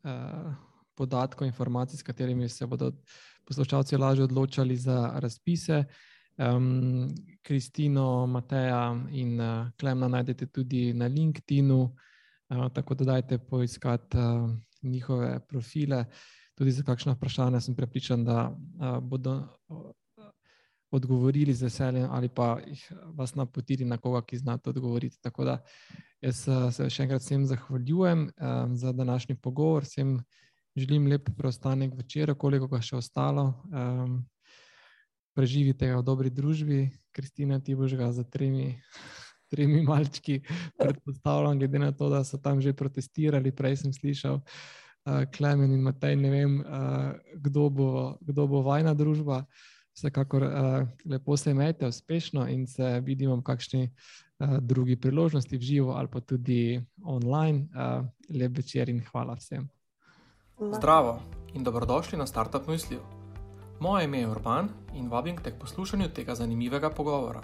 uh, 0.04 0.54
podatkov, 0.94 1.46
informacij, 1.46 1.96
s 1.98 2.02
katerimi 2.02 2.48
se 2.48 2.66
bodo 2.66 2.92
poslušalci 3.44 3.96
lažje 3.96 4.24
odločali 4.24 4.76
za 4.76 5.12
razpise. 5.14 5.84
Um, 6.38 7.08
Kristino, 7.42 8.26
Mateja 8.26 8.96
in 9.10 9.40
uh, 9.40 9.68
Klemna 9.80 10.08
najdete 10.08 10.46
tudi 10.46 10.92
na 10.92 11.06
LinkedIn-u, 11.06 11.82
uh, 11.82 12.68
tako 12.72 12.94
da 12.94 13.04
dajte 13.04 13.38
poiskati 13.38 14.16
uh, 14.16 14.50
njihove 14.82 15.40
profile. 15.48 16.04
Tudi 16.54 16.70
za 16.70 16.82
kakšno 16.82 17.12
vprašanje 17.12 17.60
sem 17.60 17.74
prepričan, 17.74 18.24
da 18.24 18.50
uh, 18.50 18.98
bodo 19.00 19.48
odgovorili 20.92 21.54
z 21.54 21.62
veseljem, 21.62 22.06
ali 22.10 22.28
pa 22.28 22.58
jih 22.66 22.92
vas 23.16 23.34
napotili 23.34 23.84
na 23.84 23.96
koga, 23.96 24.22
ki 24.22 24.38
zna 24.38 24.58
to 24.58 24.70
odgovoriti. 24.70 25.20
Tako 25.22 25.44
da 25.44 25.58
jaz 26.20 26.44
eh, 26.48 26.68
se 26.72 26.88
še 26.90 27.06
enkrat 27.06 27.24
vsem 27.24 27.46
zahvaljujem 27.48 28.26
um, 28.28 28.76
za 28.76 28.92
današnji 28.92 29.38
pogovor, 29.40 29.88
vsem 29.88 30.18
želim 30.76 31.06
lep 31.08 31.30
preostanek 31.36 31.96
večera, 31.96 32.34
koliko 32.34 32.68
ga 32.68 32.82
še 32.84 32.96
ostalo. 33.00 33.54
Um, 33.72 34.20
preživite 35.36 35.88
ga 35.88 35.96
v 35.96 36.04
dobri 36.04 36.30
družbi, 36.30 36.84
Kristina, 37.12 37.60
ti 37.60 37.74
boš 37.74 37.96
ga 37.96 38.12
za 38.12 38.24
tremi. 38.24 38.76
Tremi 39.52 39.82
malčki, 39.84 40.38
predpostavljam, 40.80 41.58
glede 41.60 41.76
na 41.76 41.90
to, 41.92 42.06
da 42.08 42.22
so 42.24 42.38
tam 42.40 42.60
že 42.64 42.72
protestirali. 42.72 43.50
Prej 43.52 43.82
sem 43.82 43.92
slišal, 43.92 44.38
uh, 44.40 45.24
Klemen 45.28 45.74
in 45.76 45.82
Matej, 45.84 46.16
ne 46.16 46.30
vem, 46.32 46.54
uh, 46.64 47.12
kdo, 47.36 47.68
bo, 47.68 47.90
bo 48.24 48.62
vajna 48.64 48.94
družba. 48.96 49.42
Uh, 49.44 49.72
Vsekakor 49.94 50.42
uh, 50.42 50.88
lepo 51.04 51.36
se 51.36 51.50
imejte, 51.50 51.86
uspešno 51.86 52.48
in 52.48 52.66
se 52.66 53.00
vidimo 53.00 53.36
v 53.36 53.42
kakšni 53.42 53.82
uh, 53.90 54.58
drugi 54.60 54.96
priložnosti, 54.96 55.56
v 55.56 55.60
živo 55.60 55.92
ali 55.92 56.08
pa 56.08 56.20
tudi 56.20 56.80
online. 57.04 57.68
Uh, 57.72 58.06
lep 58.32 58.56
večer 58.56 58.88
in 58.88 59.02
hvala 59.10 59.34
vsem. 59.34 59.68
Zdravo 60.72 61.20
in 61.54 61.64
dobrodošli 61.64 62.18
na 62.18 62.26
Startup 62.26 62.68
Mislijo. 62.68 63.02
Moje 63.80 64.04
ime 64.04 64.18
je 64.18 64.28
Urban 64.28 64.68
in 64.94 65.08
vabim 65.08 65.36
k 65.36 65.52
poslušanju 65.60 66.08
tega 66.08 66.34
zanimivega 66.34 66.90
pogovora. 66.90 67.42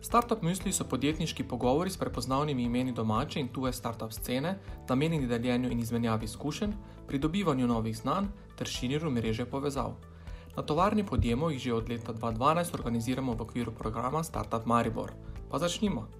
Startup 0.00 0.42
Misli 0.42 0.72
so 0.72 0.84
podjetniški 0.84 1.44
pogovori 1.44 1.90
s 1.90 1.96
prepoznavnimi 1.96 2.62
imeni 2.62 2.92
domače 2.92 3.40
in 3.40 3.48
tuje 3.48 3.72
startup 3.72 4.12
scene, 4.12 4.58
namenjeni 4.88 5.26
deljenju 5.26 5.70
in 5.70 5.80
izmenjavi 5.80 6.24
izkušenj, 6.24 6.72
pridobivanju 7.06 7.66
novih 7.66 7.96
znanj 7.96 8.26
ter 8.56 8.66
širjenju 8.66 9.10
mreže 9.10 9.46
povezav. 9.46 9.96
Na 10.56 10.62
tovarni 10.62 11.06
podjemu 11.06 11.50
jih 11.50 11.60
že 11.62 11.74
od 11.74 11.88
leta 11.88 12.12
2012 12.12 12.74
organiziramo 12.74 13.34
v 13.34 13.40
okviru 13.40 13.72
programa 13.72 14.22
Startup 14.22 14.66
Maribor. 14.66 15.12
Pa 15.50 15.58
začnimo. 15.58 16.17